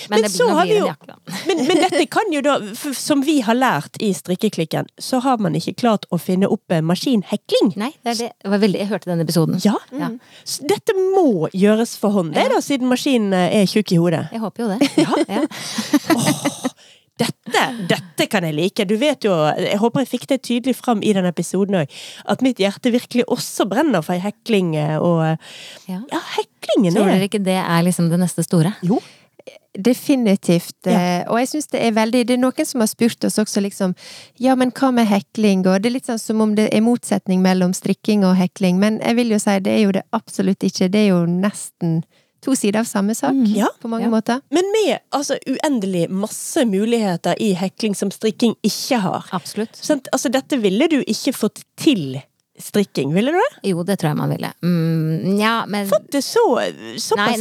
Men 0.08 0.22
det, 0.22 0.28
så 0.32 0.48
har 0.48 0.66
vi 0.66 0.78
jo- 0.78 0.86
jakke. 0.86 1.14
Men, 1.46 1.66
men 1.66 1.76
dette 1.82 2.06
kan 2.06 2.30
jo 2.32 2.40
da, 2.44 2.54
for, 2.78 2.92
som 2.96 3.20
vi 3.26 3.40
har 3.44 3.56
lært 3.58 3.96
i 4.00 4.12
strikkeklikken, 4.14 4.86
så 5.00 5.18
har 5.24 5.40
man 5.42 5.56
ikke 5.58 5.74
klart 5.80 6.04
å 6.14 6.18
finne 6.20 6.48
opp 6.48 6.72
eh, 6.72 6.80
maskinhekling. 6.84 7.72
Nei, 7.80 7.90
det 8.06 8.14
det. 8.20 8.30
veldig, 8.44 8.78
jeg 8.84 8.88
hørte 8.92 9.10
den 9.10 9.24
episoden. 9.24 9.58
Ja. 9.64 9.74
Ja. 9.96 10.08
Så 10.44 10.64
dette 10.70 10.94
må 10.96 11.48
gjøres 11.52 11.96
for 12.00 12.14
hånd, 12.16 12.32
det 12.36 12.46
da, 12.52 12.60
siden 12.64 12.88
maskinen 12.92 13.32
eh, 13.36 13.62
er 13.62 13.66
tjukk 13.68 13.92
i 13.96 14.00
hodet. 14.00 14.26
Jeg 14.32 14.44
håper 14.44 14.64
jo 14.64 14.72
det. 14.72 14.92
Ja. 15.02 15.42
Dette, 17.22 17.62
dette 17.90 18.26
kan 18.32 18.42
jeg 18.48 18.54
like. 18.56 18.84
Du 18.88 18.96
vet 19.00 19.24
jo, 19.26 19.32
jeg 19.58 19.78
håper 19.78 20.02
jeg 20.04 20.10
fikk 20.12 20.26
det 20.32 20.40
tydelig 20.48 20.74
fram 20.78 21.02
i 21.06 21.12
den 21.16 21.28
episoden 21.28 21.78
òg, 21.82 21.96
at 22.26 22.42
mitt 22.42 22.58
hjerte 22.62 22.90
virkelig 22.94 23.24
også 23.30 23.66
brenner 23.70 24.02
for 24.02 24.18
hekling. 24.18 24.74
eh, 24.76 24.96
Og 24.98 25.22
Ja. 25.88 26.00
ja, 26.10 26.20
heklingen 26.36 26.94
Tror 26.96 27.08
er 27.08 27.18
dere 27.18 27.28
ikke 27.28 27.42
det 27.44 27.58
er 27.62 27.82
liksom 27.86 28.10
det 28.10 28.18
neste 28.22 28.42
store? 28.46 28.74
Jo. 28.82 28.98
Definitivt. 29.78 30.76
Ja. 30.84 30.92
eh, 30.92 31.24
Og 31.30 31.38
jeg 31.40 31.48
syns 31.48 31.68
det 31.72 31.80
er 31.82 31.94
veldig 31.96 32.26
Det 32.28 32.34
er 32.36 32.40
noen 32.42 32.66
som 32.68 32.80
har 32.84 32.90
spurt 32.90 33.24
oss 33.24 33.38
også 33.40 33.62
liksom 33.64 33.94
Ja, 34.38 34.54
men 34.54 34.70
hva 34.70 34.90
med 34.92 35.06
hekling? 35.08 35.64
Og 35.66 35.80
det 35.82 35.88
er 35.90 35.96
litt 35.96 36.06
sånn 36.10 36.20
som 36.20 36.40
om 36.44 36.54
det 36.54 36.68
er 36.74 36.80
motsetning 36.84 37.40
mellom 37.42 37.72
strikking 37.72 38.24
og 38.28 38.36
hekling. 38.36 38.78
Men 38.78 39.00
jeg 39.00 39.16
vil 39.16 39.30
jo 39.32 39.38
si 39.40 39.58
det 39.64 39.72
er 39.72 39.82
jo 39.86 39.92
det 39.92 40.02
absolutt 40.12 40.60
ikke. 40.68 40.90
Det 40.92 41.00
er 41.06 41.08
jo 41.14 41.24
nesten 41.26 42.02
to 42.42 42.54
sider 42.58 42.80
av 42.80 42.84
samme 42.90 43.14
sak. 43.14 43.34
Ja. 43.54 43.68
På 43.80 43.88
mange 43.88 44.04
Ja. 44.04 44.10
måter. 44.10 44.40
Men 44.50 44.64
med 44.72 44.98
altså, 45.12 45.36
uendelig 45.46 46.08
masse 46.10 46.64
muligheter 46.66 47.34
i 47.40 47.52
hekling 47.54 47.94
som 47.94 48.10
strikking 48.10 48.54
ikke 48.62 48.98
har. 49.00 49.24
Absolutt. 49.32 49.76
Sånn, 49.76 50.00
Altså, 50.12 50.28
dette 50.30 50.58
ville 50.60 50.88
du 50.88 51.02
ikke 51.06 51.32
fått 51.32 51.62
til 51.76 52.20
strikking, 52.64 53.12
ville 53.14 53.32
du 53.34 53.38
det? 53.38 53.70
Jo, 53.72 53.82
det 53.86 53.98
tror 54.00 54.12
jeg 54.12 54.18
man 54.18 54.30
ville. 54.32 54.50
Mm, 54.62 55.38
ja, 55.40 55.54
men 55.68 55.86
Fått 55.90 56.10
det 56.14 56.22
så, 56.24 56.42
såpass 57.00 57.38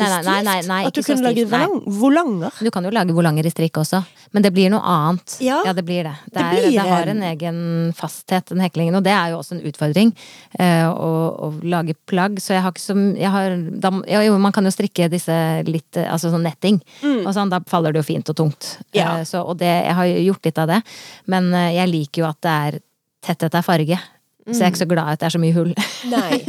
nei, 0.67 0.81
at 0.87 0.93
du 0.95 1.01
kunne 1.03 1.23
lage 1.29 1.45
volang, 1.49 1.77
volanger? 1.85 2.59
du 2.61 2.71
kan 2.73 2.85
jo 2.87 2.91
lage 2.93 3.13
volanger 3.15 3.45
i 3.47 3.51
strikk 3.53 3.79
også. 3.81 4.01
Men 4.31 4.45
det 4.45 4.51
blir 4.55 4.69
noe 4.71 4.81
annet. 4.87 5.37
Ja. 5.43 5.61
det 5.73 5.83
blir 5.85 6.03
det. 6.07 6.13
Det, 6.25 6.33
Det 6.33 6.41
er, 6.43 6.51
blir 6.51 6.69
det 6.71 6.85
har 6.89 7.07
en- 7.11 7.17
en 7.21 7.23
egen 7.31 7.93
fasthet, 7.93 8.45
den 8.49 8.61
heklingen. 8.63 8.95
Og 8.95 9.03
det 9.03 9.11
er 9.11 9.31
jo 9.33 9.39
også 9.41 9.57
en 9.57 9.65
utfordring. 9.67 10.13
Uh, 10.59 10.87
å, 10.91 11.09
å 11.47 11.51
lage 11.63 11.95
plagg. 12.07 12.39
Så 12.39 12.53
jeg 12.55 12.61
har 12.63 12.71
ikke 12.71 12.81
så 12.85 12.95
jeg 13.17 13.29
har, 13.31 13.57
da, 13.81 13.91
ja, 14.07 14.21
Jo, 14.21 14.37
man 14.39 14.51
kan 14.55 14.63
jo 14.63 14.71
strikke 14.71 15.09
disse 15.11 15.33
litt 15.67 15.97
eh, 15.97 16.07
Altså 16.11 16.31
sånn 16.31 16.43
netting. 16.47 16.79
Og 17.25 17.33
sånn, 17.35 17.49
da 17.51 17.59
faller 17.67 17.91
det 17.91 17.99
jo 18.01 18.07
fint 18.07 18.29
og 18.31 18.35
tungt. 18.39 18.77
Mm. 18.79 18.95
Ja. 18.97 19.09
Uh, 19.19 19.23
så, 19.27 19.43
og 19.43 19.57
det, 19.59 19.67
jeg 19.67 19.93
har 19.99 20.05
gjort 20.05 20.45
litt 20.45 20.57
av 20.63 20.67
det. 20.71 20.81
Men 21.27 21.51
uh, 21.53 21.67
jeg 21.75 21.91
liker 21.91 22.23
jo 22.23 22.29
at 22.31 22.39
det 22.41 22.55
er 22.55 22.79
tetthet 23.21 23.53
er 23.59 23.61
farge. 23.67 23.99
Så 24.47 24.57
jeg 24.57 24.65
er 24.65 24.71
ikke 24.71 24.81
så 24.81 24.87
glad 24.89 25.09
at 25.13 25.21
det 25.21 25.27
er 25.27 25.33
så 25.35 25.41
mye 25.41 25.53
hull. 25.55 25.71
Nei. 26.11 26.39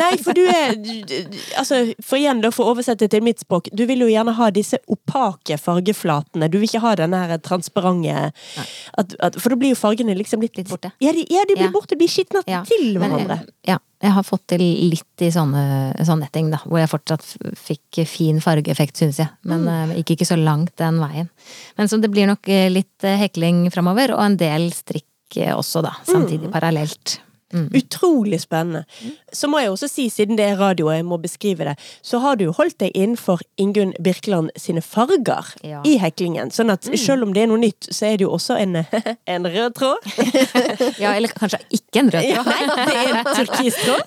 Nei, 0.00 0.10
for 0.24 0.32
du 0.36 0.40
er 0.48 0.72
Altså, 1.60 1.82
for 2.00 2.16
igjen, 2.16 2.40
da, 2.42 2.50
for 2.54 2.64
å 2.66 2.72
oversette 2.74 3.08
til 3.12 3.22
mitt 3.24 3.42
språk, 3.44 3.68
du 3.76 3.84
vil 3.88 4.04
jo 4.04 4.08
gjerne 4.08 4.32
ha 4.38 4.48
disse 4.54 4.78
opake 4.90 5.58
fargeflatene. 5.60 6.48
Du 6.52 6.58
vil 6.58 6.68
ikke 6.70 6.82
ha 6.84 6.94
denne 7.02 7.20
her 7.28 7.40
transparente 7.44 8.30
For 9.38 9.52
da 9.52 9.58
blir 9.58 9.74
jo 9.74 9.78
fargene 9.78 10.16
liksom 10.18 10.42
litt 10.44 10.56
Litt 10.58 10.68
borte. 10.68 10.90
Ja, 11.00 11.12
de, 11.16 11.24
ja, 11.32 11.44
de 11.48 11.56
blir 11.56 11.68
Ja. 11.68 11.72
borte. 11.72 11.96
De 11.98 12.08
skitner 12.08 12.42
Ja, 12.48 12.62
til 12.68 12.98
hverandre. 13.00 13.38
eh, 13.42 13.72
ja, 13.72 13.78
jeg 14.02 14.12
har 14.12 14.22
fått 14.26 14.46
til 14.52 14.60
litt 14.90 15.22
i 15.24 15.30
sånne, 15.32 15.94
sånn 16.04 16.20
netting, 16.24 16.50
da. 16.52 16.58
Hvor 16.66 16.80
jeg 16.80 16.90
fortsatt 16.90 17.24
fikk 17.56 18.02
fin 18.08 18.40
fargeeffekt, 18.42 18.96
syns 19.00 19.20
jeg. 19.22 19.30
Men 19.48 19.64
mm. 19.68 19.94
gikk 20.00 20.16
ikke 20.16 20.28
så 20.28 20.36
langt 20.40 20.74
den 20.80 20.98
veien. 21.00 21.28
Men 21.78 21.88
så 21.88 22.00
det 22.02 22.10
blir 22.12 22.26
nok 22.30 22.48
eh, 22.52 22.68
litt 22.72 23.04
eh, 23.06 23.16
hekling 23.22 23.66
framover, 23.72 24.12
og 24.16 24.24
en 24.24 24.36
del 24.40 24.70
strikk 24.76 25.38
eh, 25.40 25.54
også, 25.56 25.82
da. 25.86 25.94
Samtidig 26.08 26.50
parallelt. 26.52 27.20
Mm. 27.52 27.68
Utrolig 27.76 28.40
spennende. 28.40 28.84
Så 29.32 29.48
må 29.48 29.58
jeg 29.60 29.70
også 29.70 29.88
si, 29.90 30.08
siden 30.10 30.36
det 30.38 30.46
er 30.50 30.56
radio 30.60 30.86
og 30.88 30.94
jeg 30.96 31.04
må 31.04 31.16
beskrive 31.20 31.64
det, 31.68 31.74
så 32.02 32.18
har 32.24 32.36
du 32.40 32.46
holdt 32.56 32.78
deg 32.80 32.90
innenfor 32.96 33.42
Ingunn 33.60 33.92
Birkeland 34.02 34.50
sine 34.56 34.80
farger 34.82 35.52
Ja. 35.62 35.82
i 35.84 35.98
heklingen. 36.00 36.50
Sånn 36.50 36.70
at 36.72 36.84
selv 36.98 37.22
om 37.26 37.32
det 37.36 37.42
er 37.44 37.46
noe 37.52 37.60
nytt, 37.60 37.88
så 37.92 38.06
er 38.08 38.16
det 38.16 38.24
jo 38.26 38.32
også 38.32 38.56
en, 38.60 38.76
en 39.36 39.46
rød 39.46 39.74
tråd. 39.76 39.98
Ja, 41.02 41.12
eller 41.16 41.28
kanskje 41.34 41.58
ikke 41.70 42.00
en 42.02 42.10
rød 42.12 42.28
tråd. 42.34 42.46
Nei, 42.52 42.62
det 42.86 42.96
er 42.98 43.08
en 43.12 43.24
turkis 43.36 43.76
tråd. 43.84 44.02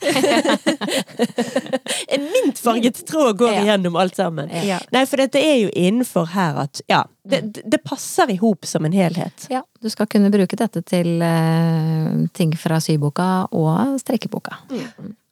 En 2.07 2.23
mintfarget 2.33 3.05
tråd 3.07 3.37
går 3.39 3.59
igjennom 3.63 3.95
alt 3.99 4.15
sammen. 4.17 4.49
Nei, 4.49 5.05
for 5.09 5.21
dette 5.21 5.41
er 5.41 5.57
jo 5.65 5.69
innenfor 5.75 6.31
her 6.35 6.57
at 6.65 6.81
ja, 6.91 7.03
det, 7.25 7.61
det 7.65 7.77
passer 7.83 8.31
i 8.31 8.37
hop 8.37 8.65
som 8.65 8.85
en 8.85 8.93
helhet. 8.93 9.47
Ja, 9.49 9.63
du 9.81 9.89
skal 9.89 10.07
kunne 10.11 10.29
bruke 10.33 10.57
dette 10.59 10.81
til 10.85 11.21
uh, 11.21 12.25
ting 12.37 12.53
fra 12.57 12.79
syboka 12.83 13.47
og 13.51 13.99
strekkeboka. 14.01 14.59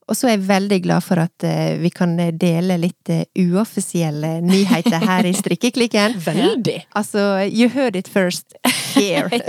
Og 0.03 0.17
så 0.19 0.27
er 0.27 0.35
jeg 0.35 0.47
veldig 0.49 0.79
glad 0.83 1.05
for 1.05 1.21
at 1.21 1.45
uh, 1.47 1.77
vi 1.81 1.89
kan 1.93 2.17
dele 2.39 2.77
litt 2.81 3.13
uh, 3.13 3.23
uoffisielle 3.39 4.39
nyheter 4.43 5.05
her 5.05 5.29
i 5.29 5.33
strikkeklikken. 5.41 6.17
Veldig. 6.25 6.79
Altså, 6.95 7.45
you 7.47 7.69
heard 7.69 7.95
it 7.95 8.07
first 8.09 8.57
here. 8.95 9.29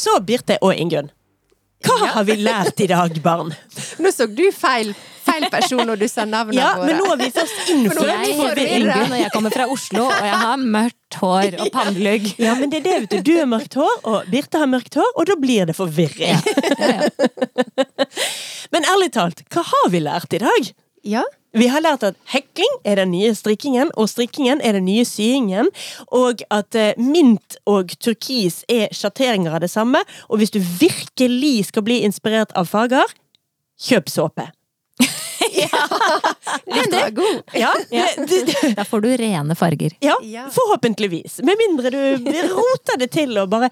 Så 0.00 0.20
Birte 0.24 0.56
og 0.62 0.74
Ingunn. 0.74 1.10
Hva 1.86 2.10
har 2.14 2.26
vi 2.28 2.34
lært 2.40 2.80
i 2.84 2.88
dag, 2.90 3.14
barn? 3.24 3.54
Nå 4.02 4.10
så 4.12 4.26
du 4.28 4.42
feil, 4.52 4.90
feil 5.24 5.46
person 5.52 5.80
når 5.88 6.00
du 6.02 6.06
sa 6.12 6.26
navnet 6.28 6.58
Ja, 6.58 6.74
våre. 6.76 6.88
men 6.90 6.98
nå 7.00 7.06
er 7.14 7.20
vi 7.22 7.28
først 7.32 7.70
innført 7.72 8.10
Jeg 8.10 8.34
heter. 8.40 8.60
Ingunn, 8.76 9.14
og 9.14 9.20
jeg 9.22 9.32
kommer 9.32 9.54
fra 9.54 9.68
Oslo, 9.72 10.04
og 10.10 10.26
jeg 10.28 10.40
har 10.44 10.60
mørkt 10.60 11.18
hår 11.22 11.56
og 11.64 11.70
pannelugg. 11.74 12.28
Ja, 12.42 12.52
men 12.60 12.72
det 12.72 12.82
er 12.82 12.86
det, 12.88 12.96
vet 13.06 13.16
du. 13.16 13.22
Du 13.30 13.32
har 13.38 13.48
mørkt 13.48 13.78
hår, 13.80 13.96
og 14.12 14.28
Birte 14.32 14.60
har 14.60 14.68
mørkt 14.70 15.00
hår, 15.00 15.10
og 15.16 15.30
da 15.32 15.38
blir 15.40 15.70
det 15.70 15.76
forvirring. 15.78 16.40
Men 18.70 18.84
ærlig 18.86 19.08
talt, 19.16 19.40
hva 19.50 19.64
har 19.66 19.88
vi 19.90 19.98
lært 20.04 20.34
i 20.36 20.38
dag? 20.42 20.68
Ja, 21.02 21.22
Vi 21.52 21.66
har 21.66 21.80
lært 21.82 22.04
at 22.06 22.14
hekling 22.30 22.74
er 22.86 22.94
den 23.00 23.10
nye 23.10 23.32
strikkingen, 23.34 23.88
og 23.98 24.06
strikkingen 24.08 24.60
er 24.62 24.76
den 24.78 24.84
nye 24.86 25.02
syingen. 25.04 25.66
Og 26.14 26.44
at 26.50 26.74
eh, 26.78 26.92
mint 26.96 27.56
og 27.66 27.90
turkis 27.98 28.60
er 28.70 28.86
sjatteringer 28.94 29.56
av 29.56 29.60
det 29.64 29.70
samme. 29.72 29.98
Og 30.30 30.38
hvis 30.38 30.52
du 30.54 30.60
virkelig 30.60 31.66
skal 31.72 31.82
bli 31.82 31.96
inspirert 32.06 32.52
av 32.54 32.68
farger, 32.70 33.02
kjøp 33.82 34.08
såpe. 34.12 34.46
Litt 36.70 36.92
var 36.94 37.10
god. 37.10 37.42
Ja, 37.58 37.72
Da 38.76 38.84
får 38.86 39.00
du 39.00 39.10
rene 39.16 39.54
farger. 39.58 39.90
ja, 40.00 40.14
Ja. 40.22 40.46
forhåpentligvis. 40.54 41.40
Med 41.42 41.58
mindre 41.58 41.90
du 41.90 42.16
roter 42.54 42.98
det 43.00 43.10
til 43.10 43.36
og 43.38 43.48
bare 43.50 43.70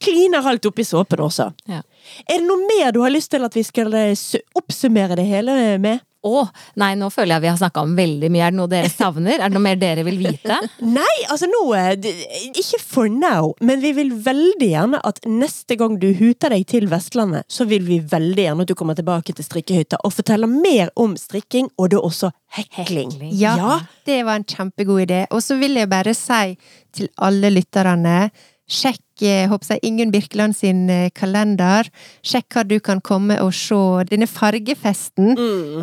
kliner 0.00 0.46
alt 0.46 0.64
oppi 0.66 0.84
såpen 0.84 1.20
også. 1.24 1.50
Ja. 1.68 1.82
Er 2.28 2.38
det 2.40 2.46
noe 2.48 2.64
mer 2.68 2.92
du 2.92 3.00
har 3.04 3.10
lyst 3.12 3.30
til 3.32 3.44
at 3.44 3.54
vi 3.56 3.62
skal 3.64 3.92
eh, 3.94 4.16
oppsummere 4.56 5.16
det 5.20 5.24
hele 5.28 5.78
med? 5.78 6.00
Å, 6.24 6.44
nei, 6.80 6.94
nå 6.96 7.10
føler 7.12 7.34
jeg 7.36 7.42
vi 7.44 7.48
har 7.50 7.58
snakka 7.60 7.82
om 7.84 7.90
veldig 7.98 8.30
mye. 8.32 8.46
Er 8.46 8.54
det 8.54 8.58
noe 8.58 8.70
dere 8.72 8.88
savner? 8.88 9.36
Er 9.36 9.50
det 9.52 9.56
noe 9.58 9.64
mer 9.66 9.76
dere 9.80 10.04
vil 10.06 10.16
vite? 10.22 10.56
Nei, 10.98 11.16
altså 11.28 11.48
nå 11.50 11.60
eh, 11.76 12.08
Ikke 12.56 12.80
for 12.80 13.10
now, 13.12 13.50
men 13.60 13.82
vi 13.84 13.92
vil 13.98 14.14
veldig 14.24 14.70
gjerne 14.70 15.00
at 15.04 15.20
neste 15.28 15.76
gang 15.80 15.98
du 16.00 16.08
huter 16.16 16.54
deg 16.54 16.64
til 16.72 16.88
Vestlandet, 16.88 17.44
så 17.52 17.66
vil 17.68 17.84
vi 17.84 18.00
veldig 18.00 18.46
gjerne 18.48 18.64
at 18.64 18.72
du 18.72 18.74
kommer 18.78 18.96
tilbake 18.96 19.36
til 19.36 19.44
strikkehytta 19.44 20.00
og 20.04 20.16
forteller 20.16 20.48
mer 20.50 20.88
om 21.00 21.12
strikking, 21.20 21.68
og 21.76 21.92
da 21.92 22.00
også 22.00 22.32
hekling. 22.56 23.12
Hekling. 23.12 23.36
Ja, 23.36 23.54
Ja. 23.60 23.78
det 24.08 24.22
var 24.24 24.40
en 24.40 24.48
kjempegod 24.48 25.04
idé. 25.06 25.26
Og 25.30 25.42
så 25.44 25.58
vil 25.60 25.76
jeg 25.76 25.92
bare 25.92 26.14
si 26.16 26.56
til 26.94 27.12
alle 27.20 27.52
lytterne 27.52 28.30
Sjekk 28.64 29.02
eh, 29.22 29.46
håper 29.50 29.74
jeg, 29.74 29.82
Ingunn 29.86 30.10
Birkeland 30.10 30.56
sin 30.56 30.88
eh, 30.90 31.10
kalender. 31.14 31.88
Sjekk 32.26 32.56
hva 32.56 32.64
du 32.66 32.78
kan 32.82 33.02
komme 33.04 33.38
og 33.42 33.52
se. 33.54 33.78
Denne 34.10 34.26
fargefesten 34.30 35.34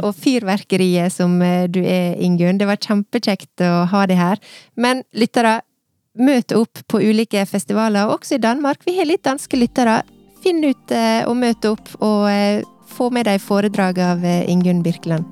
og 0.02 0.12
fyrverkeriet 0.20 1.14
som 1.14 1.38
eh, 1.46 1.68
du 1.72 1.82
er, 1.84 2.18
Ingunn. 2.20 2.60
Det 2.60 2.68
var 2.68 2.82
kjempekjekt 2.82 3.64
å 3.66 3.86
ha 3.92 4.06
deg 4.10 4.20
her. 4.20 4.42
Men 4.76 5.06
lyttere, 5.14 5.62
møt 6.20 6.52
opp 6.58 6.84
på 6.92 7.00
ulike 7.00 7.46
festivaler, 7.48 8.12
også 8.12 8.36
i 8.36 8.44
Danmark. 8.44 8.84
Vi 8.86 8.98
har 9.00 9.08
litt 9.08 9.24
danske 9.24 9.60
lyttere. 9.60 10.02
Finn 10.44 10.64
ut 10.66 10.92
å 10.92 11.32
og 11.32 11.36
møt 11.38 11.66
opp, 11.70 11.92
og 12.02 12.26
få 12.92 13.12
med 13.14 13.30
deg 13.30 13.40
foredrag 13.40 14.02
av 14.02 14.26
Ingunn 14.26 14.82
Birkeland. 14.84 15.24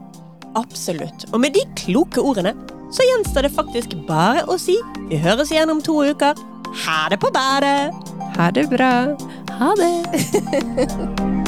Absolutt. 0.55 1.25
Og 1.33 1.41
med 1.41 1.57
de 1.57 1.65
kloke 1.75 2.21
ordene 2.21 2.53
så 2.91 3.05
gjenstår 3.05 3.47
det 3.47 3.53
faktisk 3.55 3.95
bare 4.07 4.45
å 4.49 4.57
si 4.61 4.77
vi 5.09 5.19
høres 5.21 5.51
igjen 5.53 5.73
om 5.73 5.81
to 5.81 6.01
uker. 6.09 6.37
Ha 6.85 7.01
det 7.09 7.19
på 7.21 7.31
badet! 7.33 7.93
Ha 8.37 8.51
det 8.55 8.69
bra! 8.69 8.93
Ha 9.59 9.73
det! 9.79 11.35